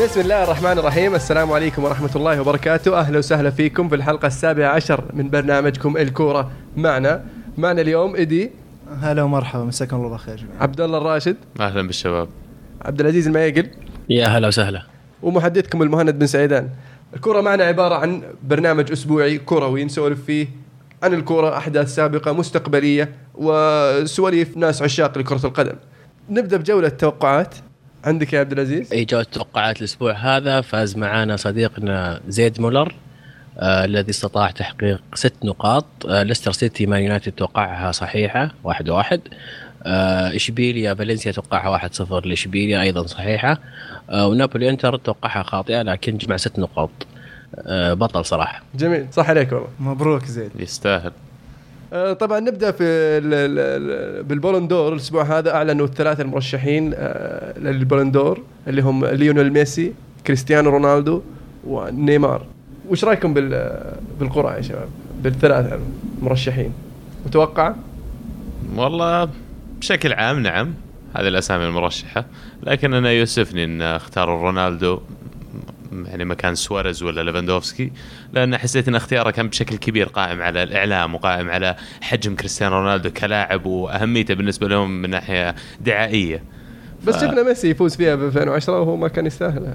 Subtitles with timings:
[0.00, 1.14] بسم الله الرحمن الرحيم.
[1.14, 2.98] السلام عليكم ورحمة الله وبركاته.
[2.98, 7.24] أهلا وسهلا فيكم في الحلقة السابعة عشر من برنامجكم الكورة معنا.
[7.58, 8.50] معنا اليوم إيدي.
[9.00, 10.62] هلا ومرحبا مساكم الله بالخير جميعا.
[10.62, 11.36] عبد الله الراشد.
[11.60, 12.28] أهلا بالشباب.
[12.82, 13.70] عبد العزيز الميقل.
[14.08, 14.82] يا هلا وسهلا.
[15.22, 16.68] ومحدثكم المهند بن سعيدان.
[17.14, 20.48] الكرة معنا عبارة عن برنامج أسبوعي كروي نسولف فيه
[21.02, 25.76] عن الكرة أحداث سابقة مستقبلية وسواليف ناس عشاق لكرة القدم.
[26.30, 27.54] نبدأ بجولة توقعات
[28.04, 32.94] عندك يا عبد العزيز؟ اي جوله توقعات الأسبوع هذا فاز معنا صديقنا زيد مولر
[33.58, 35.86] آه الذي استطاع تحقيق ست نقاط.
[36.08, 39.20] آه ليستر سيتي مان يونايتد توقعها صحيحة واحد واحد.
[39.82, 43.58] آه إشبيليا فالنسيا توقعها واحد صفر لإشبيليا أيضا صحيحة.
[44.10, 46.90] آه ونابولي إنتر توقعها خاطئة لكن جمع ست نقاط.
[47.58, 48.62] آه بطل صراحة.
[48.74, 49.68] جميل صح عليك والله.
[49.80, 50.50] مبروك زيد.
[50.58, 51.12] يستاهل.
[52.20, 58.13] طبعا نبدأ في ال- ال- ال- بالبالون دور الأسبوع هذا أعلنوا الثلاثه المرشحين آه، للبالون
[58.13, 59.92] دور اللي هم ليونيل ميسي
[60.26, 61.22] كريستيانو رونالدو
[61.66, 62.46] ونيمار.
[62.88, 63.80] وش رأيكم بال
[64.20, 64.88] بالقرعة يا شباب؟
[65.22, 65.78] بالثلاثه
[66.22, 66.72] المرشحين.
[67.26, 67.74] متوقع؟
[68.76, 69.28] والله
[69.80, 70.74] بشكل عام نعم
[71.16, 72.24] هذه الأسامي المرشحة.
[72.62, 75.00] لكن أنا يؤسفني إن اختاروا رونالدو.
[75.92, 77.92] يعني مكان سواريز ولا ليفاندوفسكي
[78.32, 83.10] لأن حسيت إن اختياره كان بشكل كبير قائم على الإعلام وقائم على حجم كريستيانو رونالدو
[83.10, 86.42] كلاعب وأهميته بالنسبة لهم من ناحية دعائية
[87.06, 89.74] بس ف- شفنا ميسي يفوز فيها ب 2010 وهو ما كان يستاهل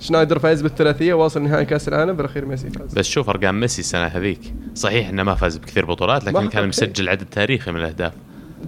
[0.00, 4.06] شنايدر فاز بالثلاثية واصل نهائي كأس العالم بالأخير ميسي فاز بس شوف أرقام ميسي السنة
[4.06, 4.40] هذيك
[4.74, 6.68] صحيح إنه ما فاز بكثير بطولات لكن كان.
[6.68, 8.12] مسجل عدد تاريخي من الأهداف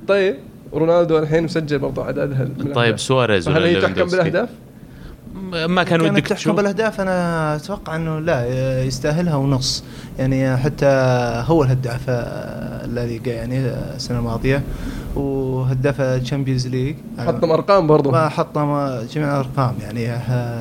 [0.08, 0.36] طيب
[0.74, 2.98] رونالدو الحين مسجل برضه عدد طيب.
[2.98, 4.48] سواريز ولا هي تحكم بالأهداف؟
[5.34, 8.46] ما كان ودك كانت تحكم بالأهداف أنا أتوقع إنه لا
[8.84, 9.84] يستاهلها ونص.
[10.18, 10.86] يعني حتى
[11.46, 14.62] هو الهداف الليغا يعني السنة الماضية
[15.17, 20.17] وهداف الشامبيونز ليج حطم أرقام برضه ما حطم جميع الأرقام يعني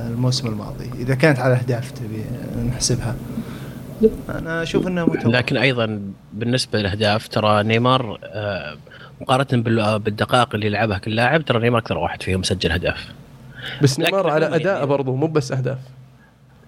[0.08, 0.90] الموسم الماضي.
[1.00, 2.24] إذا كانت على أهداف تبي
[2.70, 3.16] نحسبها.
[4.30, 6.00] أنا أشوف انه متوقع لكن أيضا
[6.34, 8.76] بالنسبة للأهداف ترى نيمار آه
[9.22, 13.08] مقارنة بال- بالدقائق اللي لعبها كل لاعب ترى نيمار أكثر واحد فيهم سجل هدف.
[13.82, 15.78] بس نيمار على أداء يعني- برضه مو بس أهداف.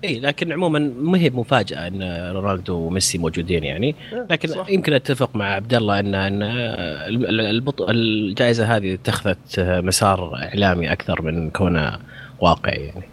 [0.04, 3.96] إي لكن عموما ما هي مفاجأة إن رونالدو وميسي موجودين يعني.
[4.30, 4.70] لكن صح.
[4.70, 7.82] يمكن أتفق مع عبد الله ان إن ال- ال- البط...
[7.82, 12.00] الجائزة هذه اتخذت مسار إعلامي أكثر من كونها
[12.40, 13.04] واقعي يعني.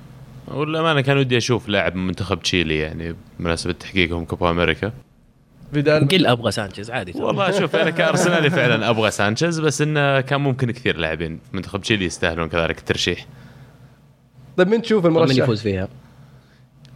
[0.48, 4.92] والأمانة كان ودي أشوف لاعب من منتخب تشيلي يعني بمناسبة تحقيقهم كوبا أمريكا.
[5.72, 7.12] فيدال قل أبغى سانشيز عادي.
[7.16, 11.81] والله شوف أنا كأرسنالي فعلا أبغى سانشيز بس إنه كان ممكن كثير لاعبين في منتخب
[11.81, 13.26] تشيلي يستاهلون كذلك الترشيح.
[14.56, 15.88] طيب مين تشوف من المرشح؟ يفوز فيها؟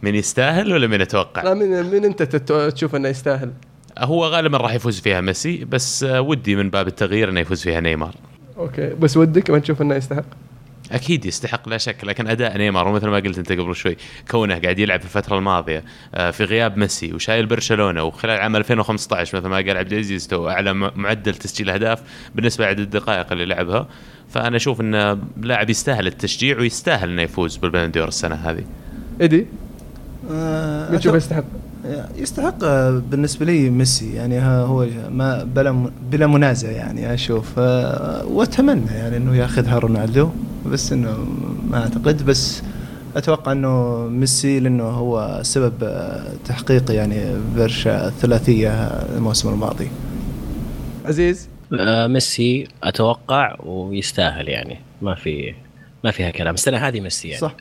[0.03, 3.51] مين يستاهل ولا مين لا أتوقع؟ مين مين انت تت- تشوف انه يستاهل؟
[3.99, 7.79] هو غالبا راح يفوز فيها ميسي بس آه، ودي من باب التغيير إنه يفوز فيها
[7.79, 8.15] نيمار
[8.57, 10.23] أوكي بس ودك ما تشوف إنه يستحق؟
[10.91, 13.97] أكيد يستحق لا شك لكن أداء نيمار ومثل ما قلت أنت قبل شوي
[14.31, 15.83] كونه قاعد يلعب في الفترة الماضية
[16.15, 20.49] آه، في غياب ميسي وشايل برشلونة وخلال عام 2015 مثل ما قال عبد العزيز تو
[20.49, 22.01] أعلى م- معدل تسجيل أهداف
[22.35, 23.87] بالنسبة لعدد الدقائق اللي لعبها.
[24.29, 28.63] فأنا أشوف انه لاعب يستاهل التشجيع ويستاهل إنه يفوز بالبلندور السنة هذه.
[29.21, 29.47] إيدي؟
[30.91, 31.43] مين تشوف يستحق؟
[32.15, 38.25] يستحق آه، بالنسبة لي ميسي يعني ها هو ما بلا بلا منازع يعني أشوف آه،
[38.25, 40.29] وأتمنى يعني إنه ياخذها رونالدو
[40.65, 41.17] بس إنه
[41.69, 42.61] ما أعتقد بس
[43.15, 48.69] أتوقع إنه ميسي لأنه هو سبب آه، تحقيق يعني برشا الثلاثيه
[49.17, 49.87] الموسم الماضي.
[51.05, 51.49] عزيز؟
[51.79, 55.53] آه ميسي أتوقع ويستاهل يعني ما في
[56.03, 56.53] ما فيها كلام.
[56.53, 57.41] السنة هذه ميسي يعني.
[57.41, 57.55] صح.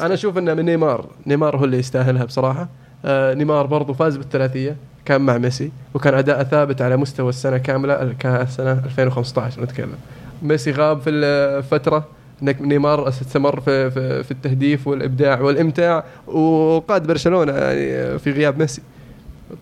[0.00, 1.06] أنا أشوف إنه من نيمار.
[1.26, 2.62] نيمار هو اللي يستاهلها بصراحة.
[2.62, 2.68] آه
[3.06, 8.72] نيمار برضه فاز بالثلاثية كان مع ميسي وكان اداءه ثابت على مستوى السنة كاملة كسنه
[8.72, 9.98] 2015 نتكلم
[10.42, 12.06] ميسي غاب في الفترة
[12.42, 18.82] انك نيمار استمر في, في, في التهديف والإبداع والإمتاع وقاد برشلونة يعني في غياب ميسي.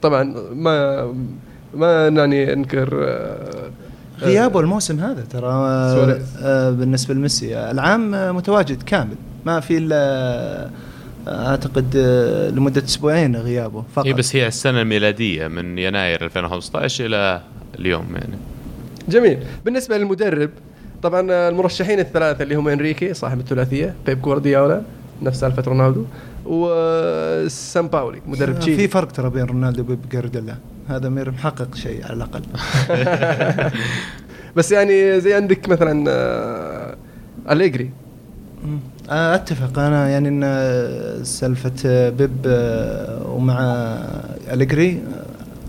[0.02, 1.06] طبعا ما
[1.74, 3.70] ما يعني انكر آه،
[4.20, 6.20] غيابه الموسم هذا ترى آه،.
[6.42, 7.70] آه، بالنسبة لميسي.
[7.70, 9.16] العام آه، متواجد كامل
[9.46, 10.70] ما في إلا آه،
[11.28, 14.06] أعتقد آه، لمدة أسبوعين غيابه فقط.
[14.06, 17.42] اي بس هي السنة الميلادية من يناير 2015 إلى
[17.78, 18.36] اليوم يعني.
[19.08, 19.38] جميل.
[19.64, 20.50] بالنسبة للمدرب
[21.02, 24.82] طبعا المرشحين الثلاثة اللي هم إنريكي صاحب الثلاثية بيب جوارديولا
[25.22, 26.04] نفس سالفة رونالدو
[26.46, 28.76] وسان باولي مدرب آه، تشيلي.
[28.76, 30.54] في فرق ترى بين رونالدو وبيب جارديولا
[30.88, 32.42] هذا مير محقق شيء على الأقل.
[34.56, 36.96] بس يعني زي عندك مثلا آه،.
[37.48, 37.88] آه،
[39.10, 39.78] أتفق.
[39.78, 43.58] أنا يعني إن آه، سالفة آه، بيب آه، ومع
[44.52, 45.02] أليجري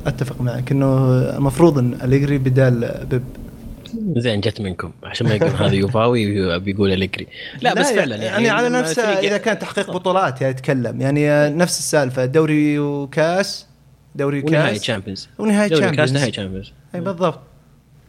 [0.06, 1.08] آه، أتفق معك إنه
[1.38, 3.24] المفروض إن أليجري بدال بيب.
[4.18, 4.92] زين جت منكم.
[5.04, 7.28] عشان ما يقول هذا يوفاوي بيقول أليجري.
[7.62, 11.02] لا, بس فعلا يعني, يعني على الفريق- إذا كان تحقيق بطولات يعني يتكلم.
[11.02, 12.26] يعني آه، نفس السالفة.
[12.26, 13.66] دوري وكاس
[14.16, 17.40] دوري ونهائي وكاس تشامبيونز ونهايه دوري كاس تشامبيونز نهائي تشامبيونز أي بالضبط.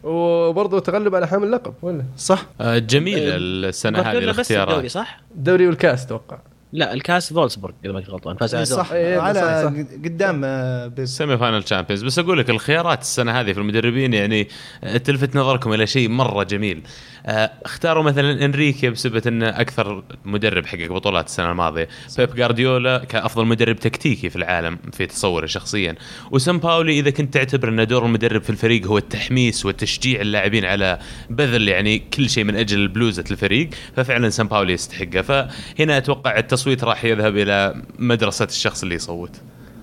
[0.05, 2.47] وبرضه تغلب على حامل اللقب ولا؟ صح.
[2.61, 6.39] آه، جميل السنة هذه بس الدوري الاختيارات صح؟ الدوري والكاس أتوقع.
[6.73, 9.95] لا الكاس فولسبورغ إذا ما كنت غلطان فاز على إي صح إيه، صح، على صح.
[10.05, 14.49] قدام آه، semi final تشامبيونز بس أقول لك الخيارات السنة هذه في المدربين يعني
[14.85, 16.83] آه، تلفت نظركم إلى شيء مرة جميل.
[17.27, 21.89] آه، اختاروا مثلا إنريكي بسبب انه أكثر مدرب حقق بطولات السنة الماضية.
[22.19, 25.95] بيب جارديولا كأفضل مدرب تكتيكي في العالم في تصوري شخصيا.
[26.31, 30.99] وسام باولي إذا كنت تعتبر ان دور المدرب في الفريق هو التحميس والتشجيع اللاعبين على
[31.31, 35.23] بذل يعني كل شيء من أجل بلوزه الفريق ففعلا سام باولي يستحقه.
[35.23, 39.31] فهنا أتوقع التصويت راح يذهب إلى مدرسة الشخص اللي يصوت.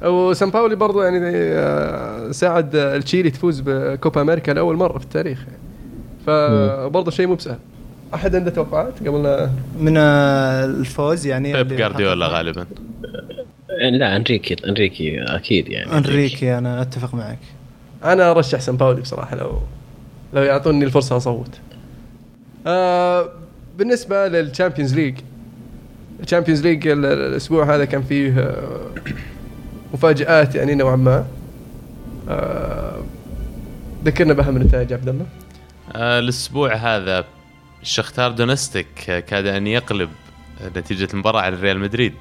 [0.03, 5.39] وسامباولي برضه يعني آه، ساعد آه، تشيلي تفوز بكوبا أمريكا لأول مرة في التاريخ.
[5.39, 5.57] يعني
[6.25, 7.57] فبرضه شيء مو بسهل.
[8.13, 12.65] أحد عنده توقعات قبل لا من آه، الفوز يعني بيب جارديولا غالبا.
[13.91, 15.97] لا إنريكي إنريكي أكيد يعني.
[15.97, 17.39] إنريكي أنا أتفق معك.
[18.03, 19.59] أنا أرشح سامباولي بصراحة لو
[20.33, 21.59] لو يعطوني الفرصة أصوت.
[22.67, 23.29] آه
[23.77, 25.15] بالنسبة للشامبيونز ليج
[26.23, 28.89] Champions League ال- الأسبوع هذا كان فيه آه،
[29.93, 31.25] مفاجآت يعني نوعا ما.
[32.29, 33.01] آه
[34.05, 35.25] ذكرنا باهم النتائج عبد الله؟
[35.95, 37.25] آه، الأسبوع هذا
[37.83, 38.87] شاختار دونيتسك
[39.27, 40.09] كاد أن يقلب
[40.77, 42.13] نتيجة المباراة على ريال مدريد.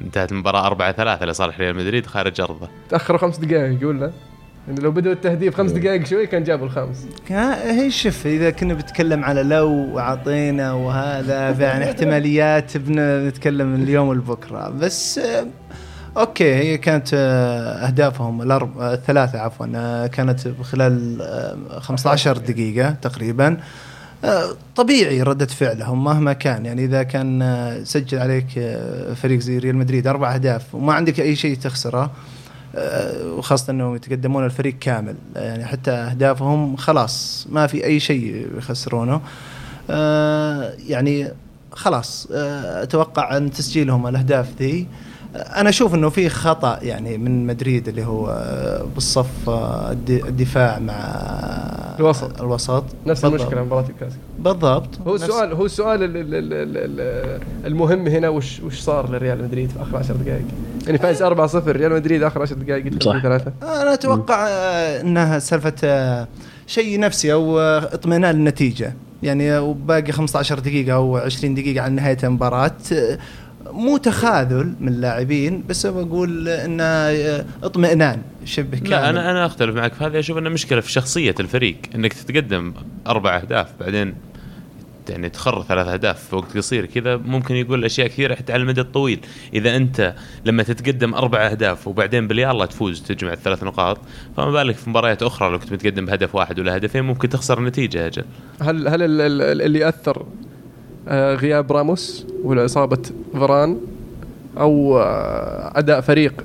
[0.00, 2.68] انتهت المباراة 4 3 لصالح ريال مدريد خارج أرضه.
[2.90, 4.12] تأخروا خمس دقائق ولا
[4.68, 7.06] لو بدأوا التهديف خمس دقائق شوي كان جابوا الخامس.
[7.30, 14.68] هي شوف إذا كنا بنتكلم على لو وعطينا وهذا يعني احتماليات بنتكلم اليوم والبكرة.
[14.68, 15.46] بس آه،
[16.16, 18.80] أوكي هي كانت آه، أهدافهم الأرب...
[18.80, 23.56] الثلاثة عفوا آه، كانت خلال آه، 15 دقيقة تقريبا.
[24.76, 26.66] طبيعي ردة فعلهم مهما كان.
[26.66, 28.46] يعني إذا كان سجل عليك
[29.14, 32.10] فريق زي ريال مدريد أربع أهداف وما عندك أي شيء تخسره
[32.76, 35.14] آه، وخاصة إنهم يتقدمون الفريق كامل.
[35.36, 39.20] يعني حتى أهدافهم خلاص ما في أي شيء يخسرونه.
[39.90, 41.28] آه، يعني
[41.72, 44.86] خلاص آه، أتوقع أن تسجيلهم الأهداف ذي آه،
[45.36, 50.78] أنا أشوف إنه في خطأ يعني من مدريد اللي هو آه، بالصف آه، الد- الدفاع
[50.78, 50.94] مع
[51.98, 52.40] الوسط.
[52.40, 52.84] الوسط.
[53.06, 53.40] نفس بالضبط.
[53.40, 54.22] المشكلة مباراة الكلاسيكو.
[54.38, 54.88] بالضبط.
[55.06, 59.44] هو السؤال هو السؤال ال- ال- ال- ال- ال- المهم هنا وش وش صار لريال
[59.44, 60.44] مدريد في آخر 10 دقائق؟
[60.86, 63.52] يعني فايز 4-0 ريال مدريد آخر 10 دقائق ثلاثة.
[63.62, 66.28] أنا أتوقع آه، إنها سالفة آه،
[66.66, 71.92] شيء نفسي أو آه، اطمئنان النتيجه يعني آه، وباقي 15 دقيقة أو 20 دقيقة على
[71.94, 73.18] نهاية المباراة آه،
[73.76, 78.90] مو تخاذل من اللاعبين بس بقول إنه آه، اطمئنان شبه كامل.
[78.90, 82.72] لا أنا أنا أختلف معك في هذه أشوف إنه مشكلة في شخصية الفريق إنك تتقدم
[83.06, 84.14] أربع أهداف بعدين
[85.08, 88.80] يعني تخر ثلاث أهداف في وقت قصير كذا ممكن يقول أشياء كثيرة حتى على المدى
[88.80, 89.20] الطويل.
[89.54, 90.14] إذا أنت
[90.44, 93.98] لما تتقدم أربع أهداف وبعدين باليلا تفوز تجمع الثلاث نقاط
[94.36, 98.06] فما بالك في مباريات أخرى لو كنت متقدم بهدف واحد ولا هدفين ممكن تخسر النتيجه
[98.06, 98.24] أجل.
[98.60, 100.26] هل هل ال- ال- اللي اثر
[101.14, 103.76] غياب راموس ولا إصابة فران
[104.58, 106.44] أو آه، أداء فريق.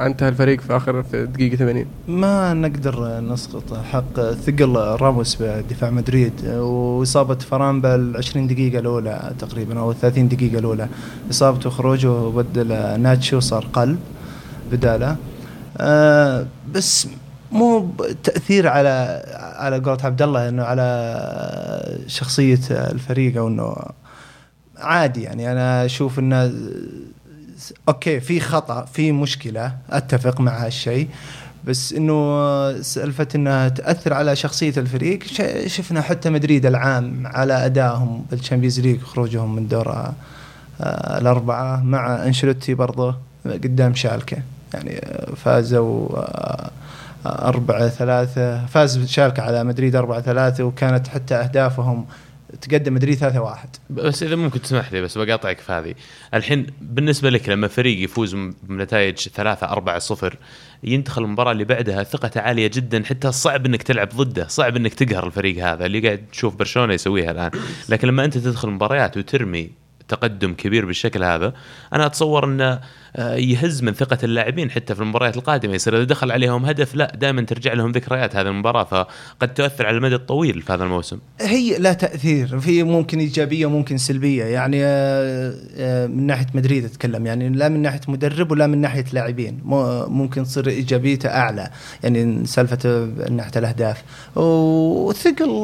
[0.00, 6.32] انتهى الفريق في آخر في دقيقة 80 ما نقدر نسقط حق ثقل راموس بدفاع مدريد.
[6.48, 10.88] وإصابة فران بال 20 دقيقة الأولى تقريبا أو 30 دقيقة الأولى.
[11.30, 12.68] إصابته وخروجه وبدل
[13.00, 13.98] ناتشو صار قلب
[14.72, 15.16] دفاع.
[15.78, 17.08] آه بس
[17.56, 17.88] مو
[18.24, 19.22] تأثير على
[19.56, 23.76] على قولة عبد الله إنه على شخصية الفريق أو إنه
[24.78, 25.52] عادي يعني.
[25.52, 26.52] أنا أشوف إنه
[27.88, 31.08] أوكي في خطأ في مشكلة أتفق مع هالشيء.
[31.66, 35.24] بس إنه سالفة إنها تأثر على شخصية الفريق
[35.66, 39.88] شفنا حتى مدريد العام على أدائهم بال Champions League خروجهم من دور
[40.80, 44.36] آه، الأربعة مع أنشيلوتي برضه قدام شالكة.
[44.74, 46.08] يعني آه، فازوا
[47.26, 52.06] آه، أربعة ثلاثة فاز شالكة على مدريد أربعة ثلاثة وكانت حتى أهدافهم
[52.60, 53.68] تقدم مدريد ثلاثة واحد.
[53.90, 55.94] بس إذا ممكن تسمح لي بس بقاطعك في هذه.
[56.34, 60.36] الحين بالنسبة لك لما فريق يفوز بنتائج 3 4 0
[60.84, 65.26] ينتقل المباراة اللي بعدها ثقته عالية جدا حتى صعب إنك تلعب ضده صعب إنك تقهر
[65.26, 67.50] الفريق هذا اللي قاعد تشوف برشلونة يسويها الآن.
[67.88, 69.70] لكن لما أنت تدخل مباريات وترمي
[70.08, 71.52] تقدم كبير بالشكل هذا
[71.92, 72.80] أنا أتصور انه
[73.18, 75.74] يهز من ثقة اللاعبين حتى في المباريات القادمة.
[75.74, 79.96] يصير إذا دخل عليهم هدف لا دائما ترجع لهم ذكريات هذه المباراة فقد تؤثر على
[79.96, 81.18] المدى الطويل في هذا الموسم.
[81.40, 84.44] هي لا تأثير في ممكن إيجابية وممكن سلبية.
[84.44, 89.04] يعني آه، آه، من ناحية مدريد أتكلم يعني لا من ناحية مدرب ولا من ناحية
[89.12, 89.60] لاعبين.
[90.08, 91.70] ممكن تصير إيجابيته أعلى
[92.02, 92.88] يعني سالفة
[93.28, 94.02] من ناحيه الأهداف.
[94.36, 95.60] وثقل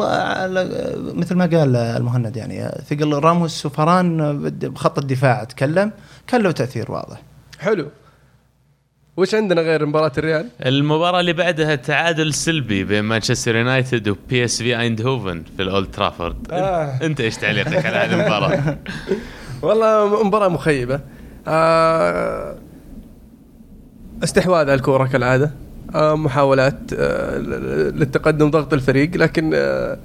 [1.15, 5.93] مثل ما قال المهند يعني ثقل راموس وفاران بخط الدفاع أتكلم
[6.27, 7.23] كان له تأثير واضح.
[7.63, 7.87] حلو.
[9.17, 14.63] وش عندنا غير مباراة الريال؟ المباراة اللي بعدها تعادل سلبي بين مانشستر يونايتد وبي اس
[14.63, 16.37] في آيندهوفن في الأولد ترافورد.
[16.51, 16.99] آه.
[17.03, 18.79] انت إيش تعليقك على هذه المباراة؟
[19.63, 21.01] والله مباراة مخيبة.
[21.49, 22.57] آه
[24.25, 25.51] استحواذ على الكورة كالعادة.
[25.95, 27.39] آه محاولات آه
[27.91, 29.99] للتقدم ضغط الفريق لكن آه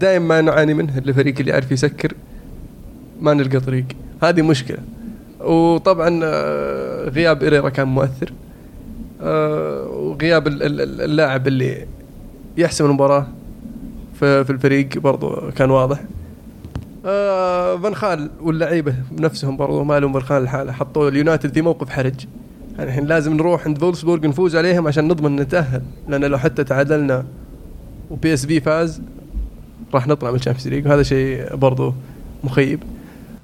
[0.00, 0.98] دائما ما نعاني منه.
[0.98, 2.12] الفريق اللي يعرف يسكر
[3.20, 3.84] ما نلقى طريق.
[4.22, 4.78] هذه مشكلة.
[5.44, 8.32] وطبعا آه غياب إيريرا كان مؤثر.
[9.22, 11.86] آه وغياب ال- ال- اللاعب اللي
[12.56, 13.26] يحسم المباراة
[14.20, 16.00] في الفريق برضو كان واضح.
[17.06, 20.72] آه فان خال واللعيبة نفسهم برضو ما لهم فان خال لحاله.
[20.72, 22.26] حطوا اليونايتد في موقف حرج.
[22.78, 27.24] يعني الحين لازم نروح عند فولسبورغ نفوز عليهم عشان نضمن نتاهل لأن لو حتى تعادلنا
[28.10, 29.02] وبي إس في فاز
[29.94, 30.86] راح نطلع من ال Champions League.
[30.86, 31.94] وهذا شيء برضو
[32.44, 32.82] مخيب.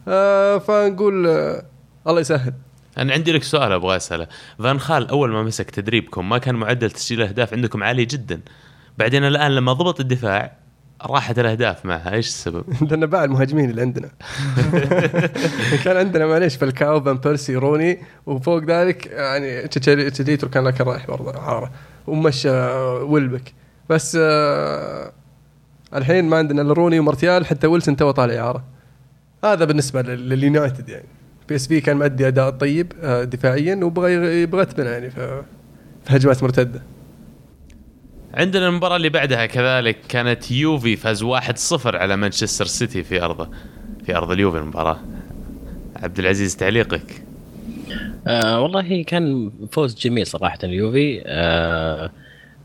[0.08, 1.62] آه فنقول آه
[2.06, 2.52] الله يسهل.
[2.98, 4.26] أنا عندي لك سؤال أبغى أسأله.
[4.58, 8.40] فان خال أول ما مسك تدريبكم ما كان معدل تسجيل الأهداف عندكم عالي جدا.
[8.98, 10.56] بعدين الآن لما ضبط الدفاع
[11.06, 12.12] راحت الأهداف معها.
[12.12, 14.10] إيش السبب؟ لأن باع المهاجمين اللي عندنا.
[15.84, 21.40] كان عندنا معليش فالكاو فان بيرسي روني وفوق ذلك يعني تشيتشاريتو كان كان رايح برضه
[21.40, 21.70] إعارة.
[22.06, 22.50] ومشى
[23.00, 23.54] ويلبك.
[23.90, 25.12] بس آه
[25.94, 28.64] الحين ما عندنا إلا روني ومارتيال حتى ويلسون هو طالع اعاره
[29.44, 31.04] هذا بالنسبة لل- لليونايتد يعني.
[31.50, 35.42] بي اس في كان مؤدي أداء طيب آه، دفاعيا وبغى يبغى يتبنى يعني في
[36.04, 36.82] في هجمات مرتدة.
[38.34, 41.26] عندنا المباراة اللي بعدها كذلك كانت يوفي فاز 1-0
[41.96, 43.48] على مانشستر سيتي في أرضه
[44.06, 45.00] في أرض اليوفي المباراة.
[45.96, 47.22] عبد العزيز تعليقك؟
[48.26, 52.10] آه والله كان فوز جميل صراحة اليوفي آه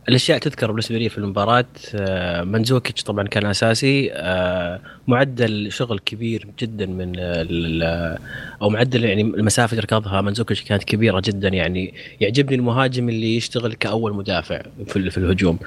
[0.10, 6.48] الأشياء تذكر بالنسبة لي في المباراة آه منزوكيتش طبعا كان أساسي آه معدل شغل كبير
[6.60, 8.18] جدا من ال-
[8.62, 13.74] أو معدل يعني المسافة اللي ركضها منزوكيتش كانت كبيرة جدا يعني يعجبني المهاجم اللي يشتغل
[13.74, 15.60] كأول مدافع في, في الهجوم.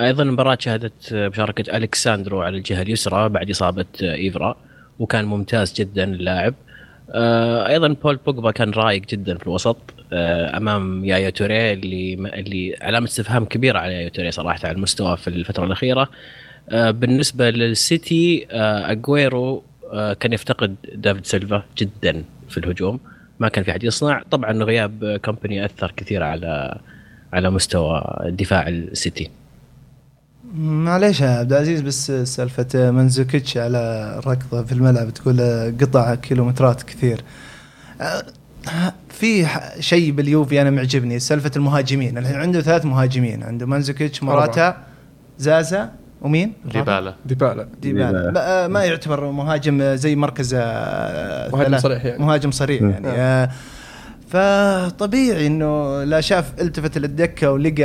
[0.00, 4.56] أيضا المباراة شهدت مشاركة أليكس ساندرو على الجهة اليسرى بعد إصابة إيفرا
[4.98, 6.54] وكان ممتاز جدا اللاعب.
[6.54, 6.69] آه،
[7.12, 9.76] أيضا بول بوجبا كان رايق جدا في الوسط
[10.12, 15.16] آه، أمام يايا توريه اللي اللي علامة استفهام كبيرة على يايا توريه صراحة على المستوى
[15.16, 16.08] في الفترة الأخيرة.
[16.70, 19.62] آه، بالنسبة للسيتي آه، أجويرو
[19.92, 23.00] آه، كان يفتقد دافيد سيلفا جدا في الهجوم
[23.40, 24.22] ما كان في حد يصنع.
[24.30, 26.78] طبعا غياب كومباني أثر كثير على
[27.32, 29.30] على مستوى دفاع السيتي.
[30.54, 35.40] معليش يا عبد العزيز بس سالفة منزوكيتش على ركضة في الملعب تقول
[35.80, 37.24] قطع كيلومترات كثير.
[39.08, 39.46] في
[39.80, 42.18] شيء باليوفي أنا معجبني سالفة المهاجمين.
[42.18, 44.76] الحين عنده ثلاث مهاجمين عنده منزوكيتش موراتا
[45.38, 45.90] زازا
[46.22, 47.14] ومين؟ ديبالا.
[47.26, 47.68] ديبالا.
[47.82, 48.30] ديبالا.
[48.30, 52.24] ما- ما يعتبر مهاجم زي مركز آه، مهاجم صريح يعني.
[52.24, 53.08] مهاجم صريح يعني.
[53.08, 53.50] آه،
[54.30, 57.84] فطبيعي إنه لا شاف التفت للدكه ولقى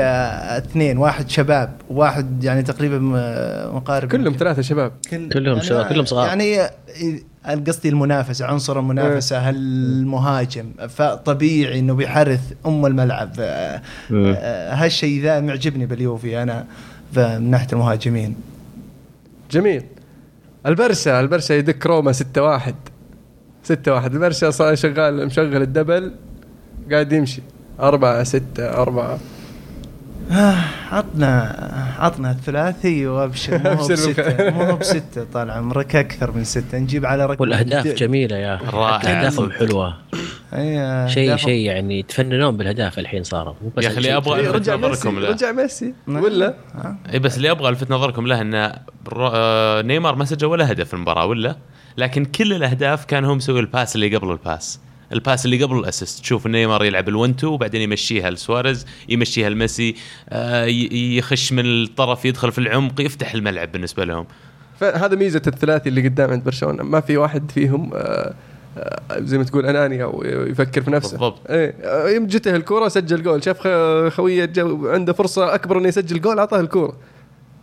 [0.57, 4.91] اثنين واحد شباب وواحد يعني تقريبا م- مقارب كلهم ثلاثة شباب.
[5.11, 6.27] كل كلهم يعني شباب، كلهم صغار.
[6.27, 6.57] يعني
[7.67, 10.65] قصدي المنافسة عنصر المنافسة هالمهاجم.
[10.89, 13.31] فطبيعي إنه بيحرث أم الملعب.
[13.39, 13.81] آه،
[14.13, 16.65] آه، هالشيء ذا معجبني باليوفي أنا
[17.17, 18.35] من ناحية المهاجمين.
[19.51, 19.83] جميل.
[20.65, 22.75] البرشا البرشا يدك روما 6 1
[23.63, 26.11] 6 1 البرشا صار شغال مشغل الدبل.
[26.91, 27.41] قاعد يمشي.
[27.79, 29.19] أربعة ستة أربعة.
[30.31, 30.55] آه،
[30.91, 31.55] عطنا
[31.99, 33.75] عطنا الثلاثي وأبشر.
[33.75, 34.49] مو بستة.
[34.49, 35.25] مو هو بستة.
[35.33, 36.77] طال عمرك أكثر من ستة.
[36.77, 38.95] نجيب على رقم والأهداف جميلة يا رائع.
[39.19, 39.95] أهدافهم حلوة.
[40.53, 43.53] أي، شيء شيء يعني يتفننون بالأهداف الحين صاروا.
[43.61, 45.29] مو بس يا إيه، ألفت رجع ميسي نظركم له.
[45.29, 45.93] رجع ميسي.
[46.07, 46.95] ولا آه.
[47.13, 48.55] اي بس اللي أبغى ألفت نظركم له ان
[49.15, 51.55] آه، نيمار ما سجل ولا هدف في المباراة ولا؟
[51.97, 54.79] لكن كل الأهداف كان هو مسوي الباس اللي قبل الباس.
[55.13, 56.19] الباس اللي قبل الأسيست.
[56.19, 59.95] تشوف نيمار يلعب ال1 2 وبعدين يمشيها لسواريز يمشيها لميسي
[60.29, 64.25] آه، يخش من الطرف يدخل في العمق يفتح الملعب بالنسبة لهم.
[64.79, 66.83] فهذا ميزة الثلاثي اللي قدام عند برشلونة.
[66.83, 68.33] ما في واحد فيهم آه،
[68.77, 71.11] آه، زي ما تقول أناني أو يفكر في نفسه.
[71.11, 71.39] بالضبط.
[71.49, 73.43] إيه جته الكرة سجل جول.
[73.43, 73.67] شاف
[74.13, 74.51] خويه
[74.83, 76.95] عنده فرصة أكبر إنه يسجل جول أعطاه الكرة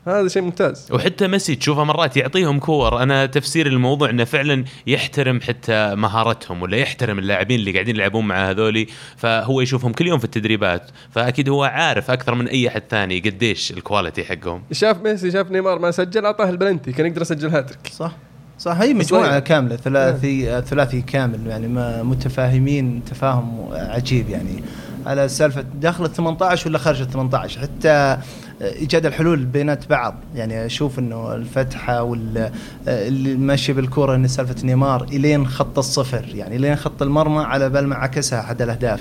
[0.06, 0.88] هذا شيء ممتاز.
[0.92, 3.02] وحتى ميسي تشوفه مرات يعطيهم كور.
[3.02, 8.50] أنا تفسير الموضوع إنه فعلا يحترم حتى مهارتهم ولا يحترم اللاعبين اللي قاعدين يلعبون مع
[8.50, 8.86] هذولي.
[9.16, 10.90] فهو يشوفهم كل يوم في التدريبات.
[11.10, 14.62] فأكيد هو عارف أكثر من أي أحد ثاني قديش ال quality حقهم.
[14.72, 16.92] شاف ميسي شاف نيمار ما سجل أعطاه البلنتي.
[16.92, 17.86] كان يقدر يسجل هاتريك.
[17.92, 18.12] صح.
[18.58, 19.38] صح هي مجموعة صحيح.
[19.38, 24.62] كاملة ثلاثي ثلاثي كامل يعني ما متفاهمين تفاهم عجيب يعني.
[25.06, 28.18] على سالفة داخل ال 18 ولا خارج ال 18 حتى
[28.62, 30.14] إيجاد الحلول بينات بعض.
[30.34, 32.50] يعني أشوف إنه الفتحة وال
[32.88, 36.24] اللي ماشي بالكورة إن سالفة نيمار إلين خط الصفر.
[36.34, 39.00] يعني إلين خط المرمى على بال ما عكسها أحد الأهداف.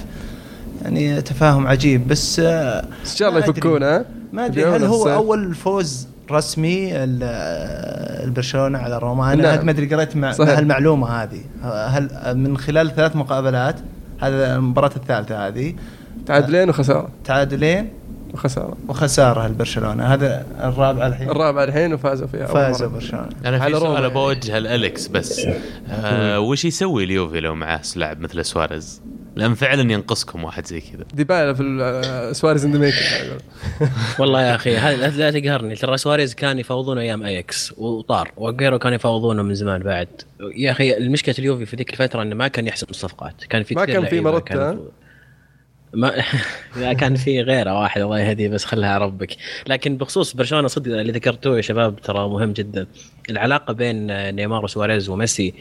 [0.81, 2.07] يعني تفاهم عجيب.
[2.07, 2.81] بس إن
[3.15, 3.57] شاء الله ما أدري.
[3.57, 5.09] يفكون ها؟ ما أدري هل هو.
[5.09, 7.23] أول فوز رسمي ال-
[8.27, 9.65] البرشلونة على روما؟ أنا نعم.
[9.65, 10.31] ما أدري قريت مع.
[10.39, 13.75] هالمعلومه هذه؟ هل من خلال ثلاث مقابلات
[14.21, 15.73] هذا المباراة الثالثة هذه
[16.25, 17.09] تعادلين وخسارة.
[17.25, 17.89] تعادلين.
[18.33, 18.77] وخسارة.
[18.87, 20.03] وخسارة البرشلونة.
[20.13, 21.29] هذا الرابع الحين.
[21.29, 22.87] الرابع الحين وفازوا فيها فازوا.
[22.87, 23.29] برشلونة.
[23.45, 24.09] أنا في سؤال.
[24.09, 25.41] بوجهه لأليكس بس.
[25.91, 29.01] آه وش يسوي اليوفي لو معاه لاعب مثل سواريز؟
[29.35, 31.05] لأن فعلا ينقصكم واحد زي كذا.
[31.13, 32.91] ديبالا في ال- سواريز عاد
[34.19, 35.75] والله يا أخي هذا لا تقهرني.
[35.75, 40.07] ترى سواريز كان يفاوضون أيام أياكس وطار وأجويرو كان يفاوضونه من زمان بعد.
[40.55, 43.43] يا أخي المشكلة اليوفي في ذيك الفترة إنه ما كان يحسب الصفقات.
[43.49, 44.85] كان في ما كان في مروتا، كانوا-
[45.93, 46.13] ما
[46.75, 49.37] لا كان في غيره واحد الله يهديه بس خلها ربك.
[49.67, 52.87] لكن بخصوص برشلونة صدق اللي ذكرتوه يا شباب ترى مهم جدا.
[53.29, 55.53] العلاقة بين نيمار وسواريز وميسي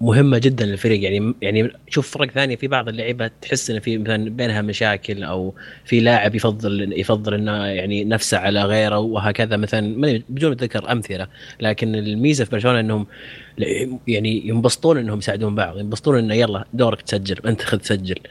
[0.00, 1.02] مهمة جدا للفريق.
[1.02, 5.54] يعني يعني شوف فرق ثانية في بعض اللعيبة تحس إن في مثلا بينها مشاكل أو
[5.84, 9.56] في لاعب يفضل يفضل إنه يعني نفسه على غيره وهكذا.
[9.56, 9.96] مثلا
[10.28, 11.28] بدون ذكر أمثلة
[11.60, 13.06] لكن الميزة في برشلونة إنهم
[14.06, 18.22] يعني ينبسطون إنهم يساعدون بعض ينبسطون إنه يلا دورك تسجل أنت خذ سجل أم،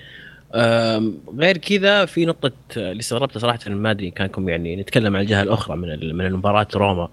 [1.38, 5.78] غير كذا في نقطة اللي استغربتها صراحة ما أدري كانكم يعني نتكلم عن الجهة الأخرى
[5.78, 7.10] من من المباراة روما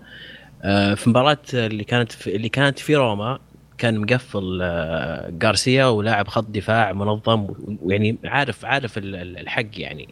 [0.63, 3.39] أه، في مباراة اللي كانت في اللي كانت في روما
[3.79, 7.47] كان مقفل أه، غارسيا ولاعب خط دفاع منظم
[7.83, 10.09] ويعني عارف عارف ال- ال- الحق يعني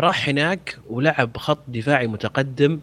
[0.00, 2.80] راح هناك ولعب خط دفاعي متقدم.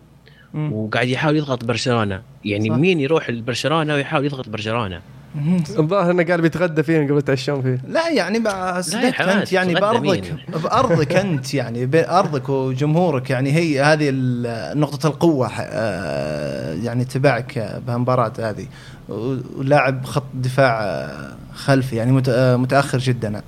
[0.54, 2.76] وقاعد يحاول يضغط برشلونة يعني صح.
[2.76, 5.02] مين يروح لبرشلونة ويحاول يضغط برشلونة مم.
[5.80, 7.82] الظاهر إنه قال بيتغدى فيهم قبل يتعشون فيه.
[7.88, 8.40] لا يعني
[8.82, 15.08] صدقت حماس، أنت يعني بارضك؟ بأرضك أنت يعني بارضك وجمهورك يعني هي هذه ال- نقطة
[15.08, 18.66] القوة ح- آه، يعني تبعك بهالمباراة هذه.
[19.10, 23.42] و- ولاعب خط دفاع آه، خلفي يعني مت- آه، متأخر جدا.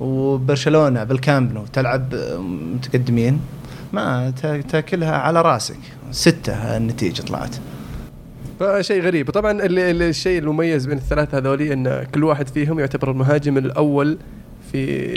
[0.00, 2.14] وبرشلونة بالكامب نو تلعب
[2.74, 3.40] متقدمين.
[3.92, 5.76] ما تا- تاكلها على راسك.
[6.10, 7.56] ستة النتيجة طلعت.
[8.60, 9.30] فشيء غريب.
[9.36, 14.18] اللي الشيء المميز بين الثلاثة هذولي إن كل واحد فيهم يعتبر المهاجم الأول
[14.72, 15.08] في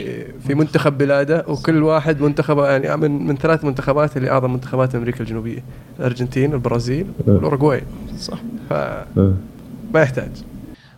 [0.48, 5.20] في منتخب بلاده وكل واحد منتخب يعني من من ثلاث منتخبات اللي أعظم منتخبات أمريكا
[5.20, 5.64] الجنوبية.
[6.00, 7.84] الأرجنتين البرازيل والأوروغواي.
[8.18, 8.40] صح.
[8.70, 9.36] فما
[9.96, 10.32] يحتاج.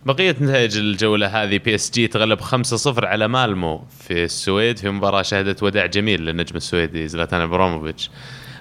[0.06, 5.22] بقية نتائج الجولة هذه بي إس جي تغلب 5-0 على مالمو في السويد في مباراة
[5.22, 8.10] شهدت وداع جميل للنجم السويدي زلاتان ابراموفيتش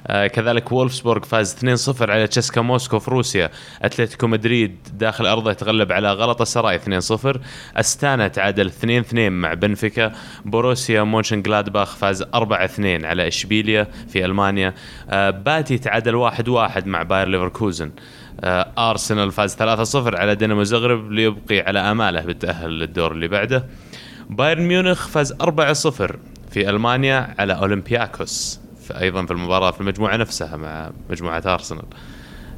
[0.08, 1.56] كذلك وفولفسبورغ فاز
[2.00, 3.50] 2-0 على سيسكا موسكو في روسيا.
[3.82, 7.38] أتلتيكو مدريد داخل أرضه تغلب على غلطة سراي 2-0
[7.78, 10.12] أستانا تعادل 2-2 مع بنفيكا.
[10.46, 14.74] بوروسيا مونشن جلادباخ فاز 4-2 على إشبيليا في ألمانيا.
[15.10, 17.92] آه باتي تعادل 1-1 مع باير ليفركوزن.
[18.44, 23.66] آه، أرسنال فاز 3-0 على دينامو زغرب ليبقي على أماله بالتأهل للدور اللي بعده.
[24.30, 26.16] بايرن ميونخ فاز 4-0
[26.52, 28.63] في ألمانيا على أولمبياكوس.
[28.92, 31.86] أيضا في المباراة في المجموعة نفسها مع مجموعة أرسنال.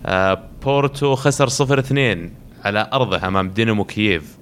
[0.06, 2.30] آه، بورتو خسر 0-2
[2.66, 4.36] على أرضه أمام دينامو كييف.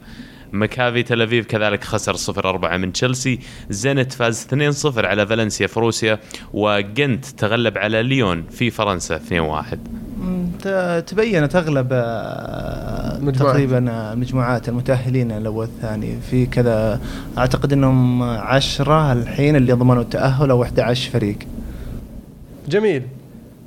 [0.54, 3.40] مكافي تل ابيب كذلك خسر 0-4 من تشيلسي.
[3.70, 6.20] زينت فاز 2-0 على فالنسيا في روسيا
[6.54, 9.78] وجنت تغلب على ليون في فرنسا 2-1
[10.20, 13.36] مم، ت- تبينت أغلب آه، مجموعات.
[13.56, 16.18] تقريبا آه، المجموعات المتأهلين الأول والثاني.
[16.32, 17.02] في كذا
[17.38, 21.38] أعتقد إنهم عشرة الحين اللي ضمنوا التأهل أو 11 فريق.
[22.70, 23.04] جميل.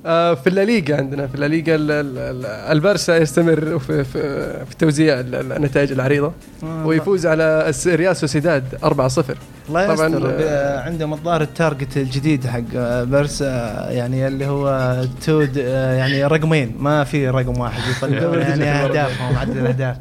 [0.07, 4.21] آه في الليغا عندنا في الليغا ال- ال- ال- البارسا يستمر في في,
[4.67, 6.33] في توزيع ال- ال- النتائج العريضة.
[6.63, 9.37] آه، ويفوز على ريال سوسيداد 4-0
[9.69, 12.63] الله طبعاً، آه، عندهم الظاهر ال target الجديد حق
[13.03, 13.47] برسا
[13.91, 14.97] يعني اللي هو
[15.27, 16.75] to يعني رقمين.
[16.79, 19.97] ما في رقم واحد يطلعون يعني أهدافهم عدد الأهداف.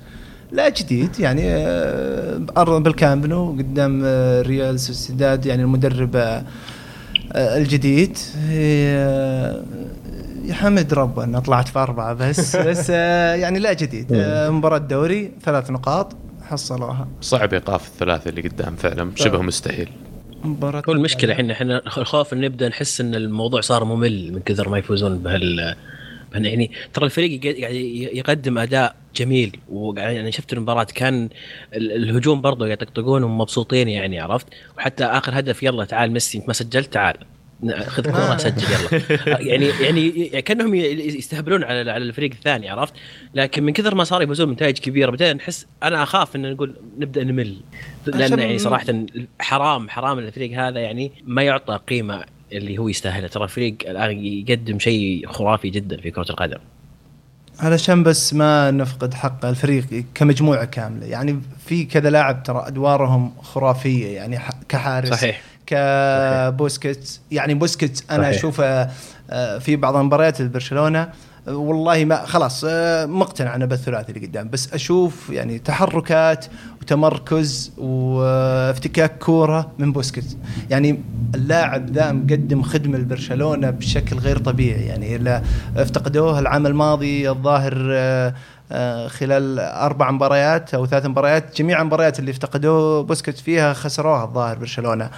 [0.51, 4.01] لا جديد يعني آه، بأرض بالكامب نو قدام
[4.41, 6.43] ريال سوسيداد يعني المدرب
[7.36, 8.17] الجديد.
[8.52, 9.63] آه،
[10.45, 14.08] يحمد ربه إنه طلعت في أربعة بس بس آه، يعني لا جديد.
[14.13, 17.08] آه، مباراة دوري ثلاث نقاط حصلوها.
[17.21, 19.89] صعب إيقاف الثلاثة اللي قدام فعلا شبه مستحيل.
[20.43, 24.69] مباراة هو المشكلة إحنا إحنا الخوف إن نبدأ نحس إن الموضوع صار ممل من كثر
[24.69, 25.76] ما يفوزون بهال
[26.34, 29.60] يعني ترى الفريق يق- قاعد ي- يقدم أداء جميل.
[29.69, 31.30] ويعني شفت المباراة كان
[31.73, 34.47] ال- الهجوم برضه يطقطقون ومبسوطين يعني عرفت؟
[34.78, 37.15] وحتى آخر هدف يلا تعال ميسي انت ما سجلت تعال.
[37.86, 39.01] خذ كوره سجل يلا.
[39.51, 42.93] يعني يعني كأنهم يستهبلون على على الفريق الثاني عرفت؟
[43.34, 47.23] لكن من كثر ما صار يفوزون بنتائج كبيرة بدأنا نحس أنا أخاف إن نقول نبدأ
[47.23, 47.58] نمل.
[48.08, 48.86] لأن يعني صراحة
[49.39, 52.23] حرام حرام الفريق هذا يعني ما يعطى قيمة
[52.54, 53.28] اللي هو يستاهلها.
[53.28, 56.58] ترى الفريق الآن يقدم شيء خرافي جدا في كرة القدم.
[57.60, 64.15] علشان بس ما نفقد حق الفريق كمجموعة كاملة يعني في كذا لاعب ترى أدوارهم خرافية
[64.15, 64.39] يعني
[64.70, 65.41] كحارس صحيح.
[65.68, 68.30] كبوسكيتس يعني بوسكيتس أنا.
[68.30, 68.89] أشوفه
[69.30, 71.10] آه، في بعض المباريات برشلونه آه،
[71.47, 76.45] والله ما خلاص آه، مقتنع أنا بالثلاثي اللي قدام بس أشوف يعني تحركات
[76.81, 80.38] وتمركز وافتكاك كورة من بوسكيتس.
[80.69, 81.03] يعني
[81.36, 84.86] اللاعب ذا مقدم خدمة لبرشلونة بشكل غير طبيعي.
[84.86, 85.41] يعني
[85.77, 88.34] افتقدوه العام الماضي الظاهر آه،
[88.71, 94.58] آه، خلال أربع مباريات أو ثلاث مباريات جميع المباريات اللي افتقدوه بوسكيتس فيها خسروها الظاهر
[94.58, 95.10] برشلونة.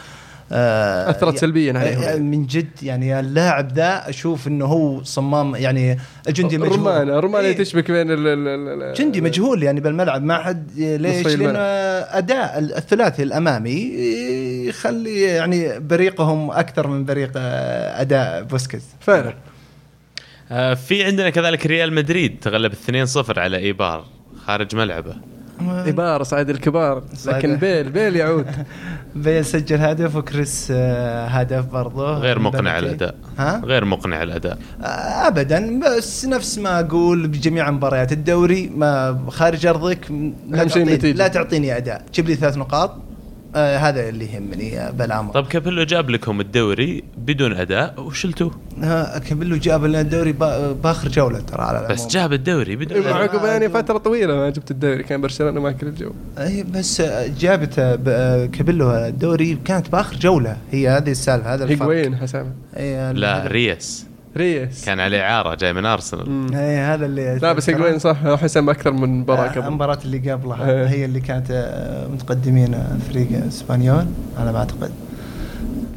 [0.52, 2.02] آه، أثرت يع- سلبياً عليهم.
[2.04, 7.48] آه، من جد يعني اللاعب ذا أشوف إنه هو صمام يعني الجندي مجهول رمانة رمانه
[7.48, 7.58] إيه.
[7.58, 11.56] تشبك بين ال ال- ال- ال- جندي مجهول يعني بالملعب ما حد ليش؟ الملعب.
[12.12, 13.94] أداء الثلاثي الأمامي
[14.68, 19.34] يخلي يعني بريقهم أكثر من بريق آه، أداء بوسكيتس فعلا
[20.52, 24.06] آه، في عندنا كذلك ريال مدريد تغلب 2-0 على إيبار
[24.46, 25.16] خارج ملعبه
[25.62, 27.04] إيبار صعد الكبار.
[27.26, 28.46] لكن بيل بيل يعود
[29.16, 32.80] بيل سجل هدف وكريس آه، هدف برضه غير مقنع.
[32.80, 34.86] الأداء ها؟ غير مقنع الأداء آه،
[35.28, 41.18] ابدا بس نفس ما أقول بجميع مباريات الدوري ما خارج أرضك م- لا تعطيني النتيجة.
[41.18, 42.96] لا تعطيني أداء جيب لي ثلاث نقاط
[43.58, 49.20] آه هذا اللي يهمني آه، بالامر طب كابيلو جاب لكم الدوري بدون أداء وشلتوه ها
[49.20, 51.96] كابيلو جاب لنا الدوري با- بآخر جولة ترى على العموم.
[51.96, 53.22] بس جاب الدوري بدون مع أداء.
[53.22, 56.12] عقب يعني فترة طويلة ما جبت الدوري كان برشلونة ماكل الجو.
[56.38, 61.54] أي بس آه، جابت آه، ب- آه، كابيلو الدوري كانت بآخر جولة هي هذه السالفة
[61.54, 61.88] هذا الفرق.
[61.90, 62.54] هيجواين حسام
[63.14, 64.06] لا ريس
[64.38, 66.56] ريس كان عليه اعاره جاي من ارسنال.
[66.56, 69.68] اي هذا اللي لا بس هيجواين صح حسام أكثر من مباراة آه، قبل.
[69.68, 70.88] المباراة اللي قبلها إيه.
[70.88, 74.06] هي اللي كانت آه، متقدمين آه، فريق إسبانيول
[74.40, 74.92] على ما اعتقد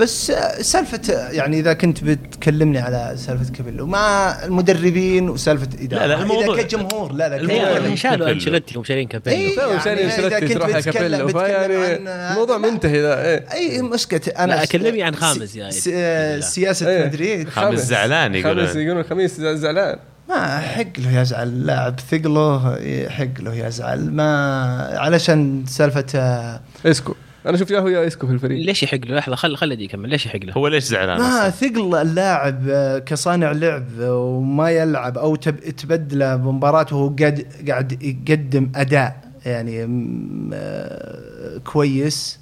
[0.01, 6.07] بس سالفة آه، يعني إذا كنت بتكلمني على سالفة كابيلو مع المدربين وسالفة إدارة لا،
[6.07, 7.95] لا، الموضوع- إذا كجمهور لا لا الموضوع.
[7.95, 9.57] شالوا أنشيلوتي وشايلين كابيلو إيه.
[9.57, 11.97] تو يعني كنت تروح بتكلم- كابيلو بتكلم فيعني
[12.31, 15.97] الموضوع منتهي ذا اي مشكلة أنا لا، س- كلمني عن خاميس يا س- إيد.
[15.99, 17.05] آه، سياسة إيه.
[17.07, 18.67] مدريد خاميس زعلان يقولون.
[18.67, 19.97] خاميس يقولون خاميس زعلان
[20.29, 27.15] ما حق له يزعل لاعب ثقله يحق له يزعل ما علشان سالفة آه، اسكو
[27.47, 28.67] أنا شفت ياهو يا اسكو في الفريق.
[28.67, 31.51] ليش يحق له؟ لحظة خل خلي دي يكمل ليش يحق له؟ هو ليش زعلان ما؟
[31.51, 38.03] ثقل اللاعب آه، كصانع لعب آه، وما يلعب أو تب- تبدله بمباراه وهو قاعد قاعد
[38.03, 42.41] يقدم أداء يعني م- آه، كويس.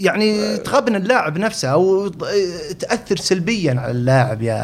[0.00, 2.08] يعني تغبن اللاعب نفسه أو
[2.78, 4.54] تأثر سلبيا على اللاعب يا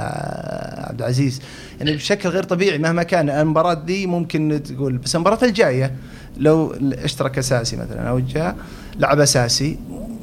[0.89, 1.41] عبد العزيز.
[1.79, 5.95] يعني بشكل غير طبيعي مهما كان المباراة دي ممكن تقول بس المباراة الجاية
[6.43, 8.57] لو اشترك اساسي مثلا أو جاء
[8.99, 9.79] لعب اساسي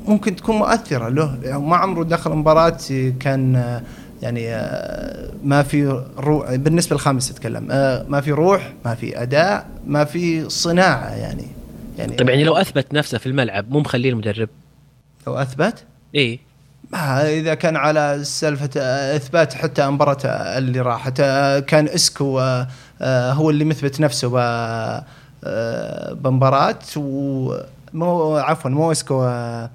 [0.07, 1.37] ممكن تكون مؤثرة له.
[1.43, 2.77] يعني ما عمره دخل مباراة
[3.19, 3.81] كان
[4.21, 4.49] يعني
[5.43, 10.49] ما في روح بالنسبة للخامس اتكلم آه، ما في روح ما في أداء ما في
[10.49, 11.47] صناعة يعني.
[11.97, 14.49] يعني طيب يعني لو أثبت نفسه في الملعب مو مخليه المدرب؟
[15.27, 15.83] لو أثبت؟
[16.15, 16.39] إيه
[16.91, 20.17] ما إذا كان على سالفة آه، إثبات حتى مباراة
[20.57, 22.39] اللي راحت آه، كان إسكو
[23.01, 24.27] هو اللي مثبت نفسه
[26.13, 29.69] بمباراه ومو عفوا مو اسكو آه،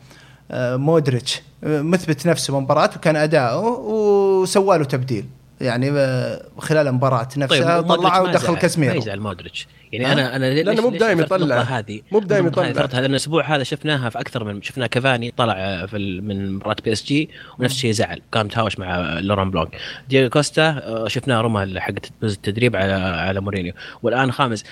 [0.51, 5.27] آه، مودريتش آه، مثبت نفسه بمباراه وكان أداؤه وسوى له تبديل.
[5.61, 9.67] يعني آه، خلال المباراة نفسها ومودريتش طلعه ما ودخل يزعل- ما كاسميرو يزعل مودريتش.
[9.93, 11.61] يعني؟ أنا أنا ليش لأنه مو بدايم يطلع.
[11.61, 12.65] هذه؟ مو بدايم يطلع.
[12.65, 16.93] هذا الأسبوع هذا شفناها في أكثر من شفنا كافاني طلع في ال- من مباراة بي
[16.93, 18.21] إس جي ونفس الشيء زعل.
[18.33, 19.77] كان متهاوش مع لوران بلونك.
[20.09, 23.73] دييغو كوستا آه، شفناه رمى حق التدريب على على مورينيو.
[24.03, 24.65] والآن خامس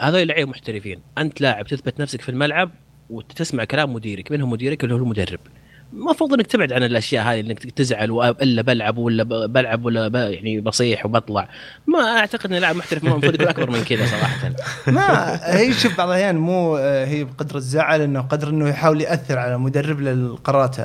[0.00, 1.00] هذول لعيبه محترفين.
[1.18, 2.70] أنت لاعب تثبت نفسك في الملعب
[3.10, 5.40] وتسمع كلام مديرك من هو مديرك اللي هو المدرب.
[5.92, 10.28] المفروض إنك تبعد عن الأشياء هذه إنك تزعل وأ- إلا بلعب ولا بلعب ولا.
[10.30, 11.48] يعني بصيح وبطلع.
[11.86, 14.50] ما أعتقد إن لاعب محترف المفروض يكون أكبر من كذا صراحة.
[14.96, 19.54] ما هي شوف بعض الأحيان مو هي بقدر الزعل إنه قدر إنه يحاول يأثر على
[19.54, 20.76] المدرب للقرارات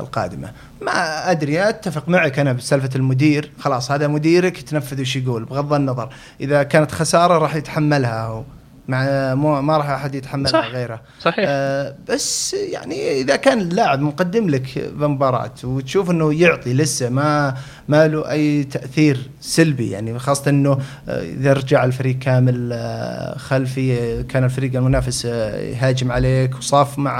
[0.00, 0.50] القادمة.
[0.80, 3.50] ما أدري أتفق معك أنا بسالفة المدير.
[3.58, 6.08] خلاص هذا مديرك تنفذ وش يقول بغض النظر.
[6.40, 8.42] إذا كانت خسارة راح يتحملها هو.
[8.88, 10.66] مع مو ما راح أحد يتحملها صح.
[10.66, 11.00] غيره.
[11.20, 11.44] صحيح.
[11.48, 17.54] آه بس يعني إذا كان اللاعب مقدم لك بمباراة وتشوف إنه يعطي لسه ما
[17.88, 24.22] ما له أي تأثير سلبي يعني خاصة إنه آه، إذا رجع الفريق كامل آه، خلفي
[24.22, 27.18] كان الفريق المنافس آه، يهاجم عليك وصاف مع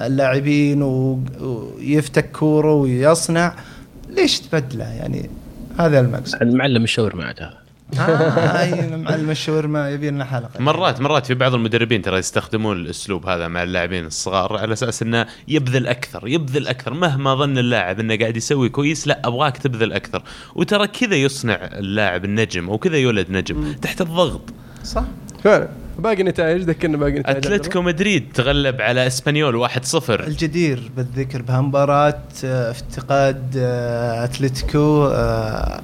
[0.00, 3.54] اللاعبين ويفتك كورة ويصنع
[4.08, 5.30] ليش تبدله؟ يعني
[5.78, 6.42] هذا المقصد.
[6.42, 7.61] المعلم الشاورما عاد هذا
[7.98, 10.60] آه هاي معلم الشاورما يبي لنا حلقة.
[10.60, 15.26] مرات مرات في بعض المدربين ترى يستخدمون الأسلوب هذا مع اللاعبين الصغار على أساس إنه
[15.48, 16.94] يبذل أكثر يبذل أكثر.
[16.94, 20.22] مهما ظن اللاعب إنه قاعد يسوي كويس لا أبغاك تبذل أكثر.
[20.54, 24.42] وترى كذا يصنع اللاعب النجم أو كذا يولد نجم تحت الضغط.
[24.84, 25.04] صح.
[25.44, 25.68] فعلا.
[25.98, 27.36] باقي نتائج ذكرنا باقي نتائج.
[27.36, 35.80] أتلتيكو مدريد تغلب على إسبانيول 1-0 الجدير بالذكر بهالمباراة آه، افتقاد آه، أتلتيكو آه،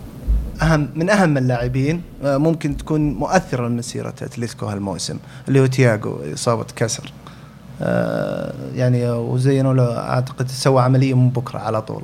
[0.62, 5.18] اهم من أهم اللاعبين آه، ممكن تكون مؤثرة لمسيرة أتلتيكو هالموسم
[5.48, 7.12] اللي هو تياجو إصابة كسر.
[7.82, 12.02] آه، يعني وزينوا له أعتقد سوى عملية من بكرة على طول.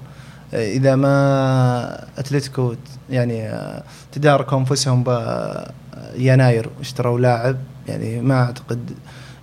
[0.54, 2.74] آه، إذا ما أتلتيكو
[3.10, 3.50] يعني
[4.12, 5.04] تداركوا أنفسهم
[6.16, 7.56] بيناير واشتروا لاعب
[7.88, 8.90] يعني ما أعتقد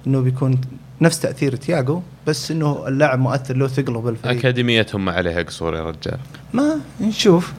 [0.08, 0.62] إنه بيكون
[1.02, 4.38] نفس تأثير تياجو بس إنه اللاعب مؤثر له ثقله بالفريق.
[4.38, 6.18] أكاديميتهم ما عليها قصور يا رجال.
[6.54, 7.54] ما نشوف.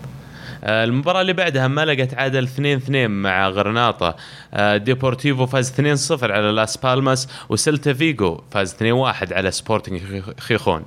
[0.65, 4.17] المباراة اللي بعدها ملقا تعادل 2-2 مع غرناطة.
[4.55, 10.83] آه، ديبورتيفو فاز 2-0 على لاس بالماس وسلتا فيجو فاز 2-1 على سبورتنج خي- خيخون.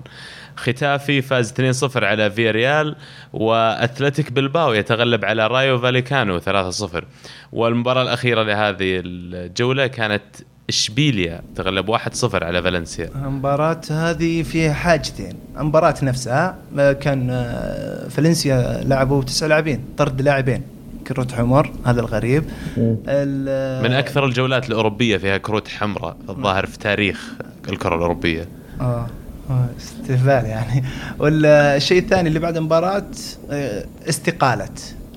[0.57, 2.95] ختافي فاز 2-0 على فياريال
[3.33, 7.03] واتلتيك بلباو يتغلب على رايو فاليكانو 3-0
[7.51, 10.23] والمباراة الأخيرة لهذه الجولة كانت
[10.69, 13.09] إشبيليا تغلب 1-0 على فالنسيا.
[13.15, 15.33] المباراة هذه فيها حاجتين.
[15.59, 20.61] المباراة نفسها آه، كان آه، فالنسيا لعبوا تسع لاعبين طرد لاعبين
[21.07, 22.43] كروت حمر هذا الغريب.
[22.77, 27.33] ال- من أكثر الجولات الأوروبية فيها كروت حمراء الظاهر في تاريخ
[27.69, 28.47] الكرة الأوروبية.
[28.81, 29.07] آه
[29.49, 30.83] آه، استهبال يعني.
[31.19, 33.05] والشيء الثاني اللي بعد المباراة
[33.51, 34.69] آه، استقالة.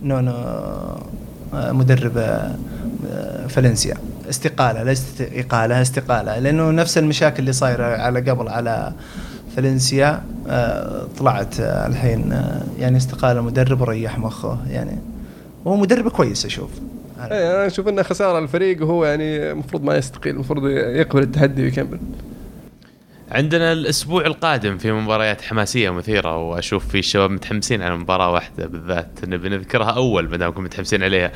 [0.03, 1.03] نونو آه،
[1.53, 3.95] مدرب آه، فالنسيا.
[4.31, 6.39] استقالة ليست إقالة استقالة.
[6.39, 8.93] لأنه نفس المشاكل اللي صايرة على قبل على
[9.57, 12.43] فالنسيا آه، طلعت آه، الحين
[12.79, 14.59] يعني استقالة مدرب وريح مخه.
[14.71, 14.99] يعني
[15.67, 16.71] هو مدرب كويس أشوف.
[17.21, 21.99] إيه أنا أشوف إنه خسارة الفريق وهو يعني المفروض ما يستقيل المفروض يقبل التحدي ويكمل.
[23.31, 29.09] عندنا الأسبوع القادم في مباريات حماسية مثيرة وأشوف في الشباب متحمسين على مباراة واحدة بالذات
[29.29, 31.33] نبي نذكرها أول ما دامكم متحمسين عليها.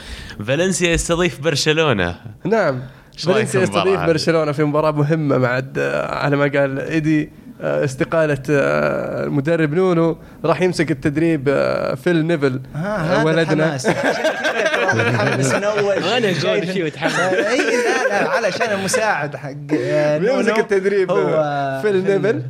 [0.46, 2.16] فالنسيا يستضيف برشلونة.
[2.44, 2.80] نعم.
[3.18, 5.78] فالنسيا يستضيف؟ برشلونة في مباراة مهمة مع الد-
[6.10, 12.60] على ما قال إيدي آه، استقالة آه، المدرب نونو راح يمسك التدريب آه، فيل نيفل
[12.76, 13.76] آه، ولدنا.
[14.94, 17.14] متحمس من اول أنا أقول شايف- شيء ويتحمس.
[17.20, 19.50] إي لا لا علشان المساعد حق
[19.80, 20.56] آه، نونو.
[20.56, 21.10] التدريب.
[21.10, 22.42] هو فيل نيفل.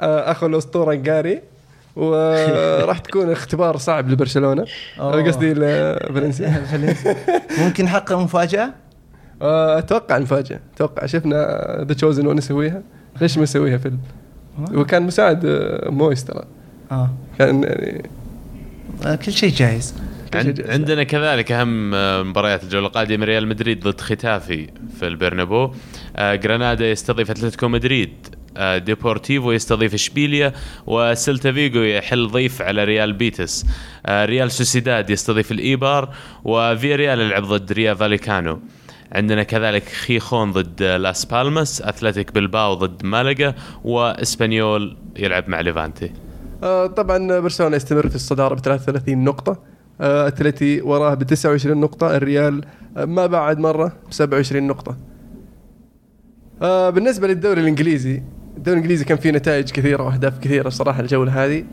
[0.00, 1.42] آه، أخو الأسطورة جاري
[1.96, 4.64] وراح تكون اختبار صعب لبرشلونة.
[4.98, 7.16] قصدي لفالنسيا فالنسيا.
[7.58, 8.70] ممكن يحقق مفاجأة؟
[9.42, 11.36] آه، أتوقع المفاجاه أتوقع شفنا
[11.88, 12.82] the chosen one يسويها.
[13.20, 13.96] ليش ما يسويها فيل؟
[14.74, 15.40] وكان مساعد
[15.86, 16.44] مويس ترى.
[16.92, 17.10] آه.
[17.38, 18.10] كان يعني
[19.16, 19.94] كل شيء جاهز.
[20.34, 25.72] عند عندنا كذلك أهم آه، مباريات الجولة القادمة ريال مدريد ضد ختافي في البرنابو.
[26.16, 28.12] آه، جرانادا يستضيف أتلتيكو مدريد
[28.56, 30.52] آه، ديبورتيفو يستضيف إشبيليا
[30.86, 33.66] وسيلتا فيجو يحل ضيف على ريال بيتس.
[34.06, 36.14] آه، ريال سوسيداد يستضيف الإيبار
[36.44, 38.60] وفياريال يلعب ضد رايو فاليكانو.
[39.12, 46.12] عندنا كذلك خيخون ضد لاس بالماس أتلتيك بلباو ضد مالقا وإسبانيول يلعب مع ليفانتي.
[46.96, 49.69] طبعا برشلونة يستمر في الصدارة ب 33 نقطة.
[50.00, 52.64] اتلتي وراه ب 29 نقطة الريال
[52.96, 54.96] آه، ما بعد مرة ب 27 نقطة.
[56.62, 58.22] آه، بالنسبة للدوري الإنجليزي
[58.56, 61.64] الدوري الإنجليزي كان فيه نتائج كثيرة وأهداف كثيرة صراحة الجوله هذه.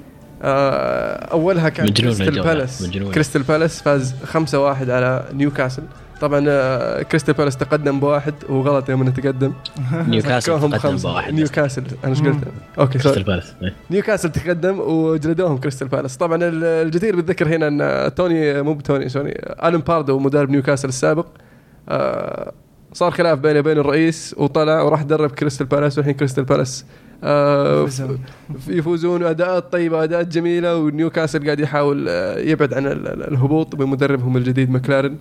[0.42, 2.86] آه، أولها كان كريستال الجولة، بالاس.
[3.14, 5.84] كريستال بالاس فاز 5-1 على نيوكاسل.
[6.22, 9.54] طبعا آه، كريستال بالاس تقدم بواحد وغلط يوم إنه تقدم
[10.08, 10.96] نيوكاسل تقدم.
[10.98, 12.38] بواحد نيوكاسل أنا إيش قلت؟
[12.80, 13.74] okay كريستال بالاس إيه.
[13.92, 17.68] نيوكاسل تقدم وجلدوهم كريستال بالاس طبعا ال- الجدير بالذكر هنا
[18.08, 19.32] إن توني مو بتوني sorry
[19.64, 21.26] الن باردو مدرب نيوكاسل السابق
[21.90, 22.52] آه،
[22.94, 26.86] صار خلاف بينه وبين الرئيس وطلع وراح درب كريستال بالاس والحين كريستال بالاس
[27.24, 27.88] آه،
[28.68, 29.24] يفوزون.
[29.24, 34.70] أداءات طيبة أداءات جميلة ونيوكاسل قاعد يحاول آه، يبعد عن ال- ال- الهبوط بمدربهم الجديد
[34.72, 35.16] مكلارن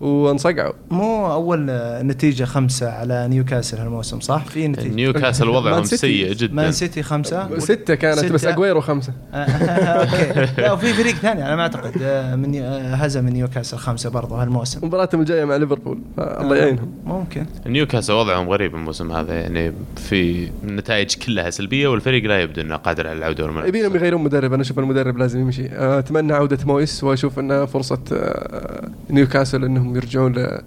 [0.00, 0.72] وانصقعوا.
[0.90, 4.94] مو أول آه، نتيجة خمسة على نيوكاسل هالموسم صح؟ في نتيجة.
[4.94, 5.84] نيوكاسل وضعهم.
[5.84, 6.54] سيء جدا.
[6.54, 7.58] مان سيتي خمسة.
[7.58, 8.50] ستة كانت بس ستة.
[8.50, 10.48] اجويرو خمسة okay.
[10.62, 14.42] لا وفي فريق ثاني أنا ما أعتقد آه، من آه، هزم من نيوكاسل خمسة برضه
[14.42, 14.86] هالموسم.
[14.86, 16.90] مباراتهم الجاية مع ليفربول الله يعينهم.
[17.04, 17.46] ممكن.
[17.66, 23.06] نيوكاسل وضعهم غريب الموسم هذا يعني في النتائج كلها سلبية والفريق لا يبدو إنه قادر
[23.08, 25.66] على العودة والمنافسه يبينهم يغيرون مدرب أنا أشوف المدرب لازم يمشي.
[25.66, 30.60] آه، أتمنى عودة مويس وأشوف إنها فرصة آه، نيوكاسل إنهم يرجعون ل-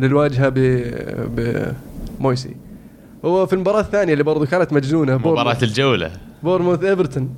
[0.00, 0.58] للواجهة ب
[2.18, 2.56] بمويسي
[3.24, 6.10] هو في المباراة الثانية اللي برضو كانت مجنونة مباراة الجولة.
[6.42, 7.34] بورموث إيفرتون.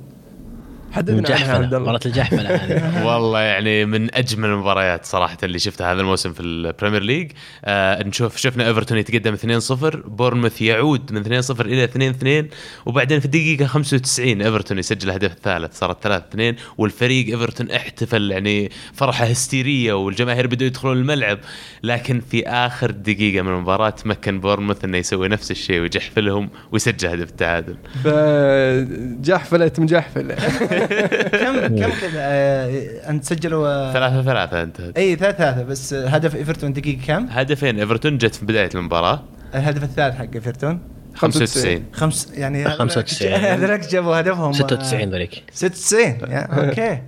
[0.97, 1.79] عنها مجحفله عبد الله.
[1.79, 3.05] مباراه الجحفلة هذه.
[3.07, 7.31] والله يعني من أجمل المباريات صراحة اللي شفتها هذا الموسم في البريمير ليج.
[7.65, 9.73] آه نشوف شفنا إيفرتون يتقدم 2-0
[10.07, 12.53] بورنموث يعود من 2-0 إلى 2-2
[12.85, 19.25] وبعدين في الدقيقه 95 إيفرتون يسجل الهدف الثالث صارت 3-2 والفريق إيفرتون احتفل يعني فرحة
[19.25, 21.39] هستيرية والجماهير بدأوا يدخلون الملعب.
[21.83, 27.29] لكن في آخر دقيقة من المباراة تمكن بورنموث إنه يسوي نفس الشيء ويجحفلهم ويسجل هدف
[27.29, 27.77] التعادل.
[28.03, 30.31] فجحفلة مجحفل
[30.85, 36.35] كم كم كذا آه، أنت سجلوا آه، ثلاثة ثلاثة انتهت إي ثلاثة ثلاثة بس هدف
[36.35, 39.23] إيفرتون دقيقة كم؟ هدفين إيفرتون جت في بداية المباراة.
[39.55, 40.79] الهدف الثالث حق إيفرتون.
[41.15, 43.31] 95 خمس يعني 95.
[43.51, 44.47] هذولك جابوا هدفهم.
[44.49, 45.43] آه، 96 ذوليك.
[45.53, 47.01] 96 يا okay.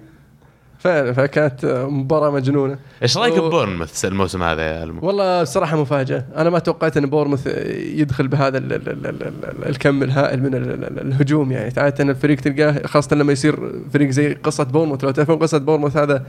[0.79, 2.77] فعلا فكانت مباراة مجنونة.
[3.03, 6.25] إيش رأيك و- ببورنموث الموسم هذا يا المو؟ والله بصراحة مفاجأة.
[6.37, 7.47] أنا ما توقعت أن بورموث
[7.95, 11.73] يدخل بهذا ال ال ال ال ال الكم الهائل من ال ال الهجوم يعني.
[11.77, 16.25] عادة الفريق تلقاه خاصة لما يصير فريق زي قصة بورموث لو تعرفون قصة بورموث هذا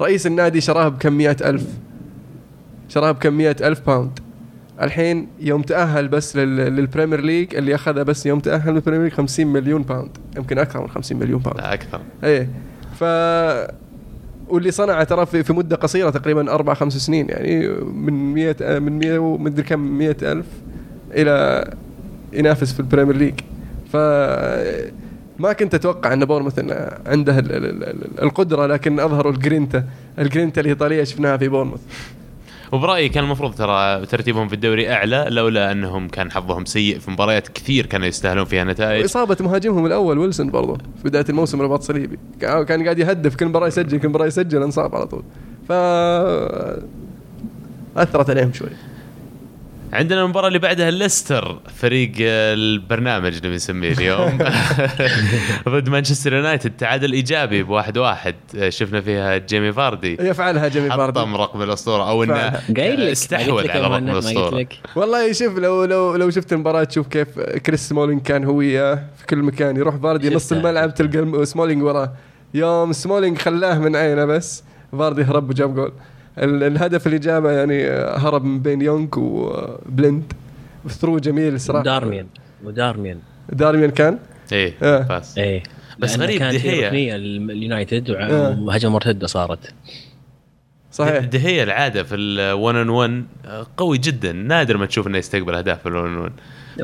[0.00, 1.64] رئيس النادي شراه بكم مية ألف.
[2.88, 4.18] شراه بكم مية ألف pound
[4.82, 9.46] الحين يوم تأهل بس لل- للبريمير ليج اللي أخذها بس يوم تأهل للبريمير ليج 50
[9.46, 12.00] مليون pound يمكن أكثر من 50 مليون pound لا أكثر.
[12.24, 12.48] إيه.
[13.00, 13.04] ف
[14.48, 18.98] واللي صنعه ترى في, في مدة قصيرة تقريبا أربع خمس سنين يعني من 100 من
[18.98, 20.46] 100 ومدري كم 100 ألف
[21.14, 21.64] إلى
[22.32, 23.34] ينافس في البريمير ليج.
[23.92, 23.96] ف
[25.38, 26.58] ما كنت أتوقع أن بورموث
[27.06, 29.84] عنده ال- ال- ال- القدرة لكن أظهروا ال grinta
[30.18, 31.80] ال grinta الايطاليه شفناها في بورموث
[32.72, 37.48] وبرأيي كان المفروض ترى ترتيبهم في الدوري أعلى لولا أنهم كان حظهم سيء في مباريات
[37.48, 39.02] كثير كانوا يستاهلون فيها نتائج.
[39.02, 42.18] واصابه مهاجمهم الأول ويلسون برضه في بداية الموسم رباط صليبي.
[42.40, 45.22] كان قاعد يهدف كل مباراة يسجل كل مباراة يسجل انصاب على طول.
[45.68, 45.72] ف
[47.96, 48.70] أثرت عليهم شوي.
[49.92, 54.38] عندنا المباراة اللي بعدها ليستر فريق البرنامج نبي نسميه اليوم.
[55.68, 58.34] ضد مانشستر يونايتد تعادل إيجابي بواحد واحد.
[58.68, 60.16] شفنا فيها جيمي فاردي.
[60.20, 61.20] يفعلها جيمي فاردي.
[61.20, 62.60] حطم رقم الأسطورة أو إنه
[63.12, 64.66] استحوذ على رقم الأسطورة.
[64.96, 69.26] والله شوف لو لو لو شفت المباراة تشوف كيف كريس سمولينج كان هو وياه في
[69.26, 69.76] كل مكان.
[69.76, 70.52] يروح فاردي نص.
[70.52, 72.12] الملعب تلقى سمولينج وراه.
[72.54, 75.92] يوم سمولينج خلاه من عينه بس فاردي هرب وجاب جول.
[76.38, 80.32] الهدف اللي جابه يعني هرب من بين يونغ وبلند
[80.88, 81.80] through جميل صراحة.
[81.80, 82.26] ودارميان
[82.64, 83.18] ودارميان
[83.52, 84.18] دارميان كان؟
[84.52, 85.02] إيه آه.
[85.02, 85.62] pass إيه.
[85.98, 86.86] بس غريب دي خيا.
[86.88, 88.58] ركنيه ال- اليونايتد آه.
[88.60, 89.74] وهجمه مرتدة صارت.
[90.92, 91.24] صحيح.
[91.24, 93.24] دي خيا العادة في ال 1 on 1
[93.76, 94.32] قوي جدا.
[94.32, 96.32] نادر ما تشوف إنه يستقبل أهداف في ال 1 on 1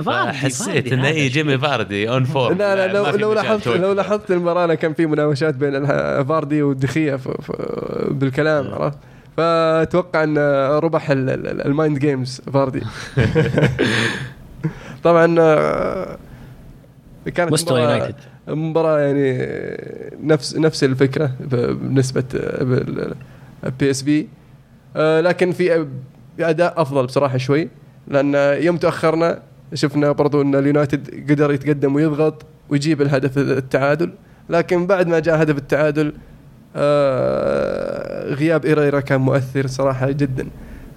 [0.05, 3.69] فاردي- حسيت إنه اي جيمي؟ فاردي on form لا لا لو لو لاحظت.
[3.69, 5.87] لو لاحظت المباراة كان في مناوشات بين
[6.25, 6.62] فاردي
[7.43, 7.53] ف-
[8.11, 8.99] بالكلام عرفت؟
[9.37, 10.38] فأتوقع أن
[10.79, 12.83] ربح ال- ال- ال mind games فاردي.
[15.05, 16.16] طبعا آه،
[17.35, 18.14] كانت مستوى مباراة- يونايتد.
[18.49, 19.38] مباراة يعني
[20.23, 22.25] نفس نفس الفكرة بالنسبة
[23.81, 24.29] PSV
[24.97, 25.87] لكن في
[26.40, 27.68] أداء أفضل بصراحة شوي
[28.09, 29.42] لأن يوم تأخرنا
[29.75, 34.12] شفنا برضو أن اليونايتد قدر يتقدم ويضغط ويجيب الهدف التعادل.
[34.51, 36.12] لكن بعد ما جاء هدف التعادل آه،
[38.35, 40.46] غياب إيريرا كان مؤثر صراحة جدا.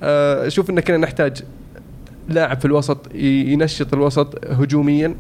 [0.03, 1.43] آه، أشوف إن كنا نحتاج
[2.29, 5.15] لاعب في الوسط ينشط الوسط هجوميا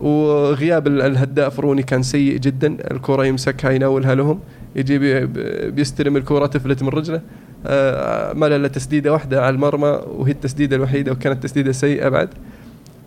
[0.00, 2.76] وغياب ال- الهداف روني كان سيء جدا.
[2.90, 4.40] الكرة يمسكها يناولها لهم
[4.76, 7.20] يجي بي- بي- بيستلم الكرة تفلت من رجله.
[7.66, 12.28] آه، ما له الا تسديدة واحدة على المرمى وهي التسديدة الوحيدة وكانت تسديدة سيئة بعد.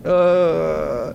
[0.05, 1.13] آه،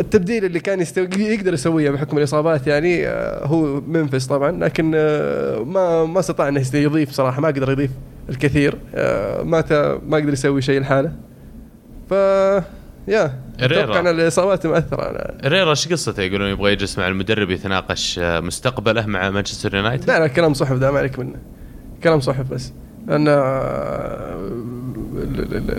[0.00, 1.00] التبديل اللي كان يستو...
[1.18, 6.62] يقدر يسويه بحكم الإصابات يعني آه، هو منفس طبعا لكن آه، ما ما استطاع إنه
[6.74, 7.90] يضيف صراحة ما قدر يضيف
[8.28, 9.72] الكثير آه، ما ت...
[10.06, 11.12] ما قدر يسوي شيء لحاله.
[12.10, 12.12] ف
[13.08, 13.38] يا.
[13.60, 19.06] أتوقع إن الإصابات مأثره على ريرا إيش قصته؟ يقولون يبغى يجلس مع المدرب يتناقش مستقبله
[19.06, 21.36] مع مانشستر يونايتد؟ لا لا كلام صحف ده ما عليك منه.
[22.02, 22.72] كلام صحف بس.
[23.06, 23.28] لأن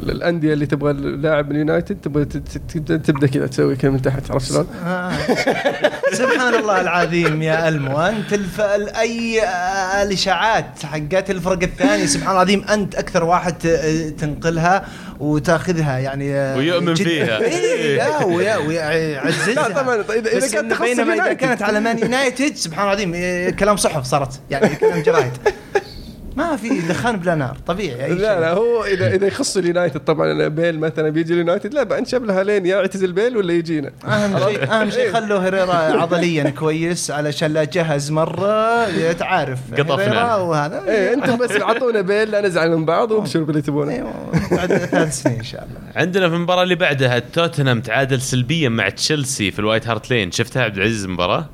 [0.09, 4.67] الأندية اللي تبغى اللاعب من يونايتد تبغى تبدا كذا تسوي كذا من تحت عرفت شلون؟
[4.85, 5.11] آه.
[6.13, 8.61] سبحان الله العظيم يا ألمو أنت الف...
[8.61, 14.85] ال- أي آه، الإشاعات حقت الفرق الثانية سبحان الله العظيم أنت أكثر واحد ت- تنقلها
[15.19, 17.39] وتاخذها يعني آه، ويؤمن جد- فيها.
[17.41, 21.33] إيه لا ويا- ويعززها لا طبعا طيب إذا بس كان إنه تخصص بينما إذا.
[21.33, 25.31] كانت على مان يونايتد سبحان الله العظيم كلام صحف صارت يعني كلام جرايد
[26.35, 28.39] ما في دخان بلا نار طبيعي أي لا شيء.
[28.39, 32.65] لا هو اذا إذا يخص اليونايتد طبعا بيل مثلا بيجي اليونايتد لا بنشب لها لين
[32.65, 33.91] يا يعتزل بيل ولا يجينا.
[34.07, 40.03] أهم شيء أهم شيء خلوا هيريرا عضليا كويس علشان لا جهز مرة تعرف قطفنا.
[40.03, 40.83] هيريرا وهذا.
[40.87, 43.91] إيه أنتم بس أعطونا بيل لا نزعل من بعض وابشروا باللي تبونه.
[43.91, 44.13] أيوه
[44.51, 45.79] بعد ثلاث سنين إن شاء الله.
[45.95, 50.31] عندنا في المباراة اللي بعدها توتنهام تعادل سلبيا مع تشيلسي في الوايت هارت لين.
[50.31, 51.45] شفتها عبد العزيز المباراة؟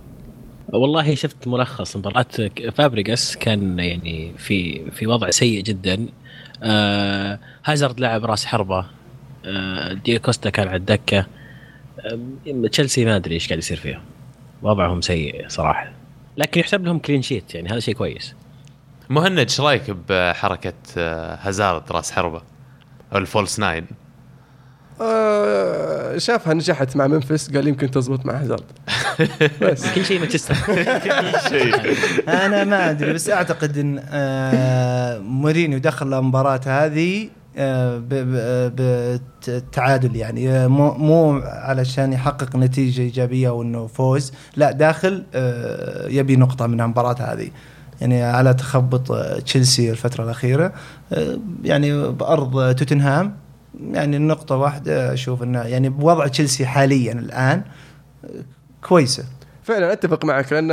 [0.74, 2.26] والله شفت ملخص مباراة
[2.74, 6.08] فابريجاس كان يعني في في وضع سيء جدا.
[6.64, 8.86] آه هازارد لعب راس حربة.
[9.46, 11.26] آه دي كوستا كان على الدكة.
[12.00, 14.02] آه تشيلسي ما أدري إيش قاعد يصير فيها
[14.62, 15.92] وضعهم سيء صراحة.
[16.38, 18.36] لكن يحسب لهم clean sheet يعني هذا شيء كويس.
[19.10, 22.42] مهند إيش رأيك بحركة آه، هازارد راس حربة؟
[23.14, 23.86] أو ال false nine.
[25.02, 28.64] آه شافها نجحت مع ممفيس قال يمكن تزبط مع هازارد
[29.62, 29.86] بس.
[29.96, 30.56] كل شيء مانشستر.
[31.50, 31.76] شيء
[32.46, 38.76] أنا ما أدري بس أعتقد إن آه، مورينيو دخل المباراة هذه آه، ب- ب-
[39.48, 40.68] بالتعادل يعني.
[40.68, 45.24] مو مو علشان يحقق نتيجة إيجابية وإنه فوز لا داخل
[46.08, 47.50] يبي نقطة من المباراه هذه.
[48.02, 49.12] يعني على تخبط
[49.46, 50.74] تشيلسي الفترة الأخيرة
[51.64, 53.36] يعني بأرض توتنهام.
[53.80, 57.64] يعني النقطة واحدة أشوف إنه يعني بوضع تشيلسي حاليا الآن
[58.26, 58.30] آه،
[58.82, 59.26] كويسة.
[59.64, 60.68] فعلا أتفق معك لأن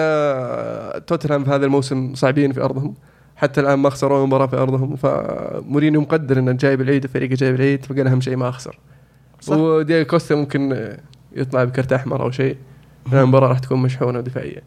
[1.06, 2.94] توتنهام في هذا الموسم صعبين في أرضهم.
[3.36, 7.84] حتى الآن ما خسروا مباراة في أرضهم فمورينيو مقدر إنه جايب العيد فريقه جايب العيد
[7.84, 8.78] فقال أهم شيء ما أخسر.
[9.40, 9.56] صح.
[9.56, 10.88] ودياغو كوستا ممكن
[11.32, 12.56] يطلع بكرت أحمر أو شيء.
[13.12, 14.62] لأن المباراة راح تكون مشحونة ودفاعيه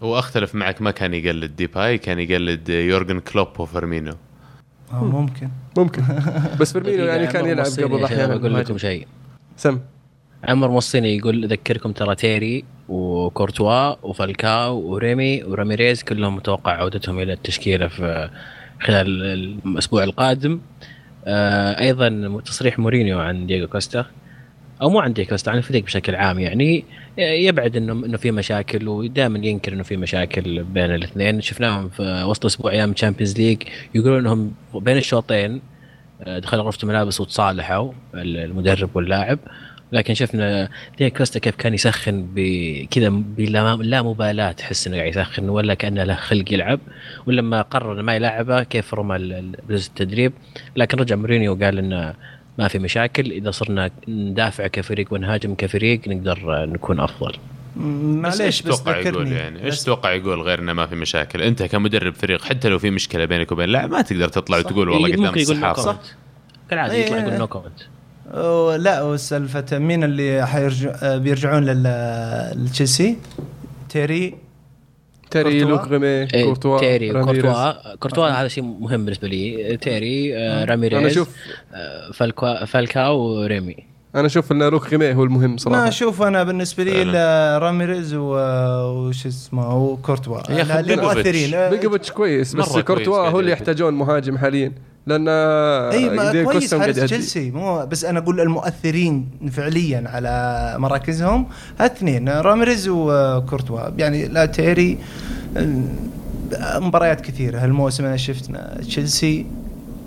[0.00, 4.14] واختلف معك ما كان يقلد ديباي كان يقلد يورجن كلوب وفيرمينو.
[4.92, 5.48] آه، ممكن.
[5.78, 6.02] ممكن.
[6.60, 8.34] بس فيرمينو يعني كان يلعب قبل أحيانا.
[8.34, 8.78] أقول لكم.
[8.78, 9.06] شيء.
[9.56, 9.78] سم.
[10.44, 17.88] عمر موصيني يقول أذكركم ترى تيري وكورتوا وفالكاو وريمي وراميريز كلهم متوقع عودتهم إلى التشكيلة
[17.88, 18.30] في
[18.80, 19.22] خلال
[19.66, 20.60] الأسبوع القادم.
[21.26, 24.06] آه أيضا تصريح مورينيو عن دييغو كوستا
[24.82, 26.84] أو مو عن دييغو كوستا عن الفريق بشكل عام يعني.
[27.18, 31.40] يبعد انه إنه في مشاكل ودائما ينكر إنه في مشاكل بين الاثنين.
[31.40, 33.62] شفناهم في وسط أسبوع أيام Champions League
[33.94, 35.60] يقولون إنهم بين الشوطين
[36.22, 39.38] آه، دخلوا غرفة الملابس وتصالحوا المدرب واللاعب.
[39.92, 40.68] لكن شفنا
[40.98, 46.04] دييغو كوستا كيف كان يسخن بكذا بلا لا مبالاة تحس إنه قاعد يسخن ولا كأنه
[46.04, 46.80] له خلق يلعب.
[47.26, 49.18] ولما قرر ما يلعبه كيف رمى
[49.68, 50.32] بلوز التدريب.
[50.76, 52.14] لكن رجع مورينيو وقال إنه
[52.58, 53.30] ما في مشاكل.
[53.32, 57.32] إذا صرنا ندافع كفريق ونهاجم كفريق نقدر نكون أفضل.
[57.76, 61.42] معليش إيش بس تتوقع يقول ذكرني يعني؟ إيش تتوقع يقول غير انه ما في مشاكل؟
[61.42, 64.66] أنت كمدرب فريق حتى لو في مشكلة بينك وبين اللاعب ما تقدر تطلع صح.
[64.66, 65.82] وتقول والله قدام الصحافة.
[65.82, 65.98] كومنت
[66.70, 67.38] كالعادة إيه، يطلع يقول.
[67.38, 67.80] نو كومنت
[68.82, 73.16] لا وسالفه مين اللي حيرجع آه، بيرجعون لل- لتشيلسي؟
[73.88, 74.34] تيري.
[75.30, 77.12] تيري؟ لويك ريمي إيه، كورتوا تيري.
[77.12, 81.36] كورتوا كورتوا هذا شيء مهم بالنسبة لي تيري آه، راميريز أنا أشوف
[81.74, 83.76] آه، فالكاو وريمي
[84.14, 88.14] أنا أشوف إن لويك ريمي هو المهم ما صراحة أشوف أنا بالنسبة لي إلا راميريز
[88.14, 90.38] و- وش اسمه وكورتوا.
[90.50, 90.96] يا أخي اللي.
[90.96, 91.70] مؤثرين.
[91.70, 94.72] بيغوفيتش كويس بس كورتوا هو اللي يحتاجون مهاجم حاليا.
[95.06, 96.96] لأن إي ما كويس حارس.
[96.96, 97.50] تشيلسي.
[97.50, 101.46] مو بس أنا أقول المؤثرين فعليا على مراكزهم
[101.80, 103.80] اثنين راميريز وكورتوا.
[103.98, 104.98] يعني لا تيري
[106.64, 108.50] مباريات كثيرة هالموسم أنا شفت
[108.80, 109.46] تشيلسي.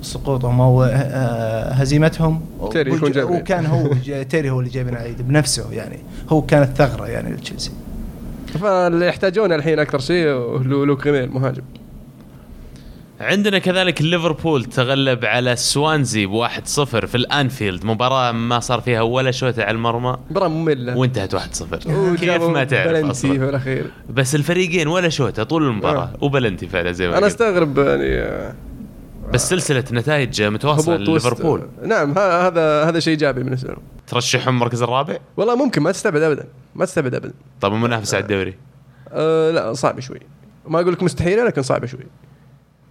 [0.02, 2.42] سقوطهم أو آه، هزيمتهم.
[2.72, 3.30] تيري يكون جايب.
[3.30, 3.90] وكان هو
[4.30, 6.00] تيري هو اللي جايب العيد بنفسه يعني.
[6.30, 7.72] هو كانت ثغره يعني لتشيلسي.
[8.62, 10.26] فاللي يحتاجونه الحين أكثر شيء
[10.64, 11.62] لويك ريمي المهاجم
[13.22, 17.86] عندنا كذلك ليفربول تغلب على سوانزي ب 1-0 في الأنفيلد.
[17.86, 20.18] مباراة ما صار فيها ولا شوتة على المرمى.
[20.32, 20.98] مباراة مملة.
[20.98, 21.40] وانتهت 1-0
[22.20, 23.38] كيف ما تعرف بلنتي أصلا.
[23.38, 23.86] في الأخير.
[24.10, 26.04] بس الفريقين ولا شوطه طول المباراة.
[26.04, 26.24] آه.
[26.26, 27.28] وبلنتي فعلا زي ما أنا.
[27.28, 28.54] أستغرب يعني آه،
[29.34, 31.68] بس سلسلة نتائج متواصلة ليفربول.
[31.86, 33.82] نعم هذا هذا شيء إيجابي بالنسبة لهم.
[34.08, 37.34] ترشحهم المركز الرابع؟ والله ممكن ما تستبعد ابدا ما تستبعد ابدا.
[37.62, 38.56] طب المنافسه على الدوري؟
[39.12, 40.20] أه لا صعب شوي.
[40.68, 42.06] ما أقول لك مستحيله لكن صعبه شوي.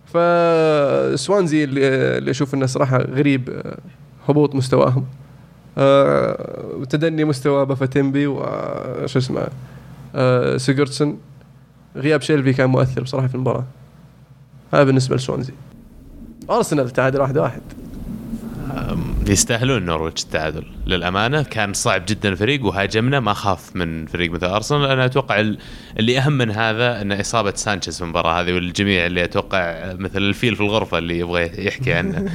[0.06, 1.88] فسوانزي اللي,
[2.18, 3.78] اللي أشوف إنه صراحة غريب آه،
[4.28, 5.06] هبوط مستواهم.
[5.78, 9.48] أه وتدني مستوى بافيتيمبي وش اسمه
[10.14, 11.18] أه سيغوردسون
[11.96, 13.64] غياب شيلفي كان مؤثر بصراحة في المباراة.
[14.74, 15.52] هذا بالنسبة لسوانزي.
[16.50, 17.60] أرسنال تعادل واحد واحد.
[19.26, 20.64] يستاهلون نورويتش التعادل.
[20.86, 24.84] للأمانة كان صعب جدا الفريق وهاجمنا ما خاف من فريق مثل أرسنال.
[24.84, 25.58] أنا أتوقع ال-
[25.98, 30.56] اللي أهم من هذا إن إصابة سانشيز في المباراة هذه والجميع اللي أتوقع مثل الفيل
[30.56, 32.24] في الغرفة اللي يبغى يحكي عنه.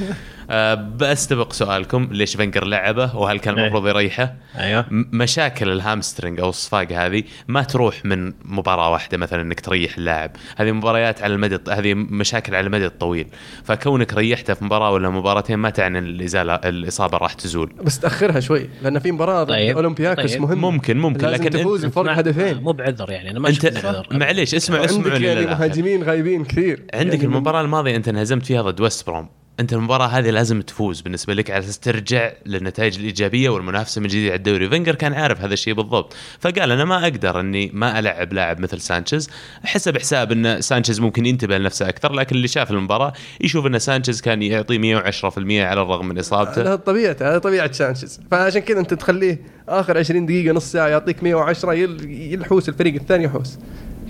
[0.74, 3.62] بستبق سؤالكم ليش فنجر لعبة وهل كان إيه.
[3.64, 9.60] المفروض يريحه؟ أيوه مشاكل الهامسترنج أو الصفاقه هذه ما تروح من مباراة واحدة مثلا إنك
[9.60, 13.26] تريح اللاعب، هذه مباريات على المدى هذه مشاكل على المدى الطويل،
[13.64, 17.72] فكونك ريحته في مباراة ولا مباراتين ما تعني الازاله الإصابة راح تزول.
[17.82, 19.76] بس تأخرها شوي لأن في مباراة طيب.
[19.76, 20.42] أولمبياكوس طيب.
[20.42, 24.04] مهم ممكن ممكن لازم لكن تفوز انت بفرق هدفين مو بعذر يعني أنا ما انت
[24.10, 25.46] معليش اسمع عندك اسمعوا يعني.
[25.46, 29.28] مهاجمين غايبين كثير عندك يعني المباراة الماضية أنت انهزمت فيها ضد ويست بروم
[29.60, 34.26] أنت المباراة هذه لازم تفوز بالنسبة لك على أساس ترجع للنتائج الإيجابية والمنافسة من جديد
[34.28, 34.68] على الدوري.
[34.70, 36.14] فينجر كان عارف هذا الشيء بالضبط.
[36.40, 39.30] فقال أنا ما أقدر أني ما ألعب لاعب مثل سانشيز.
[39.64, 44.20] حسب حساب إن سانشيز ممكن ينتبه لنفسه أكثر لكن اللي شاف المباراة يشوف إن سانشيز
[44.20, 46.62] كان يعطي 110% على الرغم من إصابته.
[46.62, 48.20] هذا طبيعته هذا طبيعة سانشيز.
[48.30, 53.24] فعشان كذا أنت تخليه آخر 20 دقيقة نص ساعة يعطيك 110 يل- يلحوس الفريق الثاني
[53.24, 53.58] يحوس.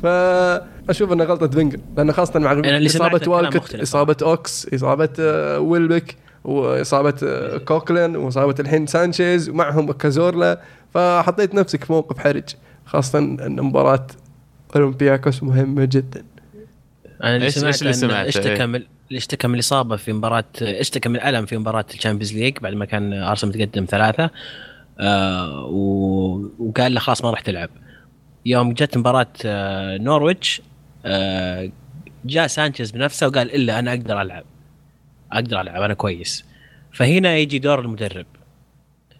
[0.03, 3.75] فأشوف انه غلطة فينجر لأنه خاصة مع سمعة إصابة والكوت.
[3.75, 10.61] إصابة أوكس إصابة آه، ويلبك وإصابة آه، كوكلين وإصابة الحين سانشيز ومعهم كازورلا
[10.95, 12.45] فحطيت نفسك في موقف حرج
[12.87, 14.07] خاصة إن مباراة
[14.77, 16.25] أولمبياكوس مهمة جدا
[17.25, 18.67] أنا اللي سمعت اللي إن سمعته؟ اشتكى إيه.
[18.67, 22.59] من اللي اشتكى من الإصابة في مباراة اشتكى من الألم في مباراة ال Champions League
[22.59, 24.31] بعد ما كان أرسنال متقدم ثلاثة
[25.01, 27.69] آه و- وقال له خلاص ما راح تلعب
[28.47, 30.63] يوم جت مباراة آه نورويتش
[31.07, 31.71] آه
[32.25, 34.45] جاء سانشيز بنفسه وقال إلا أنا أقدر ألعب.
[35.33, 36.45] أقدر ألعب أنا كويس.
[36.93, 38.27] فهنا يجي دور المدرب.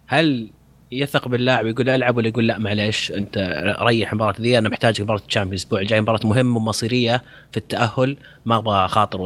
[0.07, 0.49] هل
[0.91, 3.37] يثق باللاعب يقول ألعب ولا يقول لا؟ معليش أنت
[3.81, 4.57] ريح المباراه ذي.
[4.57, 8.17] أنا محتاج مباراة ال Champions الأسبوع الجاي مباراة مهمة ومصيرية في التأهل.
[8.45, 9.21] ما أبغى أخاطر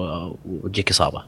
[0.45, 1.23] وتجيك إصابة.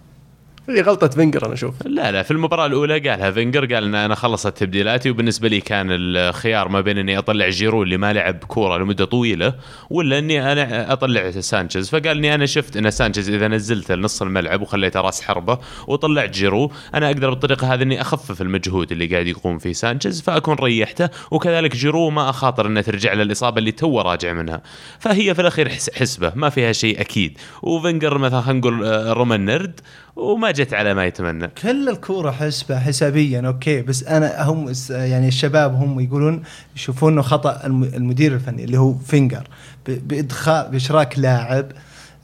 [0.70, 1.74] هي غلطة فينجر أنا أشوف.
[1.86, 5.88] لا لا في المباراة الأولى قالها فينجر قال إن أنا خلصت تبديلاتي وبالنسبة لي كان
[5.92, 9.54] الخيار ما بين إني أطلع جيرو اللي ما لعب كورة لمدة طويلة
[9.90, 11.90] ولا إني أنا أطلع سانشيز.
[11.90, 15.58] فقال إني أنا شفت إن سانشيز إذا نزلته لنص الملعب وخليته راس حربة
[15.88, 20.56] وطلعت جيرو أنا أقدر بالطريقة هذه إني أخفف المجهود اللي قاعد يقوم فيه سانشيز فأكون
[20.56, 24.62] ريحته وكذلك جيرو ما أخاطر إنه ترجع له الإصابة اللي تو راجع منها.
[25.00, 27.38] فهي في الأخير حس- حسبة ما فيها شيء أكيد.
[27.62, 29.80] وفينجر مثلا خلينا نقول آه، رمى النرد
[30.16, 31.48] وما جت على ما يتمنى.
[31.48, 36.44] كل الكورة حسبه حسابيا okay بس أنا هم يعني الشباب هم يقولون
[36.76, 39.48] يشوفون انه خطأ الم- المدير الفني اللي هو فينجر
[39.88, 41.66] بادخال بإشراك لاعب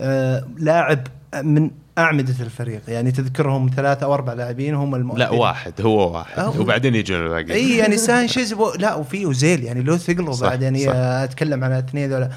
[0.01, 1.07] آه لاعب
[1.43, 2.81] من أعمدة الفريق.
[2.87, 5.39] يعني تذكرهم ثلاثة أو أربع لاعبين هم لا المؤثرين.
[5.39, 6.57] واحد هو واحد.
[6.59, 8.73] وبعدين يجون الباقي إي يعني سانشيز و...
[8.79, 10.91] لا وفي اوزيل يعني له ثقله بعد يعني صح.
[10.95, 12.29] أتكلم عن الاثنين ذولا.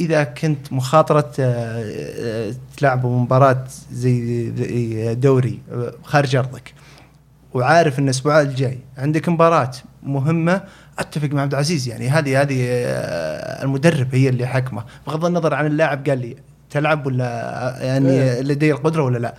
[0.00, 4.50] إذا كنت مخاطرة آه، آه، تلعبوا مباراة زي
[5.14, 6.74] دوري آه، خارج أرضك
[7.54, 9.70] وعارف إن الأسبوع الجاي عندك مباراة
[10.02, 10.62] مهمة
[10.98, 12.66] أتفق مع عبد العزيز يعني هذه هذه
[13.62, 16.36] المدرب هي اللي حكمه بغض النظر عن اللاعب قال لي
[16.70, 17.24] تلعب ولا
[17.80, 18.40] يعني إيه.
[18.40, 19.34] لدي القدرة ولا لا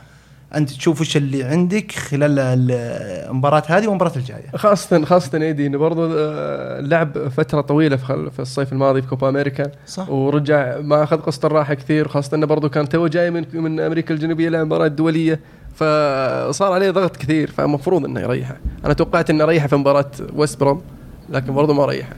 [0.55, 4.51] أنت تشوف وش اللي عندك خلال المباراه هذه والمباراه الجاية.
[4.55, 7.95] خاصة خاصة إيدي انه برضو آه، لعب فترة طويلة
[8.29, 9.71] في الصيف الماضي في كوبا أمريكا.
[9.87, 10.09] صح.
[10.09, 14.13] ورجع ما أخذ قسط الراحة كثير خاصة انه برضو كان تو جاي من من أمريكا
[14.13, 15.39] الجنوبية لعب مباريات دولية.
[15.75, 18.57] فصار عليه ضغط كثير فمفروض إنه يريحه.
[18.85, 20.81] أنا توقعت إنه ريحه في مباراة ويست بروم
[21.29, 22.13] لكن برضو ما ريحه.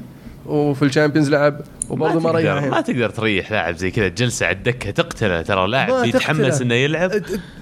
[0.45, 2.81] وفي ال Champions لعب وبرضو ما, ريحه ما.
[2.81, 4.07] تقدر تريح لاعب زي كذا.
[4.07, 6.61] جلسة على الدكه تقتله ترى لاعب يتحمس.
[6.61, 7.11] إنه يلعب.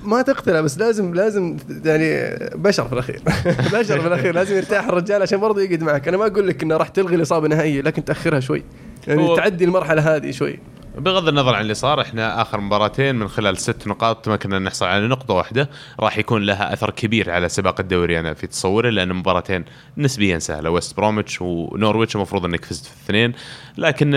[0.04, 3.22] ما تقتله بس لازم لازم يعني بشر في الأخير.
[3.80, 6.08] بشر في الأخير لازم يرتاح الرجال عشان برضه يقعد معك.
[6.08, 8.64] أنا ما أقول لك إنه راح تلغي الإصابة نهائيا لكن تأخرها شوي.
[9.08, 10.60] يعني تعدي المرحلة هذه شوي.
[10.98, 15.08] بغض النظر عن اللي صار إحنا آخر مباراتين من خلال ست نقاط تمكنا نحصل على
[15.08, 15.70] نقطة واحدة
[16.00, 19.66] راح يكون لها أثر كبير على سباق الدوري أنا في تصوري لأن مباراتين
[19.98, 23.34] نسبيا سهلة ويست بروميتش ونورويتش المفروض إنك فزت في الاثنين
[23.78, 24.12] لكن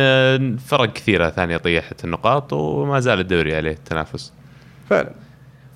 [0.67, 4.33] فرق كثيرة ثانية طيحت النقاط وما زال الدوري عليه التنافس
[4.91, 5.11] فعلا.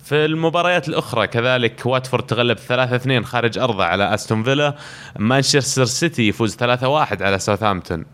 [0.05, 2.59] في المباريات الأخرى كذلك واتفورد تغلب
[3.23, 4.75] 3-2 خارج أرضه على أستون فيلا
[5.19, 6.63] مانشستر سيتي يفوز 3-1
[7.23, 8.05] على ساوثهامبتون.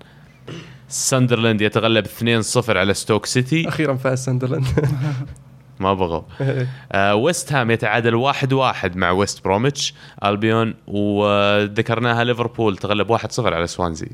[0.88, 3.68] ساندرلاند يتغلب 2-0 على ستوك سيتي.
[3.68, 4.66] أخيرا فاز ساندرلاند.
[5.80, 6.22] ما بغوا
[6.92, 13.38] آه ويست هام يتعادل 1-1 واحد واحد مع ويست بروميتش ألبيون وذكرناها ليفربول تغلب 1-0
[13.38, 14.10] على سوانزي.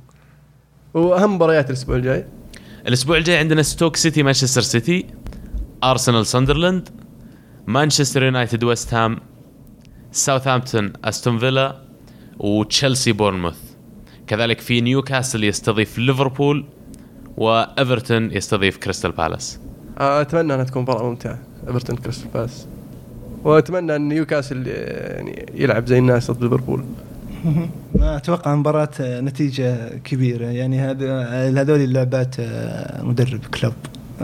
[0.95, 2.27] وأهم مباريات الأسبوع الجاي.
[2.87, 5.07] الأسبوع الجاي عندنا ستوك سيتي مانشستر سيتي
[5.85, 6.89] أرسنال ساندرلاند
[7.67, 9.19] مانشستر يونايتد ويست هام
[10.13, 11.83] ساوثهامبتون أستون فيلا
[12.39, 13.70] وتشيلسي بورنموث.
[14.31, 16.65] كذلك في نيوكاسل يستضيف ليفربول
[17.37, 19.59] وإيفرتون يستضيف كريستال بالاس.
[19.99, 22.67] آه، أتمنى أنها تكون مباراة ممتعة إيفرتون كريستال بالاس.
[23.45, 26.85] وأتمنى أن نيوكاسل يعني يلعب زي الناس ضد ليفربول.
[27.99, 30.47] ما أتوقع مباراة نتيجة كبيرة.
[30.47, 31.23] يعني هذا
[31.63, 33.75] هذول اللعبات آه، مدرب كلوب.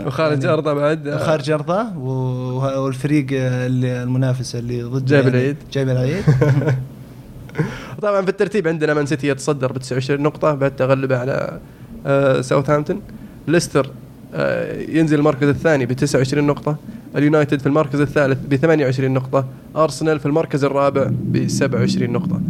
[0.05, 5.57] وخارج يعني أرضه بعد آه، خارج أرضه والفريق اللي المنافس اللي ضد جايب العيد.
[5.73, 6.23] جايب العيد.
[8.01, 11.59] طبعا في الترتيب عندنا مان سيتي يتصدر ب 29 نقطة بعد تغلبه على
[12.05, 13.01] آه، ساوثهامبتون
[13.47, 13.91] ليستر
[14.33, 16.77] آه، ينزل المركز الثاني ب 29 نقطة.
[17.15, 19.45] اليونايتد في المركز الثالث ب 28 نقطة.
[19.75, 22.41] أرسنال في المركز الرابع ب 27 نقطة.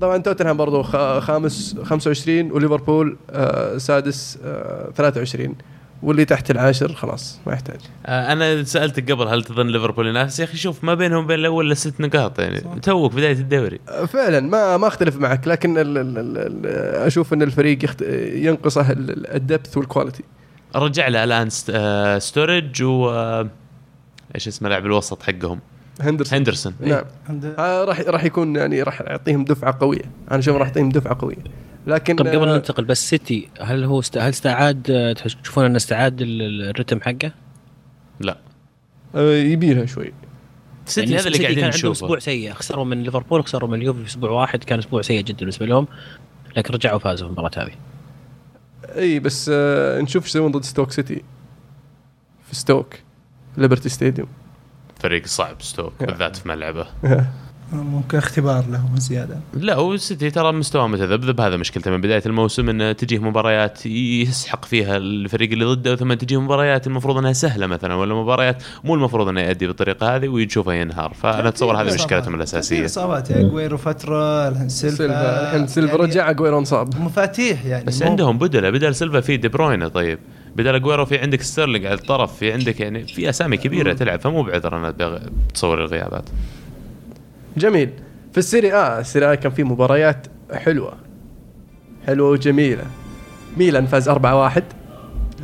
[0.00, 0.82] طبعا توتنهام برضو
[1.20, 5.54] خامس 25 وليفربول آه، سادس آه، 23
[6.02, 7.80] واللي تحت العاشر خلاص ما يحتاج.
[8.06, 11.66] آه، أنا سألتك قبل هل تظن ليفربول ينافس؟ يا أخي شوف ما بينهم وبين الأول
[11.66, 12.60] إلا ست نقاط يعني.
[12.82, 13.80] توك بداية الدوري.
[14.08, 16.66] فعلا ما ما أختلف معك لكن ال ال ال ال
[17.06, 18.02] أشوف إن الفريق يخت...
[18.32, 20.24] ينقصه ال depth وال quality
[20.76, 23.48] رجع له الآن ست- آه، ستورج و آه،
[24.34, 25.60] إيش اسمه لاعب الوسط حقهم؟
[26.00, 26.38] هندرسون.
[26.38, 26.74] هندرسون.
[26.80, 27.04] نعم.
[27.58, 30.02] آه، راح راح يكون يعني راح يعطيهم دفعة قوية.
[30.30, 31.36] أنا أشوف راح يعطيهم دفعة قوية.
[31.86, 34.18] لكن طب قبل آه، ننتقل بس سيتي هل هو است...
[34.18, 37.32] هل استعاد آه، تشوفون أنه استعاد ال- ال- الرتم حقه؟
[38.20, 38.38] لا.
[39.14, 40.12] آه، يبيلها شوي.
[40.86, 41.92] سيتي يعني هذا اللي قاعدين نشوفه.
[41.92, 42.52] أسبوع سيء.
[42.52, 45.86] خسروا من ليفربول خسروا من اليوفي في أسبوع واحد كان أسبوع سيء جدا بالنسبة لهم
[46.56, 47.72] لكن رجعوا فازوا في المباراة هذه.
[48.96, 51.22] إي بس آه، نشوف إيش يسوون ضد ستوك سيتي
[52.48, 52.94] في ستوك
[53.56, 54.28] ليبرتي stadium
[55.00, 56.86] فريق صعب ستوك بالذات في ملعبه.
[57.72, 59.38] ممكن اختبار لهم زيادة.
[59.54, 61.40] لا والسيتي ترى مستواه متذبذب.
[61.40, 61.90] هذا مشكلته.
[61.90, 67.16] من بداية الموسم انه تجيه مباريات يسحق فيها الفريق اللي ضده ثم تجيه مباريات المفروض
[67.18, 71.14] إنها سهلة مثلا ولا مباريات مو المفروض إنه يؤدي بالطريقة هذه ويشوفها ينهار.
[71.14, 72.84] فأنا أتصور هذه مشكلتهم الأساسية.
[72.84, 77.00] إصابات اجويرو فترة الحين سيلفا سيلفا الحين سيلفا يعني رجع اجويرو انصاب.
[77.00, 80.18] مفاتيح يعني بس مو- عندهم بدله بدل سيلفا في دي بروينا طيب
[80.56, 84.42] بدل اجويرو في عندك ستيرلينج على الطرف في عندك يعني في أسامي كبيرة تلعب فمو
[84.42, 84.94] بعذر أنا
[85.48, 86.24] بتصور الغيابات.
[87.56, 87.90] جميل.
[88.32, 90.92] في السيري آ السيري آ كان في مباريات حلوة.
[92.06, 92.84] حلوة وجميلة.
[93.56, 94.14] ميلان فاز 4-1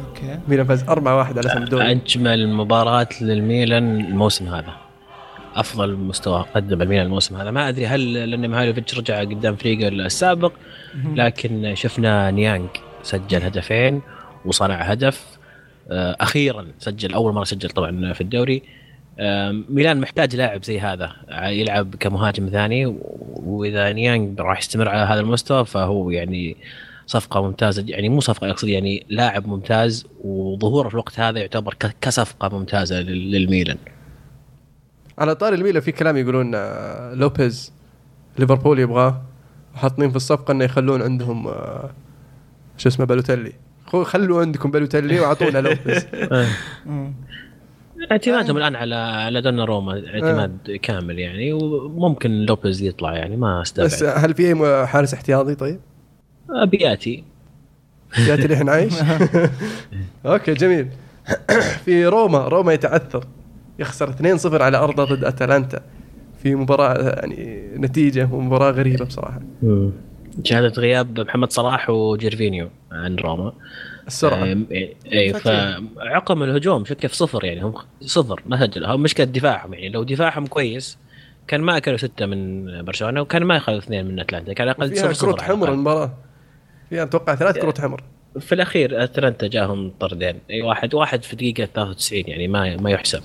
[0.09, 0.39] أوكي.
[0.49, 4.73] ميلان فاز 4-1 على سامدوريا أجمل مباراة للميلان الموسم هذا.
[5.55, 7.51] أفضل مستوى قدم الميلان الموسم هذا.
[7.51, 10.53] ما أدري هل لأن مهالوفيتش رجع قدام فريقه السابق
[11.15, 12.69] لكن شفنا نيانج
[13.03, 14.03] سجل هدفين
[14.45, 15.27] وصنع هدف
[15.91, 18.63] آه، أخيرا سجل أول مرة سجل طبعا في الدوري.
[19.69, 21.13] ميلان محتاج لاعب زي هذا
[21.49, 22.87] يلعب كمهاجم ثاني
[23.35, 26.57] وإذا نيانج راح يستمر على هذا المستوى فهو يعني
[27.07, 32.59] صفقة ممتازة يعني مو صفقة أقصد يعني لاعب ممتاز وظهوره في الوقت هذا يعتبر كصفقة
[32.59, 33.77] ممتازة لل- للميلان.
[35.19, 37.73] على طاري الميلان في كلام يقولون آه، لوبيز
[38.39, 39.23] ليفربول يبغاه
[39.75, 41.91] وحاطين في الصفقة إنه يخلون عندهم آه،
[42.79, 43.53] شو اسمه بالوتيلي.
[43.87, 46.07] خو- خلوا عندكم بالوتيلي وأعطونا لوبيز.
[48.11, 54.25] اعتمادهم الآن على على دوناروما اعتماد كامل يعني وممكن لوبيز يطلع يعني ما بس استبعد
[54.25, 55.81] هل في أي حارس احتياطي طيب؟
[56.65, 57.25] أبياتي.
[58.29, 58.95] أبياتي الحين عايش؟
[60.27, 60.89] أوكي جميل.
[61.85, 63.25] في روما روما يتعثر.
[63.79, 65.81] يخسر 2-0 على أرضه ضد أتلانتا.
[66.43, 69.41] في مباراة يعني نتيجة ومباراة غريبة بصراحة.
[70.45, 73.53] شهدت غياب محمد صلاح وجيرفينيو عن روما.
[74.07, 74.57] السرعة.
[75.13, 78.85] إي فعقم الهجوم شوف كيف صفر يعني هم صفر ما سجل.
[78.85, 80.99] هم مشكلة دفاعهم يعني لو دفاعهم كويس
[81.49, 85.03] كان ما أكلوا ستة من برشلونة وكان ما اخذوا اثنين من أتلانتا كان أقل صفر
[85.03, 85.73] كروت صفر على حمر.
[85.73, 86.15] المباراة.
[86.91, 88.03] فيها أتوقع ثلاث كروت حمر.
[88.41, 90.39] في الأخير أتلانتا جاهم طردين.
[90.51, 93.23] إي واحد واحد في دقيقة 93 يعني ما ما يحسب.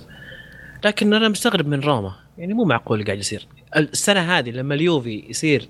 [0.84, 2.12] لكن أنا مستغرب من روما.
[2.38, 3.46] يعني مو معقول قاعد يصير.
[3.76, 5.68] السنة هذه لما اليوفي يصير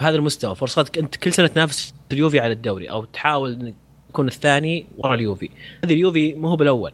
[0.00, 3.74] في هذا المستوى فرصتك أنت كل سنة تنافس اليوفي على الدوري أو تحاول إنك
[4.08, 5.50] تكون الثاني ورا اليوفي.
[5.84, 6.92] هذه اليوفي ما هو بالأول.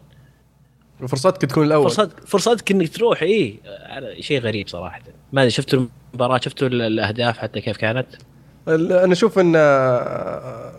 [1.08, 1.84] فرصتك تكون الأول.
[1.90, 3.58] فرصتك فرصتك إنك تروح اي
[4.20, 5.00] شيء غريب صراحة.
[5.32, 8.06] ما أدري شفتوا المباراة؟ شفتوا ال- الأهداف حتى كيف كانت؟
[8.68, 10.72] ال- أنا أشوف إن آه،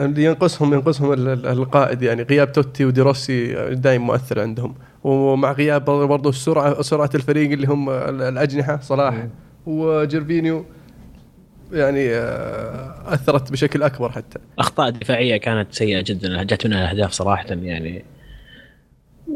[0.00, 4.74] اللي ينقصهم ينقصهم ال- ال- القائد يعني غياب توتي وديروسي دائما مؤثر عندهم.
[5.04, 9.26] ومع غياب برضه السرعه سرعة الفريق اللي هم ال- الأجنحة صلاح
[9.66, 10.64] وجيرفينيو.
[11.72, 14.38] يعني آه، أثرت بشكل أكبر حتى.
[14.58, 16.42] أخطاء دفاعية كانت سيئة جدا.
[16.42, 18.04] جت منها أهداف صراحة يعني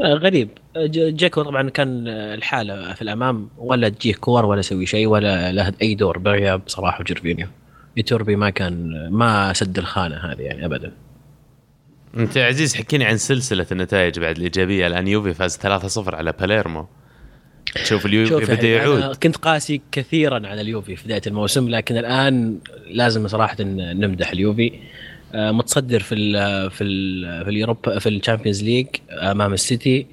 [0.04, 0.48] غريب.
[0.76, 5.72] ج- جاكو طبعا كان الحالة في الأمام ولا تجيه كور ولا يسوي شيء ولا له
[5.82, 6.18] أي دور.
[6.18, 7.46] بغياب صلاح وجيرفينيو.
[7.96, 10.92] ايتوربي ما كان ما سد الخانة هذه يعني ابدا.
[12.16, 14.86] أنت يا عزيز حكيني عن سلسلة النتائج بعد الإيجابية.
[14.86, 16.86] الآن يوفي فاز 3-0 على باليرمو.
[17.74, 19.16] تشوف اليوفي شوف بدا يعني أنا يعود.
[19.16, 22.58] كنت قاسي كثيرا على اليوفي في بداية الموسم لكن الآن
[22.90, 24.72] لازم صراحة إن نمدح اليوفي.
[25.34, 30.06] آه، متصدر في ال في ال في اليوروبا في ال Champions League أمام السيتي.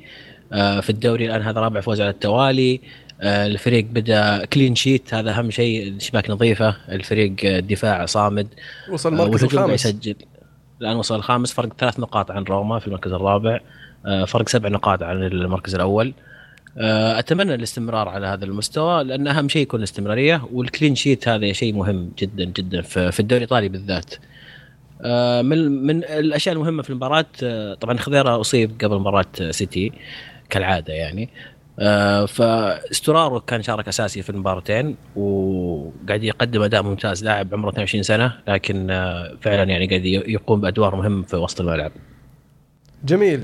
[0.54, 2.82] آه، في الدوري الآن هذا رابع فوز على التوالي.
[3.22, 6.76] آه، الفريق بدأ clean sheet هذا أهم شيء الشباك نظيفة.
[6.90, 8.48] الفريق دفاع صامد.
[8.90, 9.86] وصل المركز الخامس.
[9.86, 10.16] يسجل.
[10.82, 13.60] الآن وصل الخامس فرق ثلاث نقاط عن روما في المركز الرابع.
[14.28, 16.08] فرق سبع نقاط عن المركز الأول.
[16.08, 16.31] آه،
[16.78, 21.74] أتمنى الاستمرار على هذا المستوى لأن أهم شيء يكون الاستمرارية وال clean sheet هذا شيء
[21.74, 24.16] مهم جدا جدا في الدوري الإيطالي بالذات.
[25.04, 29.92] آه، من من الأشياء المهمة في المباراة آه، طبعا خضيرة أصيب قبل مباراة سيتي
[30.50, 31.30] كالعادة يعني.
[31.80, 38.34] آه، فاسترارو كان شارك أساسي في المباراتين وقاعد يقدم أداء ممتاز لاعب عمره 22 سنة
[38.48, 41.92] لكن آه، فعلا يعني قاعد يقوم بأدوار مهمة في وسط الملعب.
[43.06, 43.44] جميل.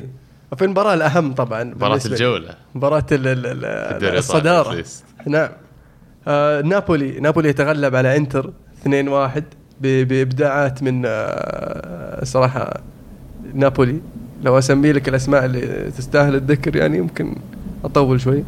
[0.56, 2.00] في المباراة الأهم طبعا مباراة.
[2.06, 2.50] الجولة.
[2.76, 4.84] مباراة ال- ال- ال- الدوري الصدارة.
[5.28, 5.50] نعم.
[6.28, 7.20] آه نابولي.
[7.20, 8.52] نابولي يتغلب على إنتر
[8.86, 9.43] 2-1
[9.82, 12.74] ب- بإبداعات من آه صراحة
[13.54, 14.00] نابولي.
[14.43, 17.36] لو أسمي لك الأسماء اللي تستاهل الذكر يعني يمكن
[17.86, 18.43] أطول شوي.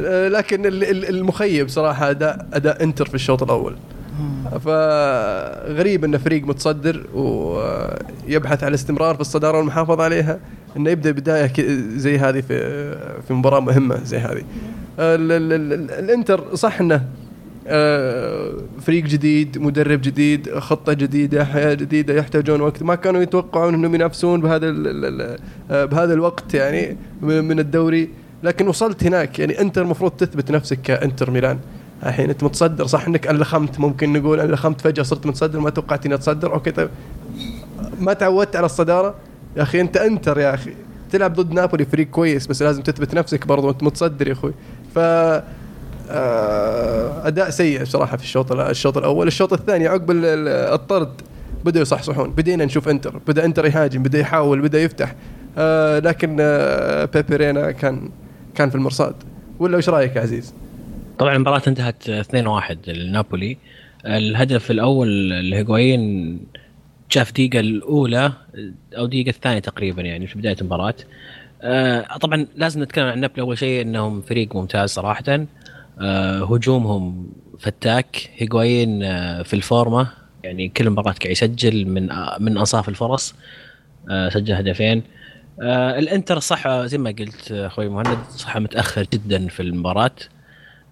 [0.00, 3.76] آه لكن ال- ال- المخيب صراحة أداء أداء إنتر في الشوط الأول.
[4.64, 10.38] فغريب إن فريق متصدر ويبحث عن الاستمرار في الصدارة والمحافظة عليها.
[10.76, 11.52] إنه يبدأ بداية
[11.96, 12.58] زي هذه في
[13.28, 14.42] في مباراة مهمة زي هذه.
[14.98, 17.02] ال- ال- ال- ال- الإنتر صح إنه
[17.68, 22.82] آه، فريق جديد مدرب جديد خطة جديدة حياة جديدة يحتاجون وقت.
[22.82, 24.74] ما كانوا يتوقعون إنهم ينافسون بهذا
[25.70, 28.10] آه، بهذا الوقت يعني من الدوري.
[28.42, 29.38] لكن وصلت هناك.
[29.38, 31.58] يعني انت المفروض تثبت نفسك كإنتر ميلان.
[32.06, 32.86] الحين أنت متصدر.
[32.86, 36.52] صح إنك ألخمت ممكن نقول ألخمت فجأة صرت متصدر ما توقعت إني أتصدر.
[36.54, 36.88] أوكي طيب.
[38.00, 39.14] ما تعودت على الصدارة.
[39.56, 40.72] يا أخي أنت أنتر يا أخي.
[41.12, 44.52] تلعب ضد نابولي فريق كويس بس لازم تثبت نفسك برضو أنت متصدر يا أخوي.
[44.94, 44.98] ف
[46.10, 49.26] آه، أداء سيء بصراحة في الشوط الشوط الأول.
[49.26, 51.12] الشوط الثاني عقب ال- ال- الطرد
[51.64, 52.30] بدأوا يصحصحون.
[52.30, 53.18] بدينا نشوف أنتر.
[53.26, 55.14] بدأ أنتر يهاجم بدأ يحاول بدأ يفتح.
[55.58, 58.08] آه لكن آه بيبرينا كان
[58.54, 59.14] كان في المرصاد.
[59.58, 60.54] ولا إيش رأيك يا عزيز؟
[61.18, 63.56] طبعا المباراة انتهت 2-1 لنابولي.
[64.06, 66.38] الهدف الأول لهيغوايين
[67.08, 68.32] شاف دقيقة الأولى
[68.98, 70.94] أو دقيقة الثانية تقريبا يعني في بداية المباراة.
[71.62, 73.42] آه طبعا لازم نتكلم عن نابولي.
[73.42, 75.46] أول شيء أنهم فريق ممتاز صراحة.
[76.00, 77.28] آه هجومهم
[77.58, 78.30] فتاك.
[78.36, 80.08] هيغوايين آه في الفورمة.
[80.44, 83.34] يعني كل مباراة قاعد يسجل من آه من أنصاف الفرص.
[84.10, 85.02] آه سجل هدفين.
[85.62, 90.10] آه الإنتر صح زي ما قلت آه، أخوي مهند صح متأخر جدا في المباراة.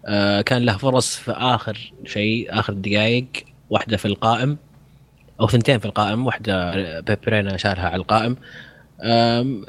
[0.06, 3.26] آه، كان له فرص في آخر شيء آخر دقائق.
[3.70, 4.56] واحدة في القائم.
[5.40, 6.70] أو ثنتين في القائم واحدة
[7.00, 8.36] بيبرينا شالها على القائم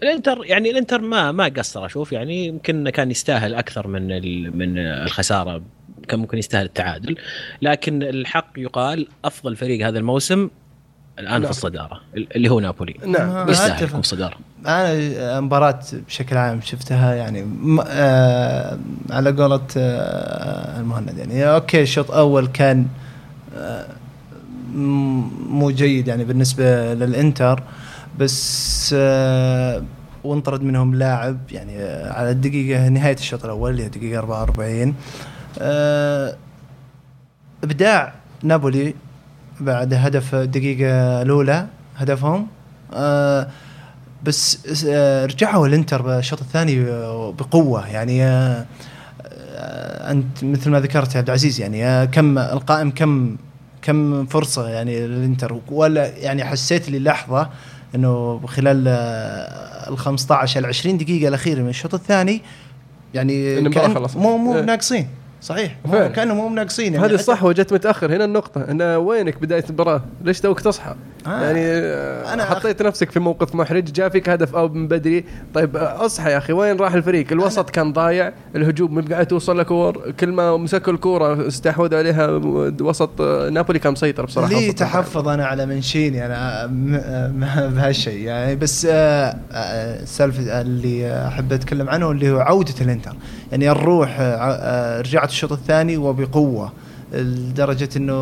[0.04, 4.78] الإنتر يعني الإنتر ما ما قصر أشوف يعني يمكن كان يستاهل أكثر من ال- من
[4.78, 5.62] الخسارة
[6.08, 7.16] كان ممكن يستاهل التعادل
[7.62, 10.50] لكن الحق يقال أفضل فريق هذا الموسم
[11.20, 11.44] الآن نعم.
[11.44, 13.50] في الصداره اللي هو نابولي نعم.
[13.50, 13.84] يستاهل.
[13.84, 14.38] يكون الصداره
[14.68, 22.12] أنا مباراة بشكل عام شفتها يعني م- آه على قولة آه المهند يعني أوكي الشوط
[22.12, 22.88] الأول كان
[23.58, 23.86] آه
[25.50, 27.64] مو جيد يعني بالنسبة للإنتر
[28.20, 29.84] بس آه
[30.24, 34.96] وانطرد منهم لاعب يعني آه على الدقيقة نهاية الشوط الأول اللي هي دقيقة 44
[35.60, 36.36] آه
[37.64, 38.14] إبداع
[38.44, 38.94] نابولي
[39.60, 41.68] بعد هدف الدقيقة الأولى
[41.98, 42.48] هدفهم.
[42.94, 43.48] آه
[44.24, 46.84] بس آه رجعوا الإنتر بالشوط الثاني
[47.32, 48.66] بقوة يعني آه
[50.12, 53.36] أنت مثل ما ذكرت يا عبد العزيز يعني كم القائم كم
[53.86, 57.50] كم فرصة يعني للإنتر ولا يعني حسيت لي لحظة
[57.96, 58.88] إنه خلال
[59.88, 62.42] ال 15 ال 20 دقيقة الأخيرة من الشوط الثاني
[63.14, 64.18] يعني خلصت.
[64.18, 64.62] مو مو إيه.
[64.62, 65.08] ناقصين
[65.46, 65.76] صحيح.
[66.16, 67.06] كانوا مو ناقصين يعني.
[67.06, 68.16] هذه الصح وجت متأخر.
[68.16, 68.72] هنا النقطة.
[68.72, 70.96] انه وينك بداية المباراة؟ ليش توك تصحى؟
[71.28, 71.42] آه.
[71.42, 73.84] يعني آه، أنا حطيت نفسك في موقف محرج.
[73.84, 75.26] جاء فيك هدف أو من بدري.
[75.54, 76.54] طيب آه، اصحى يا أخي.
[76.54, 78.34] وين راح الفريق؟ الوسط كان ضايع.
[78.56, 82.42] الهجوم ما قاعد توصل لكور كل ما مسكوا الكورة استحوذوا عليها.
[82.82, 84.54] وسط آه، نابولي كان مسيطر بصراحة.
[84.54, 84.72] لي.
[84.74, 86.66] تحفظ أنا على منشيني أنا
[87.68, 88.56] بهالشيء يعني.
[88.56, 93.16] بس السالفه اللي أحب أتكلم عنه اللي هو عودة الإنتر.
[93.56, 96.72] يعني الروح آه، آه، رجعت الشوط الثاني وبقوة
[97.14, 98.14] لدرجة إنه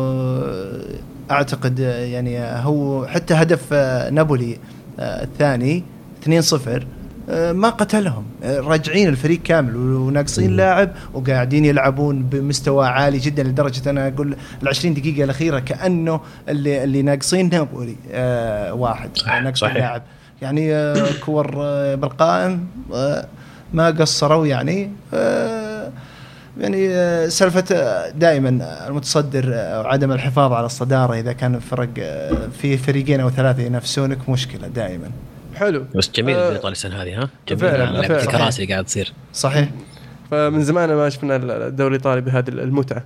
[1.30, 3.72] أعتقد آه، يعني هو حتى هدف
[4.12, 4.58] نابولي
[4.98, 5.82] الثاني
[6.22, 6.86] 2-0
[7.30, 8.24] آه، ما قتلهم.
[8.44, 14.94] راجعين الفريق كامل وناقصين لاعب وقاعدين يلعبون بمستوى عالي جدا لدرجة أنا أقول ال 20
[14.94, 19.10] دقيقة الأخيرة كأنه اللي اللي ناقصين نابولي آه واحد
[19.54, 19.76] صحيح.
[19.76, 20.02] لاعب.
[20.42, 23.26] يعني آه كور آه بالقائم آه
[23.74, 25.90] ما قصروا يعني آه
[26.60, 28.48] يعني آه، سالفة آه، دائما
[28.88, 31.88] المتصدر وعدم الحفاظ على الصدارة إذا كان فرق
[32.60, 35.10] في فريقين أو ثلاثة ينافسونك مشكلة دائما.
[35.54, 35.84] حلو.
[35.94, 37.60] بس جميل آه، الايطالي السنة هذه ها؟ جميل.
[37.60, 38.22] فعلاً، لعبه.
[38.22, 39.12] الكراسي اللي قاعد تصير.
[39.32, 39.68] صحيح.
[40.30, 43.04] فمن زمان ما شفنا الدوري الإيطالي بهذه المتعة.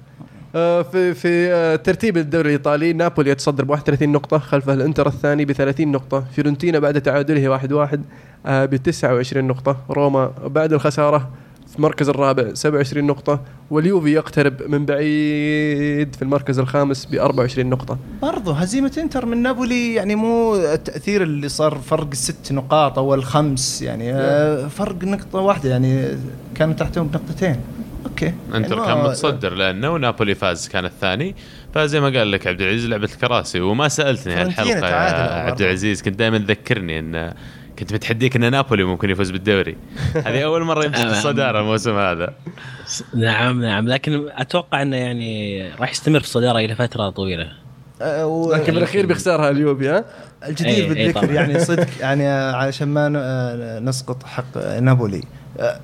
[0.54, 5.44] آه، في في آه، ترتيب الدوري الإيطالي نابولي يتصدر ب 31 نقطة خلفه الإنتر الثاني
[5.44, 8.04] ب 30 نقطة، فيورنتينا بعد تعادله 1 1
[8.44, 11.30] ب 29 نقطة، روما بعد الخسارة
[11.70, 17.98] في المركز الرابع 27 نقطة، واليوفي يقترب من بعيد في المركز الخامس ب 24 نقطة.
[18.22, 23.82] برضو هزيمة إنتر من نابولي يعني مو التأثير اللي صار فرق ست نقاط أو الخمس
[23.82, 26.08] يعني آه، فرق نقطة واحدة يعني
[26.54, 27.56] كانوا تحتهم بنقطتين.
[28.06, 28.32] أوكي.
[28.54, 31.34] إنتر يعني كان متصدر لأنه ونابولي فاز كان الثاني.
[31.74, 35.46] فزي ما قال لك عبد العزيز لعبة الكراسي وما سألتني هالحلقه يا.
[35.46, 37.32] عبد العزيز كنت دائما تذكرني إن
[37.78, 39.76] كنت متحديك إن نابولي ممكن يفوز بالدوري.
[40.26, 41.10] هذه أول مرة يمسك أمام.
[41.12, 42.34] الصدارة الموسم هذا.
[43.14, 43.88] نعم نعم.
[43.88, 47.48] لكن أتوقع إنه يعني راح يستمر في الصدارة إلى فترة طويلة.
[48.22, 50.04] و- لكن بالأخير بيخسرها اليوفي ها؟
[50.48, 51.32] الجدير إيه، إيه بالذكر.
[51.32, 55.22] يعني صدق يعني علشان ما ن- نسقط حق نابولي.
[55.60, 55.80] آه،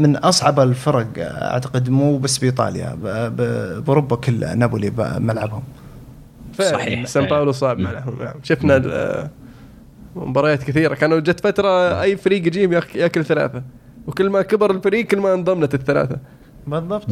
[0.00, 2.94] من أصعب الفرق أعتقد مو بس بإيطاليا
[3.28, 5.62] بأوروبا كلها نابولي ملعبهم
[6.58, 7.24] صحيح، سان.
[7.26, 8.34] باولو صعب معهم نعم.
[8.42, 8.76] شفنا
[10.16, 10.94] مباريات كثيرة.
[10.94, 13.62] كانوا جت فترة أي فريق يجيب ياك- ياكل ثلاثة.
[14.06, 16.16] وكل ما كبر الفريق كل ما انضمنت الثلاثة.
[16.66, 17.06] بالضبط.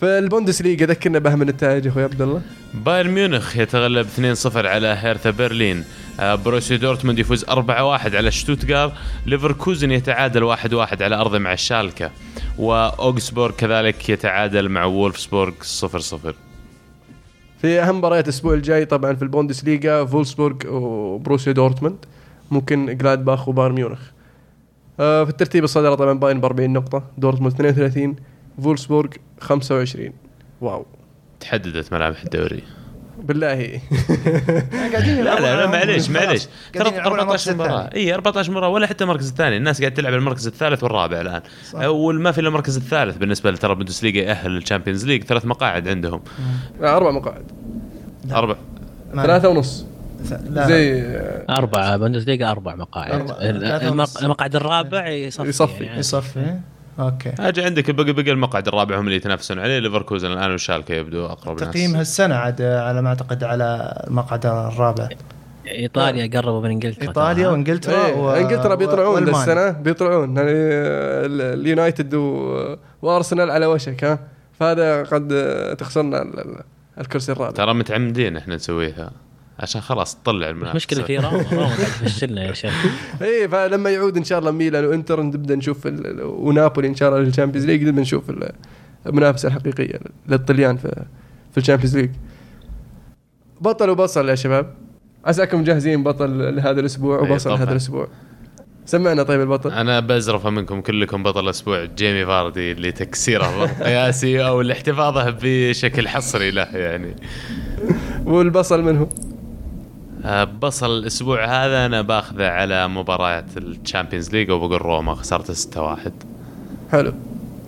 [0.00, 2.42] فالبوندسليغا ذكرنا باهم النتائج أخوي عبد الله.
[2.74, 5.84] بايرن ميونخ يتغلب 2-0 على هيرثا برلين.
[6.20, 8.92] آه، بروسيا دورتموند يفوز 4-1 على شتوتغار
[9.26, 12.10] ليفركوزن يتعادل 1-1 على أرضه مع شالكا.
[12.58, 16.34] واوغسبورغ كذلك يتعادل مع وولفسبورغ 0-0
[17.60, 21.96] في أهم مباريات الأسبوع الجاي طبعا في البوندسليغا فولسبورغ وبروسيا دورتموند.
[22.50, 24.00] مونشن جلادباخ وبايرن ميونخ.
[25.00, 28.16] آه، في الترتيب الصدارة طبعا بايرن ب 40 نقطة دورتموند 32
[28.62, 29.08] فولسبورغ
[29.40, 30.12] 25
[30.60, 30.86] واو.
[31.40, 32.62] تحددت ملامح الدوري.
[33.26, 33.54] بالله.
[34.92, 36.10] قاعدين لا لا, لا معليش.
[36.10, 36.48] معليش.
[36.72, 37.90] ترى يلعبون 14 المركز مباراة.
[37.94, 39.56] إي 14 مباراة ولا حتى المركز الثاني.
[39.56, 41.40] الناس قاعد تلعب المركز الثالث والرابع الآن.
[41.72, 41.80] صح.
[41.84, 46.22] وما في الا المركز الثالث بالنسبة لترى البوندسليغا يأهل لل Champions League ثلاث مقاعد عندهم.
[46.80, 47.44] أربع مقاعد.
[48.32, 48.56] أربع.
[49.14, 49.86] ثلاثة ونص.
[50.50, 50.66] لا.
[50.66, 51.04] زي
[51.50, 53.12] أربعة بوندسليغا أربع مقاعد.
[53.12, 53.36] أربعة.
[54.22, 56.58] المقعد الرابع يصفي يصفي.
[57.00, 57.32] أوكي.
[57.40, 59.78] أجي عندك بقى بقى المقعد الرابع هم اللي يتنافسون عليه.
[59.78, 65.08] ليفركوزن الآن وشالكه يبدو أقرب تقييم هالسنة عاد على ما أعتقد على المقعد الرابع.
[65.68, 67.48] إيطاليا قربوا من إنجلترا إيطاليا.
[67.48, 68.30] وإنجلترا إيه، و...
[68.30, 69.28] إنجلترا بيطلعون.
[69.28, 70.36] السنة بيطلعون.
[70.36, 72.76] يعني ال- اليونايتد و...
[73.02, 74.18] وأرسنال على وشك ها؟
[74.60, 75.28] فهذا قد
[75.78, 76.60] تخسرنا ال- ال-
[77.00, 77.50] الكرسي الرابع.
[77.50, 79.10] ترى متعمدين إحنا نسويها.
[79.60, 80.76] عشان خلاص تطلع المنافسة.
[80.76, 82.86] مشكلة في روما روما قاعد تفشلنا يا شيخ.
[83.22, 85.88] اي فلما يعود إن شاء الله ميلان وإنتر نبدأ نشوف
[86.22, 88.52] ونابولي إن شاء الله لل Champions League نبدأ نشوف ال-
[89.06, 89.98] المنافسة الحقيقية
[90.28, 91.02] للطليان في
[91.52, 92.10] في ال Champions League.
[93.60, 94.74] بطل وبصل يا شباب.
[95.24, 97.50] عساكم جاهزين بطل لهذا الأسبوع إيه، وبصل.
[97.50, 98.08] لهذا الأسبوع.
[98.86, 99.72] سمعنا طيب البطل.
[99.72, 106.50] أنا بزرف منكم كلكم بطل الأسبوع جيمي فاردي اللي تكسيره القياسي أو الاحتفاظه بشكل حصري
[106.50, 107.16] له يعني.
[108.24, 109.08] والبصل منه
[110.44, 116.10] بصل الأسبوع هذا أنا باخذه على مباراه ال Champions League وبقول روما خسرت 6-1
[116.92, 117.12] حلو.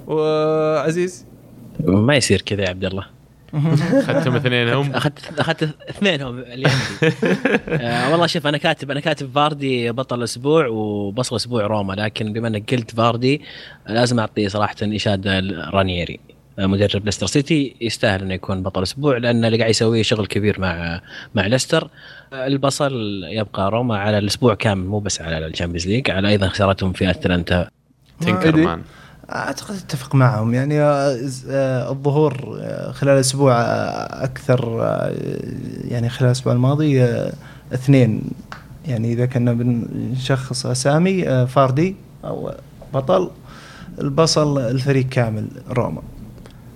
[0.07, 1.25] وعزيز؟
[1.81, 3.19] ما يصير كذا يا عبد الله.
[4.03, 7.17] أخذتهم اثنينهم؟ اخذت اخذت اثنينهم اللي عندي
[7.85, 12.49] آه والله شوف أنا كاتب أنا كاتب فاردي بطل الأسبوع وبصل أسبوع روما لكن بما
[12.49, 13.43] إنك قلت فاردي
[13.89, 15.41] لازم أعطيه صراحة إشادة
[15.71, 16.28] رانييري آه،
[16.67, 21.01] مدرب ليستر سيتي يستاهل إنه يكون بطل أسبوع لأن اللي قاعد يسويه شغل كبير مع
[21.35, 21.91] مع ليستر.
[22.33, 22.93] البصل
[23.25, 27.11] يبقى روما على الأسبوع كامل مو بس على ال Champions League على أيضا خسارتهم في
[27.11, 27.69] أتلانتا.
[28.21, 28.83] تنكرمان.
[29.31, 30.55] أعتقد أتفق معهم.
[30.55, 31.19] يعني آه،
[31.51, 33.53] آه، الظهور آه، خلال أسبوع
[34.25, 34.83] أكثر
[35.85, 37.05] يعني خلال الأسبوع الماضي
[37.75, 38.23] اثنين.
[38.87, 42.53] يعني إذا كنا بنشخص أسامي فاردي أو
[42.95, 43.31] بطل
[44.01, 46.03] البصل الفريق كامل روما.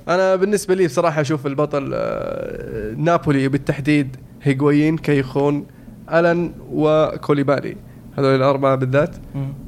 [0.09, 5.67] أنا بالنسبة لي بصراحة أشوف البطل آه، نابولي بالتحديد هيغوين كيخون
[6.13, 7.77] ألان وكوليبالي
[8.19, 9.17] هذول الأربعة بالذات.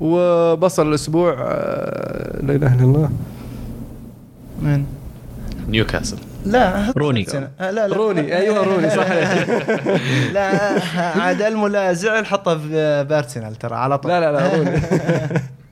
[0.01, 3.11] وبصل الأسبوع آه، لا إله إلا الله.
[4.62, 4.85] من
[5.68, 6.16] نيوكاسل.
[6.47, 7.26] لا روني.
[7.61, 7.97] آه، لا لا.
[7.97, 8.37] روني.
[8.37, 9.07] أيوه روني صح.
[10.35, 10.80] لا
[11.20, 14.12] عاد الملاذع حطه في أرسنال ترى على طول.
[14.12, 14.80] لا لا لا روني.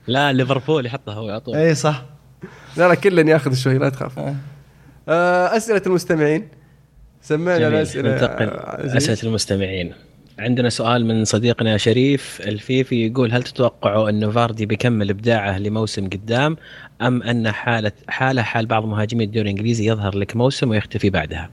[0.07, 1.55] لا ليفربول يحطها هو على طول.
[1.55, 2.03] اي صح.
[2.77, 4.19] لا لا كلن ياخذ شوي لا تخاف.
[5.07, 6.47] أسئلة المستمعين
[7.21, 7.67] سمعنا.
[7.67, 8.49] الأسئلة ننتقل.
[8.97, 9.93] أسئلة المستمعين
[10.39, 16.57] عندنا سؤال من صديقنا شريف الفيفي يقول هل تتوقعوا انه فاردي بيكمل إبداعه لموسم قدام
[17.01, 21.49] أم أن حاله حاله حال بعض مهاجمي الدوري الإنجليزي يظهر لك موسم ويختفي بعدها؟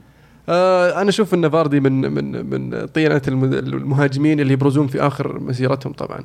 [0.49, 5.39] آه أنا أشوف إن فاردي من من من طينة الم- المهاجمين اللي يبرزون في آخر
[5.39, 6.19] مسيرتهم طبعا.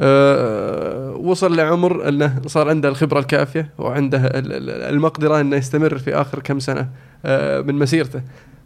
[0.00, 6.14] آه وصل لعمر إنه صار عنده الخبرة الكافية وعنده ال- ال- المقدرة إنه يستمر في
[6.14, 6.88] آخر كم سنة
[7.24, 8.20] آه من مسيرته.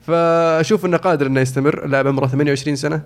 [0.07, 3.03] فأشوف إنه قادر إنه يستمر اللاعب عمره 28 سنة.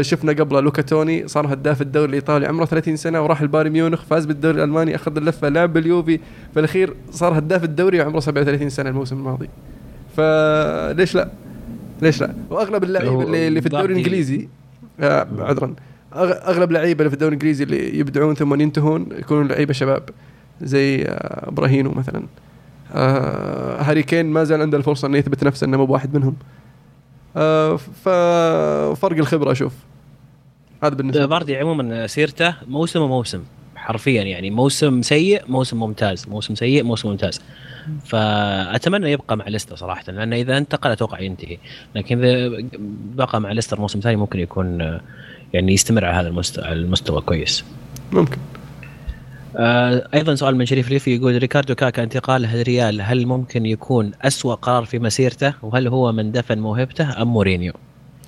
[0.00, 4.24] شفنا قبله لوكا توني صار هداف الدوري الإيطالي عمره 30 سنة وراح البايرن ميونخ فاز
[4.24, 6.18] بالدوري الألماني أخذ اللفة لعب باليوفي.
[6.54, 9.48] في الأخير صار هداف الدوري وعمره 37 سنة الموسم الماضي.
[10.16, 11.28] فليش لا؟
[12.02, 14.48] ليش لا؟ وأغلب اللعيبة اللي, اللي في الدوري باردي- الإنجليزي
[15.00, 15.74] آه عذرا.
[16.12, 20.02] أغ- أغلب اللعيبه اللي في الدوري الإنجليزي اللي يبدعون ثم ينتهون يكونون لعيبة شباب
[20.62, 22.22] زي آه ابراهينو مثلا.
[22.94, 26.36] آه هاري كين ما زال عنده الفرصة إنه يثبت نفسه إنه مو بواحد منهم.
[27.36, 29.72] آه ففرق الخبرة أشوف
[30.84, 33.42] هذا بالنسبة فاردي عموما سيرته موسم وموسم
[33.76, 36.28] حرفيا يعني موسم سيء موسم ممتاز.
[36.28, 37.40] موسم سيء موسم ممتاز.
[38.04, 41.58] فأتمنى يبقى مع ليستر صراحة لأن إذا انتقل أتوقع ينتهي
[41.94, 42.64] لكن إذا
[43.14, 44.80] بقى مع ليستر موسم ثاني ممكن يكون
[45.52, 47.64] يعني يستمر على هذا المستوى, المستوى كويس
[48.12, 48.38] ممكن
[49.58, 54.54] آه، أيضا سؤال من شريف الفيفي يقول ريكاردو كاكا انتقاله الريال هل ممكن يكون أسوأ
[54.54, 57.72] قرار في مسيرته وهل هو من دفن موهبته أم مورينيو؟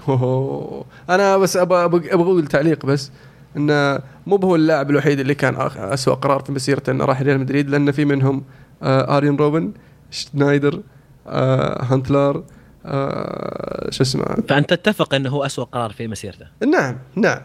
[0.08, 0.84] أوه.
[1.10, 3.10] أنا بس أبغى أبغى أقول تعليق بس
[3.56, 7.70] إنه مو هو اللاعب الوحيد اللي كان اسوء قرار في مسيرته إنه راح ريال مدريد
[7.70, 8.42] لأن في منهم
[8.82, 9.72] آرين روبن
[10.10, 10.80] شنايدر
[11.26, 12.44] آه هونتيلار
[12.86, 17.40] آه شو اسمه؟ فأنت تتفق إنه هو أسوأ قرار في مسيرته؟ نعم نعم.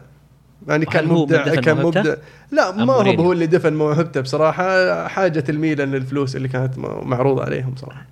[0.67, 2.15] يعني كان مبدع كان؟ مبدع.
[2.51, 5.07] لا ما هو؟ هو اللي دفن موهبته بصراحة.
[5.07, 8.05] حاجة الميلان للفلوس اللي كانت معروضة عليهم صراحة.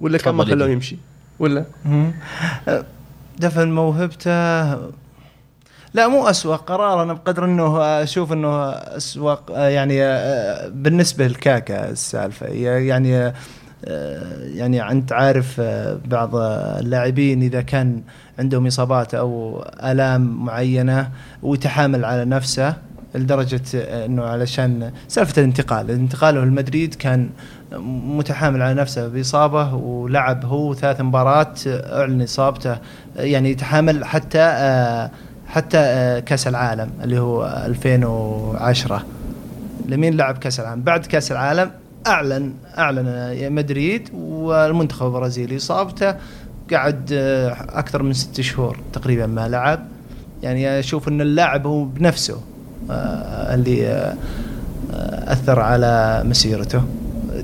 [0.00, 0.68] ولا كان ما خلوه.
[0.68, 0.96] يمشي؟
[1.38, 1.64] ولا؟
[3.38, 4.72] دفن موهبته
[5.94, 7.02] لا مو أسوأ قرار.
[7.02, 9.36] أنا بقدر أنه أشوف أنه أسوأ
[9.68, 12.46] يعني أه، بالنسبة لكاكا السالفة.
[12.46, 13.32] يعني أه،
[14.54, 15.60] يعني أنت عارف
[16.04, 16.30] بعض
[16.80, 18.02] اللاعبين إذا كان
[18.38, 21.10] عندهم إصابات أو آلام معينة
[21.42, 22.74] ويتحامل على نفسه
[23.14, 25.90] لدرجة أنه علشان سالفة الانتقال.
[25.90, 27.30] انتقاله لمدريد كان
[28.06, 32.78] متحامل على نفسه بإصابة ولعب هو ثلاث مباريات أعلن إصابته.
[33.16, 35.10] يعني يتحامل حتى آه،
[35.50, 39.04] حتى آه، كأس العالم اللي هو 2010
[39.88, 41.70] لمين لعب كأس العالم؟ بعد كأس العالم
[42.06, 46.14] أعلن أعلن مدريد والمنتخب البرازيلي إصابته
[46.72, 49.88] قعد آه، أكثر من ست شهور تقريبا ما لعب.
[50.42, 52.40] يعني أشوف أن اللاعب هو بنفسه
[52.90, 54.14] آه، اللي
[55.28, 56.82] أثر على مسيرته.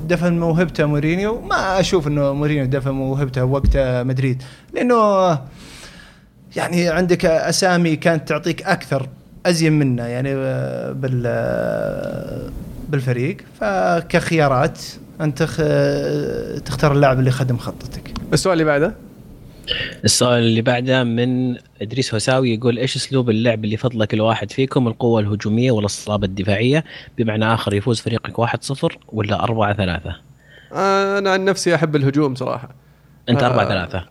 [0.07, 1.41] دفن موهبته مورينيو.
[1.41, 4.43] ما أشوف إنه مورينيو دفن موهبته وقت مدريد
[4.73, 5.39] لأنه
[6.55, 9.09] يعني عندك أسامي كانت تعطيك أكثر
[9.45, 10.35] أزين منه يعني
[10.93, 12.51] بال
[12.89, 13.37] بالفريق.
[13.59, 14.79] فكخيارات
[15.21, 18.11] أنت تخ- تختار اللاعب اللي خدم خطتك.
[18.33, 18.93] السؤال اللي بعده؟
[20.03, 24.87] السؤال اللي بعده من إدريس هساوي يقول إيش أسلوب اللعب اللي يفضله كل واحد فيكم؟
[24.87, 26.83] القوة الهجومية ولا الصلابه الدفاعية.
[27.17, 30.15] بمعنى آخر يفوز فريقك 1-0 ولا 4-3
[30.73, 32.69] آه، أنا عن نفسي أحب الهجوم صراحة.
[33.29, 33.47] أنت آه.
[33.47, 34.05] 4 3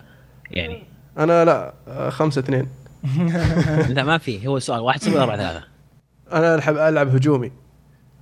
[0.51, 0.83] يعني.
[1.17, 2.67] أنا لا آه، خمسة اثنين.
[3.95, 4.47] لا ما في.
[4.47, 5.63] هو السؤال 1 0 4 3
[6.31, 7.51] أنا احب ألعب هجومي.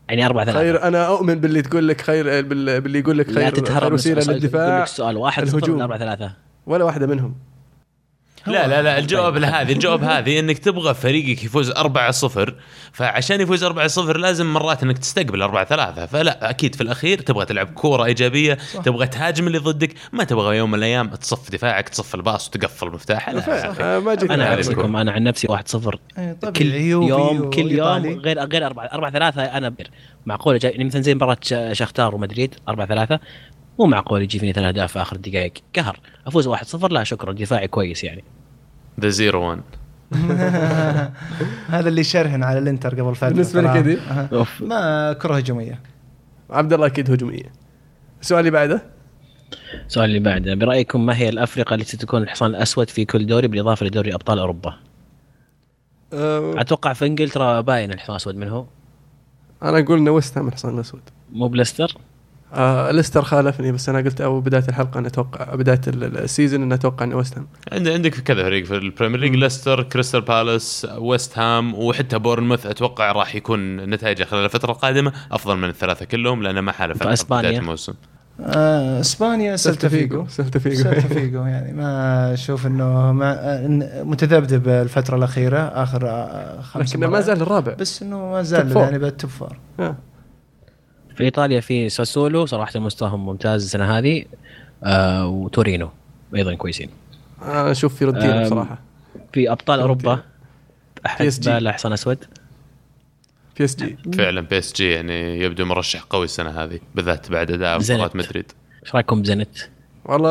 [0.10, 3.36] يعني 4 3 خير أنا أؤمن باللي تقول لك خير بال- باللي يقول لك لا
[3.36, 4.86] خير تتهرب خير وسيلة للدفاع.
[5.00, 5.76] 1 0 الهجوم.
[5.76, 6.32] ولا 4 3
[6.66, 7.36] ولا واحدة منهم.
[8.48, 12.52] لا لا لا الجواب لهذه الجواب هذه إنك تبغى فريقك يفوز 4-0
[12.94, 18.06] فعشان يفوز 4-0 لازم مرات إنك تستقبل 4-3 فلا أكيد في الأخير تبغى تلعب كورة
[18.06, 22.88] إيجابية تبغى تهاجم اللي ضدك ما تبغى يوم من الأيام تصف دفاعك تصف الباص وتقفل
[22.88, 23.96] مفتاح لا.
[23.98, 24.96] آه، ما أنا بيكون.
[24.96, 28.20] أنا عن نفسي 1 0 إيه، كل طبيعي يوفي يوم كل يوم.
[28.20, 29.88] غير غير 4 4 3 أنا بر
[30.26, 33.20] معقول جاي يعني مثلا زي مباراه ش- شختار ومدريد 4 3
[33.80, 36.00] مو معقول يجي فيني ثلاث أهداف في آخر الدقائق قهر.
[36.28, 38.24] أفوز 1 0 لا شكرا دفاعي كويس يعني.
[39.00, 39.62] The Zero 1
[41.68, 43.30] هذا اللي شرهن على الإنتر قبل فترة.
[43.30, 44.00] بالنسبة لك.
[44.34, 44.62] أوف.
[44.62, 45.80] ما كره هجومية.
[46.50, 47.52] عبد الله أكيد هجومية.
[48.22, 48.84] السؤال اللي بعده؟
[49.88, 50.56] السؤال اللي بعده.
[50.56, 54.74] برأيكم ما هي الأفرقة التي ستكون الحصان الأسود في كل دوري بالإضافة لدوري أبطال أوروبا؟
[56.14, 58.36] أتوقع في إنجلترا باين الحصان الأسود.
[58.36, 58.68] منه
[59.64, 61.02] أنا أقول إنه وست هام الحصان الأسود.
[61.32, 61.98] مو ليستر
[62.56, 66.24] آه ليستر خالفني بس أنا قلت أو بداية الحلقة أنا أتوقع بداية ال- ال- ال
[66.24, 70.22] season ان أتوقع إنه وست هام عند عندك كذا فريق في البريمير ليج ليستر كريستال
[70.22, 76.06] بالاس ويست هام وحتى بورنموث أتوقع راح يكون نتائجه خلال الفترة القادمة أفضل من الثلاثة
[76.06, 77.04] كلهم لأنه ما حالف؟
[77.34, 77.94] بداية الموسم
[78.40, 83.68] آه، إسبانيا سلتا فيجو سلتا فيجو سلتا فيجو يعني ما أشوف إنه ما
[84.04, 87.22] متذبذب الفترة الأخيرة آخر آه، خمس لكنه ما.
[87.22, 88.78] زال الرابع بس إنه ما زال.
[88.78, 89.96] يعني بال top four آه.
[91.16, 94.26] في إيطاليا في ساسولو صراحة مستواهم ممتاز السنة هذه
[94.84, 95.90] آه وتورينو
[96.36, 96.90] أيضا كويسين.
[97.42, 98.80] أنا أشوف فيورنتينا أم، بصراحة.
[99.34, 100.20] في أبطال أوروبا
[101.06, 101.32] أحد.
[101.46, 102.18] باله حصان أسود.
[103.58, 107.52] بي اس جي فعلا بي اس جي يعني يبدو مرشح قوي السنة هذه بالذات بعد
[107.52, 107.80] أداء.
[107.80, 108.52] مباراه مدريد.
[108.86, 109.50] إيش رأيكم بزنت؟
[110.06, 110.30] والله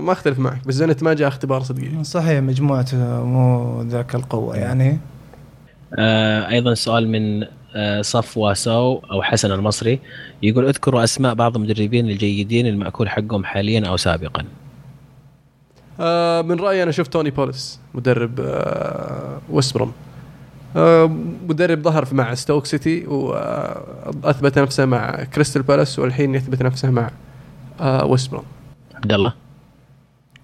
[0.00, 4.98] ما أختلف معك بس زنت ما جاء اختبار صدقي صحيح مجموعته مو ذاك القوة يعني.
[5.98, 7.48] آه أيضا سؤال من آه
[8.00, 10.00] صفوة سو أو حسن المصري
[10.42, 14.44] يقول اذكروا أسماء بعض المدربين الجيدين المأكول حقهم حاليا أو سابقا.
[16.00, 19.92] آه من رأيي أنا شفت توني بوليس مدرب آه ويست بروم.
[20.76, 21.06] آه
[21.48, 27.10] مدرب ظهر مع ستوك سيتي وأثبت نفسه مع كريستال بالاس والحين يثبت نفسه مع
[27.80, 28.44] آه ويست بروم.
[28.94, 29.41] عبد الله.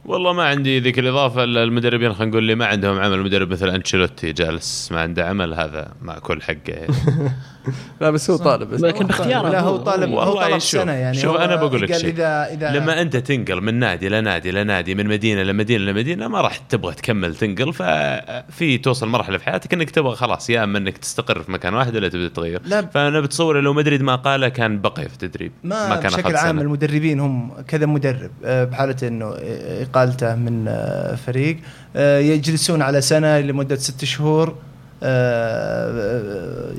[0.08, 4.32] والله ما عندي ذيك الإضافة المدربين خلينا نقول اللي ما عندهم عمل مدرب مثل أنشيلوتي
[4.32, 6.94] جالس ما عنده عمل هذا مأكول حقه يعني.
[8.00, 11.16] لا بس هو طالب بس لكن باختياره لا هو طالب هو شوف- سنة يعني.
[11.18, 12.08] شوف أنا بقول لك شيء.
[12.10, 16.56] اذا اذا لما أنت تنقل من نادي لنادي لنادي من مدينة لمدينه لمدينه ما راح
[16.56, 17.72] تبغى تكمل تنقل.
[17.72, 21.96] ففي توصل مرحلة في حياتك إنك تبغى خلاص يا إما إنك تستقر في مكان واحد
[21.96, 22.86] ولا تبدا تغير لا.
[22.86, 26.62] فأنا بتصور لو مدريد ما قاله كان بقي في التدريب ما, كان بشكل عام سنة.
[26.62, 29.34] المدربين هم كذا مدرب آه، بحالة إنه
[29.82, 31.58] إقالته من آه، فريق.
[31.96, 34.54] آه، يجلسون على سنة لمدة ست شهور.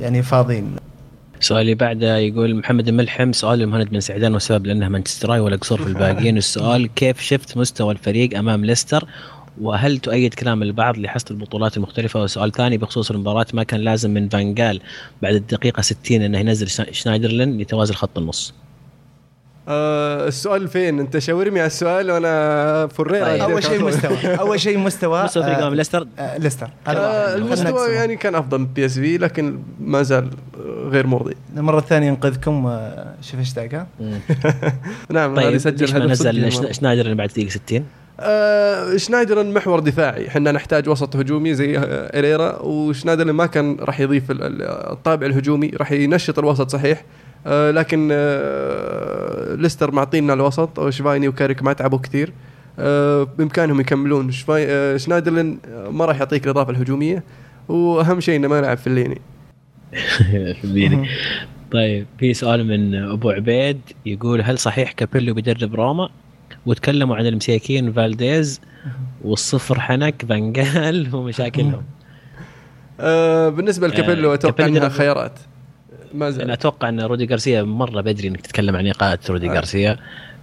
[0.01, 0.76] يعني فاضيين.
[1.41, 5.82] السؤال اللي بعده يقول محمد الملحم سؤال لمهند بن سعدان والسبب لأنه مانشستراوي ولا قصور
[5.82, 6.38] في الباقيين.
[6.47, 9.05] السؤال كيف شفت مستوى الفريق أمام ليستر؟
[9.61, 14.30] وهل تؤيد كلام البعض لحصد البطولات المختلفة؟ وسؤال ثاني بخصوص المباراة ما كان لازم من
[14.30, 14.82] فانجال
[15.22, 18.53] بعد الدقيقة 60 أنه ينزل شنا- شنايدرلين يتوازن خط النص؟
[19.70, 23.41] آه السؤال فين؟ انت شاور مي على السؤال وأنا فريرة طيب.
[23.41, 24.17] أول شيء مستوى.
[24.39, 26.70] أول شيء مستوى مستوى الفريق آه، ليستر؟ آه، ليستر.
[26.88, 27.36] هذا آه.
[27.36, 31.36] المستوى يعني كان أفضل من بي اس في لكن ما زال آه، غير مرضي.
[31.57, 33.86] المرة الثانية ينقذكم آه، شوف إيش تلقى
[35.11, 36.72] نعم طيب يسجل ليش ما نزل صدقي شنا- مرة.
[36.72, 37.86] شنايدرلين بعد دقيقة 60
[38.20, 40.28] آه شنايدر محور دفاعي.
[40.28, 41.82] إحنا نحتاج وسط هجومي زي آه،
[42.20, 44.61] هيريرا وشنايدر ما كان راح يضيف ال- ال-
[44.91, 47.03] الطابع الهجومي راح ينشط الوسط صحيح.
[47.48, 50.80] آه لكن آه ليستر معطينا الوسط.
[50.80, 52.34] وشفايني وكاريك ما تعبوا كثير.
[52.80, 54.32] آه بإمكانهم يكملون.
[54.32, 57.24] شفاي آه شنايدرلين آه، ما راح يعطيك الإضافة الهجومية.
[57.70, 59.22] وأهم شيء إنه ما يلعب فيلايني
[61.72, 66.10] طيب في سؤال من أبو عبيد يقول هل صحيح كابيلو بيدرب روما؟
[66.66, 68.62] وتكلموا عن المساكين فالديز
[69.24, 71.84] وأصفر حنك فانجال ومشاكلهم.
[73.00, 75.40] آه بالنسبة لكابيلو آه، أتوقع إنها خيارات.
[76.14, 79.53] ما أنا زال أتوقع أن رودي غارسيا مرة بدري إنك تتكلم عن اقاله رودي آه.
[79.53, 79.97] غارسيا.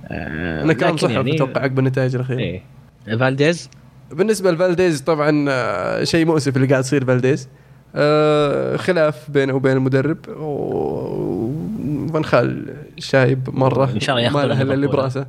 [0.09, 2.39] آه، أنا كان صح يعني- أتوقع عقب النتائج الأخيرة.
[2.39, 2.63] إيه.
[3.07, 3.71] فالديز؟
[4.13, 7.49] بالنسبة لفالديز طبعا آه، شيء مؤسف اللي قاعد يصير فالديز.
[7.95, 13.91] آه، خلاف بينه وبين المدرب وفان خال شايب مرة.
[13.95, 14.87] إن شاء الله ياخذ ما له إلا اللي.
[14.87, 15.27] برأسه.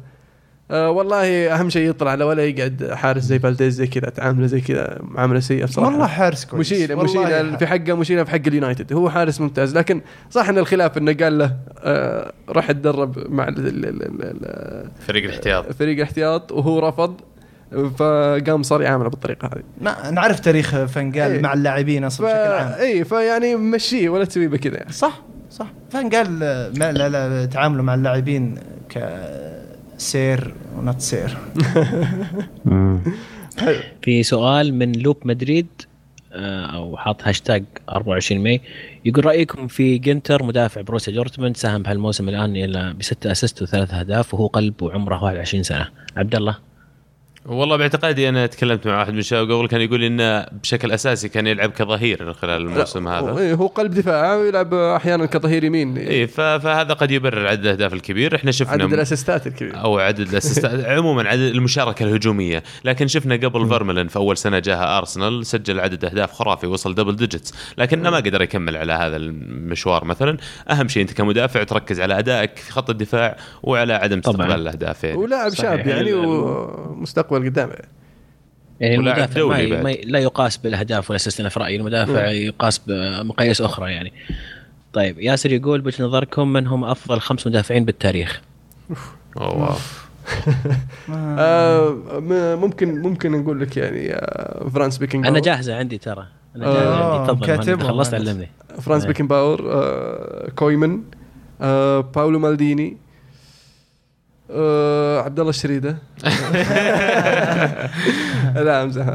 [0.71, 4.61] آه والله أهم شيء يطلع على ولا يقعد حارس زي فالديز زي كذا تعامله زي
[4.61, 5.91] كذا معاملة سيئة بصراحة.
[5.91, 6.71] والله حارس كويس.
[6.73, 7.55] مشيله مشيله حارس.
[7.55, 8.93] في حقه مشيله في حق اليونايتد.
[8.93, 10.01] هو حارس ممتاز لكن
[10.31, 13.45] صح إن الخلاف إنه قال له آه راح تدرب مع
[14.99, 15.71] فريق الاحتياط.
[15.71, 17.21] فريق الاحتياط وهو رفض
[17.97, 19.63] فقام صار يعامله بالطريقة هذه.
[19.81, 21.41] ما نعرف تاريخ فنجال إيه.
[21.41, 22.05] مع اللاعبين ف...
[22.05, 22.71] أصلا بشكل عام.
[22.79, 24.91] اي فيعني مشيه ولا تسويه بكذا يعني.
[24.91, 25.67] صح صح.
[25.89, 28.55] فنجال آه، ما لا لا تعامله مع اللاعبين
[29.97, 31.37] كسير ونوت سير.
[34.01, 35.67] في سؤال من لوب مدريد
[36.33, 38.61] آه، أو حاط هاشتاج 24 ماي.
[39.05, 44.33] يقول رأيكم في جينتر مدافع بوروسيا دورتموند ساهم بهالموسم الآن إلى بستة assist وثلاث أهداف
[44.33, 45.87] وهو قلب وعمره 21 سنة.
[46.17, 46.66] عبد الله.
[47.47, 51.47] والله باعتقادي أنا تكلمت مع واحد من الشباب قبل كان يقول إنه بشكل أساسي كان
[51.47, 53.37] يلعب كظهير خلال الموسم لا، هذا.
[53.39, 55.97] إيه هو قلب دفاع ويلعب أحيانا كظهير يمين.
[55.97, 58.35] اي فهذا قد يبرر عدد الأهداف الكبير.
[58.35, 59.79] إحنا شفنا عدد الأسيستات الكبير.
[59.79, 62.63] أو عدد الأسيستات عموما عدد المشاركة الهجومية.
[62.85, 67.15] لكن شفنا قبل فيرمايلين في أول سنة جاها أرسنال سجل عدد أهداف خرافي وصل double
[67.15, 70.37] digits لكنه ما قدر يكمل على هذا المشوار مثلا.
[70.71, 74.17] أهم شيء أنت كمدافع تركز على أدائك في خط الدفاع وعلى عدم.
[74.19, 75.03] استقبال الأهداف.
[75.03, 75.17] يعني.
[75.17, 75.53] ولاعب.
[75.53, 76.97] شاب يعني ال-
[77.37, 77.69] ومستقبل قدام
[78.79, 79.97] يعني المدافع ما دولي ما بعد.
[80.05, 84.13] لا يقاس بالأهداف وال assist أنا في رايي المدافع يقاس بمقاييس أخرى يعني
[84.93, 88.41] طيب ياسر يقول بوجهه نظركم من هم أفضل خمس مدافعين بالتاريخ؟
[89.37, 89.75] أوه wow.
[91.09, 91.89] آه
[92.19, 96.79] م- ممكن ممكن نقول لك يعني آه فرانس بيكن أنا جاهزة عندي ترى أنا جاهزة
[96.89, 98.13] آه، عندي تفضل مهند، خلصت.
[98.13, 98.49] علمني
[98.81, 99.07] فرانس إيه.
[99.07, 101.01] بيكن باور آه كومان
[101.61, 102.97] آه باولو مالديني
[104.51, 105.97] آه عبد الله الشريده
[108.55, 109.05] لا أمزح.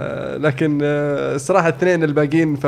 [0.41, 2.67] لكن الصراحه الاثنين الباقيين ف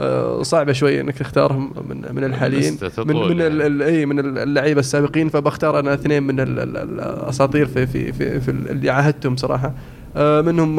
[0.00, 2.78] آه، صعبة شوية إنك تختارهم من من الحاليين.
[2.98, 3.66] من من ال- يعني.
[3.66, 8.40] ال- إي من اللعيبة السابقين فبختار أنا اثنين من ال- ال- الأساطير في في في,
[8.40, 9.72] في اللي عاهدتهم صراحة.
[10.16, 10.76] آه، منهم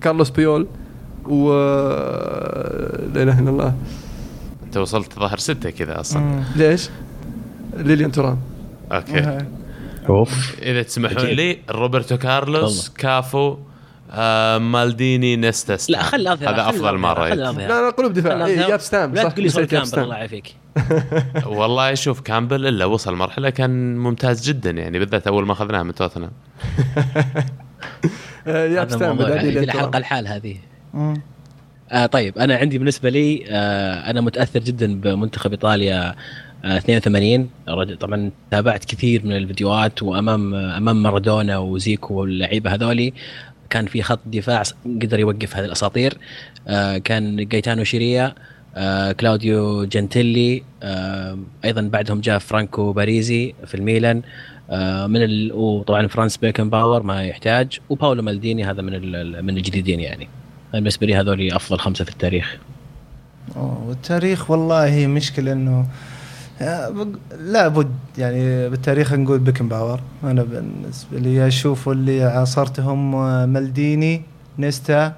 [0.00, 0.66] كارلوس بيول
[1.24, 1.52] و
[3.14, 3.74] لا إله إلا الله.
[4.66, 6.42] أنت وصلت ظهر ستة كذا أصلا.
[6.56, 6.90] ليش؟
[7.76, 8.38] ليليان تورام
[8.92, 9.38] أوكي.
[10.08, 11.26] أوف إذا تسمحون.
[11.26, 13.56] لي روبرتو كارلوس كافو
[14.10, 17.68] آه مالديني نيستا لا خل هذا أفضل مره خل إيه.
[17.68, 20.02] لا لا قلوب دفاع جاب ستام لا تقول لي ستام.
[20.04, 20.54] الله يعافيك
[21.46, 25.94] والله شوف كامبل إلا وصل مرحلة كان ممتاز جدا يعني بالذات أول ما اخذناه من
[25.94, 26.30] توتنهام
[28.46, 29.84] آه، جاب هذا ستام موضوع بدأ يبي ليليان له تورام.
[29.86, 30.56] حلقه الحال هذه.
[31.92, 36.14] آه طيب أنا عندي بالنسبة لي آه أنا متأثر جدا بمنتخب إيطاليا آه
[36.66, 43.12] 82 رجل- طبعا تابعت كثير من الفيديوهات وامام آه أمام مارادونا وزيكو واللعيبة هذولي.
[43.70, 44.62] كان في خط دفاع
[45.02, 46.18] قدر يوقف هذه الأساطير.
[46.68, 48.34] آه كان جايتانو شيريا
[48.76, 54.22] آه كلاوديو جنتيلي آه أيضا بعدهم جاء فرانكو باريزي في الميلان.
[54.70, 55.52] آه من ال...
[55.52, 59.42] وطبعا فرانس بيكن باور ما يحتاج وباولو مالديني هذا من ال...
[59.44, 60.28] من الجديدين يعني.
[60.72, 62.56] بالنسبة لي هذول أفضل خمسة في التاريخ.
[63.56, 65.86] والتاريخ والله مشكلة إنه
[66.62, 73.14] آه، بق- لا بد يعني بالتاريخ نقول بيكن باور أنا بالنسبة لي أشوف اللي عاصرتهم
[73.14, 74.22] آه، مالديني
[74.58, 75.12] نيستا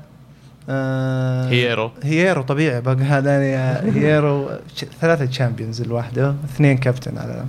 [0.70, 1.90] آه هييرو.
[2.02, 7.44] هييرو طبيعي بقى هذا يعني هييرو ش- ثلاثة Champions الواحدة اثنين كابتن على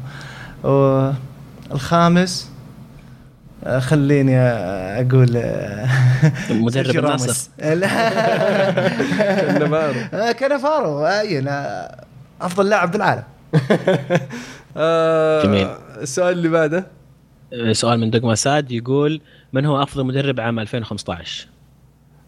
[0.64, 2.50] والخامس
[3.64, 5.88] آه، خليني آه، أقول آه،
[6.50, 7.26] مدرب سيرجيو النصر.
[7.26, 7.50] راموس.
[7.80, 7.88] لا
[9.58, 10.00] كنافارو.
[10.14, 11.44] آه، كنافارو اي
[12.42, 13.39] أفضل لاعب بالعالم آه،
[15.44, 15.68] جميل.
[16.02, 16.88] السؤال اللي بعده.
[17.54, 19.22] آه، سؤال من دقمة ساد يقول
[19.54, 21.48] من هو أفضل مدرب عام 2015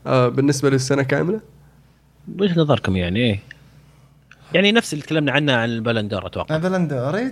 [0.07, 1.41] آه، بالنسبة للسنة كاملة؟
[2.39, 3.39] وجهة نظركم يعني إيه؟
[4.53, 6.56] يعني نفس اللي تكلمنا عنه عن البلندور أتوقع.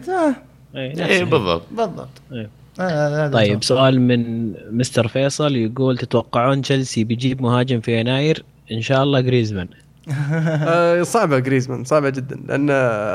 [0.09, 0.35] آه
[0.75, 1.25] إيه، نفس اي الشيء.
[1.25, 1.63] بالضبط.
[1.71, 2.09] بالضبط.
[2.31, 2.49] إيه.
[2.79, 3.63] آه، طيب.
[3.63, 9.67] سؤال من مستر فيصل يقول تتوقعون تشيلسي بيجيب مهاجم في يناير؟ إن شاء الله جريزمان.
[10.67, 12.69] آه، صعبة جريزمان صعبة جدا لأن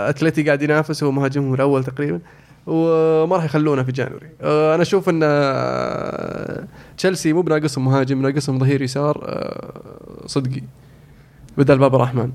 [0.09, 2.21] أتلتي قاعد ينافس هو مهاجمهم الأول تقريبا
[2.66, 4.29] وما راح يخلونه في جانوري.
[4.43, 6.65] آه، أنا أشوف إن آه،
[6.99, 9.45] تشيلسي مو بناقصهم مهاجم ناقصهم ظهير يسار
[10.27, 10.62] صدقي
[11.59, 12.31] بدل باب الرحمن.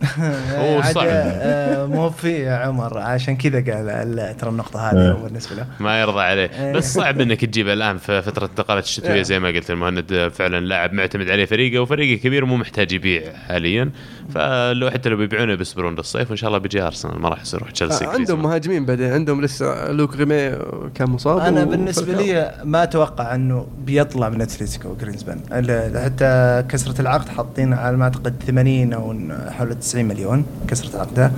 [0.58, 1.06] هو صعب.
[1.08, 5.66] آه، مو في يا عمر عشان كذا قال ال- ترى النقطة هذه هو بالنسبة له
[5.80, 6.72] ما يرضى عليه إيه.
[6.72, 9.22] بس صعب إنك تجيبه الآن في فترة الانتقالات الشتوية إيه.
[9.22, 13.90] زي ما قلت المهند فعلا لاعب معتمد عليه فريقه وفريقه كبير ومو محتاج يبيع حاليا
[14.34, 17.70] فلو حتى لو بيبيعونه بيصبرون للصيف وإن شاء الله بيجي أرسنال ما راح يصير يروح
[17.72, 18.42] تشيلسي آه، عندهم.
[18.42, 20.56] مهاجمين بعدين عندهم لسه لوك ريمي
[20.94, 27.00] كان مصاب أنا بالنسبة لي ما أتوقع إنه بيطلع من أتلتيكو جريزمان ال- حتى كسرة
[27.00, 29.16] العقد حاطين على ما أعتقد 80 أو
[29.50, 31.32] حول 90 مليون كسرة عقده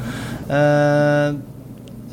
[0.50, 1.36] آه،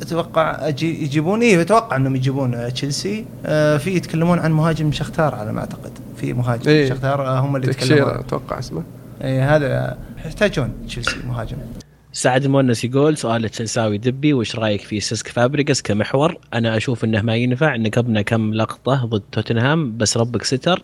[0.02, 3.24] أتوقع أجي يجيبون إيه أتوقع إنهم يجيبون تشيلسي.
[3.46, 5.92] آه، في يتكلمون عن مهاجم شختار على ما أعتقد.
[6.16, 6.88] في مهاجم إيه.
[6.88, 8.10] شختار آه، هم اللي يتكلمون.
[8.10, 8.82] أتوقع اسمه.
[9.24, 9.96] اي هذا
[10.26, 11.56] يحتاجون تشيلسي مهاجم.
[12.12, 17.22] سعد المونس يقول سؤال لتشيلساوي دبي وش رأيك في سيسك فابريجاس كمحور؟ أنا أشوف إنه
[17.22, 20.82] ما ينفع نقبنا كم لقطة ضد توتنهام بس ربك ستر.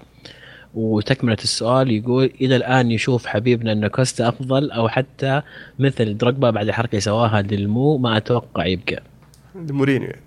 [0.76, 5.42] وتكملة السؤال يقول إلى الآن يشوف حبيبنا إن كوستا أفضل أو حتى
[5.78, 9.02] مثل دروجبا بعد الحركه سواها للمو ما أتوقع يبقى
[9.54, 10.20] مورينيو يعني.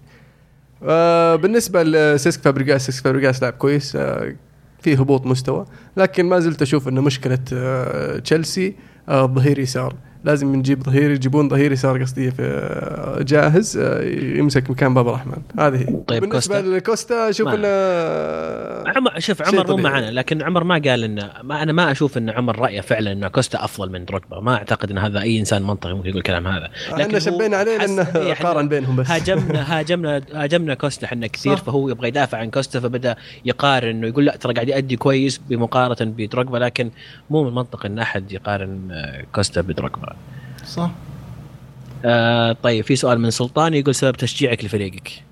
[0.84, 4.36] آه بالنسبة لسيسك فابريجاس سيسك فابريجاس لاعب كويس آه
[4.82, 5.66] في هبوط مستوى
[5.98, 8.76] لكن ما زلت أشوف إنه مشكلة آه تشيلسي
[9.10, 14.04] آه ظهير يسار لازم نجيب ظهير يجيبون ظهير يسار قصدي في آه جاهز آه
[14.38, 17.68] يمسك مكان بابا رحمن هذه هي طيب بالنسبة كوستا؟ لكوستا أشوف إنه
[18.96, 19.78] عمر شوف عمر مو.
[19.78, 23.28] معنا لكن عمر ما قال إنه ما أنا ما أشوف إن عمر رأيه فعلا إن
[23.28, 26.70] كوستا أفضل من دروجبا ما أعتقد إن هذا أي إنسان منطقي ممكن يقول الكلام هذا
[26.92, 28.02] إحنا هو شبينا عليه لأنه
[28.32, 31.64] إحنا قارن بينهم بس هاجمنا هاجمنا هاجمنا كوستا إحنا كثير صح.
[31.64, 33.16] فهو يبغى يدافع عن كوستا فبدأ
[33.46, 36.92] يقارن انه يقول لا ترى قاعد يأدي كويس بمقارنة بدروجبا لكن
[37.30, 40.09] مو من المنطق إن أحد يقارن آه، كوستا بدروجبا.
[40.70, 40.92] صح
[42.06, 45.24] آه طيب في سؤال من سلطان يقول سبب تشجيعك لفريقك.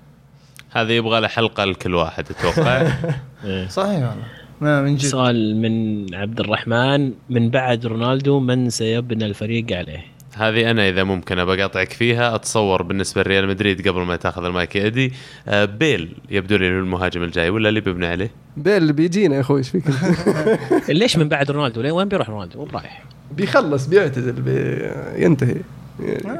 [0.70, 2.92] هذا يبغى له حلقة لكل واحد أتوقع
[3.68, 4.24] صحيح والله
[4.60, 10.04] ما من جد سؤال من عبد الرحمن من بعد رونالدو من سيبنى الفريق عليه؟
[10.36, 14.76] هذه أنا إذا ممكن ابى اقاطعك فيها أتصور بالنسبة لريال مدريد قبل ما تأخذ المايك
[14.76, 15.12] يا إدي
[15.48, 19.58] آه، بيل يبدو لي المهاجم الجاي ولا اللي بيبني عليه بيل اللي بيجينا يا أخوي
[19.58, 19.84] إيش فيك
[20.88, 23.04] ليش من بعد رونالدو؟ وين بيروح رونالدو؟ وين رايح؟
[23.36, 24.90] بيخلص بيعتزل بي...
[25.24, 25.54] ينتهي.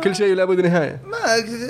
[0.05, 1.01] كل شيء لابد نهاية.
[1.07, 1.17] ما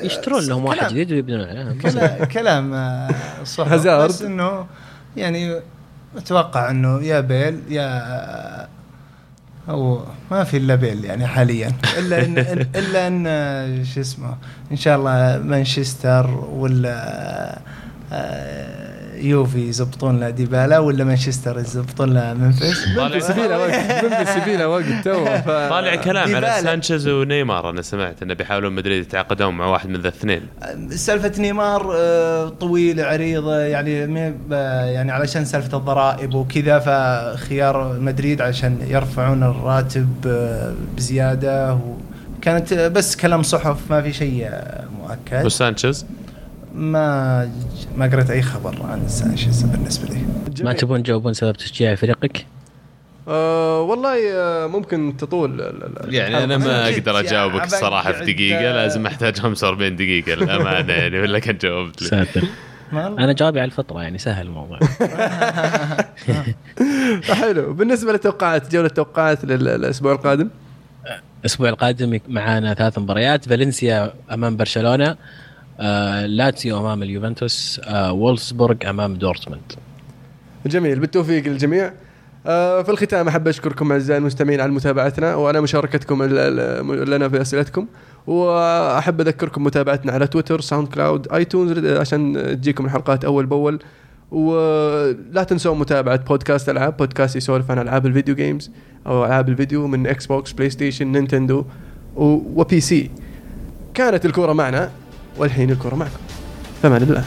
[0.03, 3.11] يشترون لهم واحد كلام- جديد ويبنون عليه كلا- كلام آه،
[3.45, 3.74] صح.
[3.74, 4.66] بس إنه
[5.16, 5.61] يعني
[6.16, 8.69] أتوقع إنه يا بيل يا
[9.69, 11.73] هو ما في إلا بيل يعني حاليا.
[11.99, 12.39] إلا ان
[12.77, 14.35] إلا إن آه، شو اسمه
[14.73, 17.59] إن شاء الله مانشستر ولا
[18.12, 23.74] آه، يوفي يزبطون له ديبالا ولا مانشستر يزبطون له منفس منفي سبيله وقت
[24.05, 25.24] منفي سبيله وقت تو.
[25.24, 26.55] ف- طالع كلام على.
[26.62, 30.43] سانشيز ونيمار أنا سمعت إنه بيحاولون مدريد يتعاقدون مع واحد من ذا الاثنين
[30.90, 33.93] سالفة نيمار آه، طويلة عريضة يعني
[34.93, 41.78] يعني علشان سالفة الضرائب وكذا فخيار مدريد عشان يرفعون الراتب آه، بزيادة
[42.39, 44.51] وكانت بس كلام صحف ما في شيء
[45.01, 45.45] مؤكد.
[45.47, 46.07] وسانشيز؟
[46.79, 47.51] ما
[47.97, 50.21] ما قريت أي خبر عن سانشيز بالنسبة لي
[50.65, 50.73] ما.
[50.73, 52.47] تبون تجاوبون سبب تشجيع فريقك؟
[53.29, 55.73] آه والله آه ممكن تطول
[56.09, 58.61] يعني أنا ما أقدر أجاوبك عبد الصراحه في دقيقة.
[58.73, 62.43] لازم احتاج 45 دقيقة للامانه يعني ولا كان جاوبت لي ساتر.
[62.93, 64.79] أنا جوابي على الفطرة يعني سهل الموضوع.
[67.41, 67.73] حلو.
[67.73, 70.49] بالنسبة للتوقعات جوله توقعات لل- للأسبوع القادم؟
[71.41, 75.17] الأسبوع القادم معانا ثلاث مباريات فالنسيا أمام برشلونة.
[76.27, 79.73] لاتسيو أمام اليوفنتوس آه وولفسبورغ أمام دورتموند.
[80.67, 81.93] جميل بالتوفيق للجميع.
[82.47, 86.23] آه، في الختام أحب أشكركم أعزائي المستمعين على متابعتنا وعلى مشاركتكم
[87.05, 87.87] لنا في أسئلتكم.
[88.27, 93.79] وأحب أذكركم متابعتنا على تويتر SoundCloud iTunes عشان تجيكم الحلقات أول بأول.
[94.31, 98.70] ولا تنسون متابعة بودكاست ألعاب بودكاست يسولف عن ألعاب الفيديو games
[99.07, 101.65] أو ألعاب الفيديو من Xbox PlayStation Nintendo
[102.17, 103.11] وبي سي
[103.95, 104.91] كانت الكورة معنا.
[105.38, 106.20] والحين الكوره معكم
[106.84, 107.24] فمان الله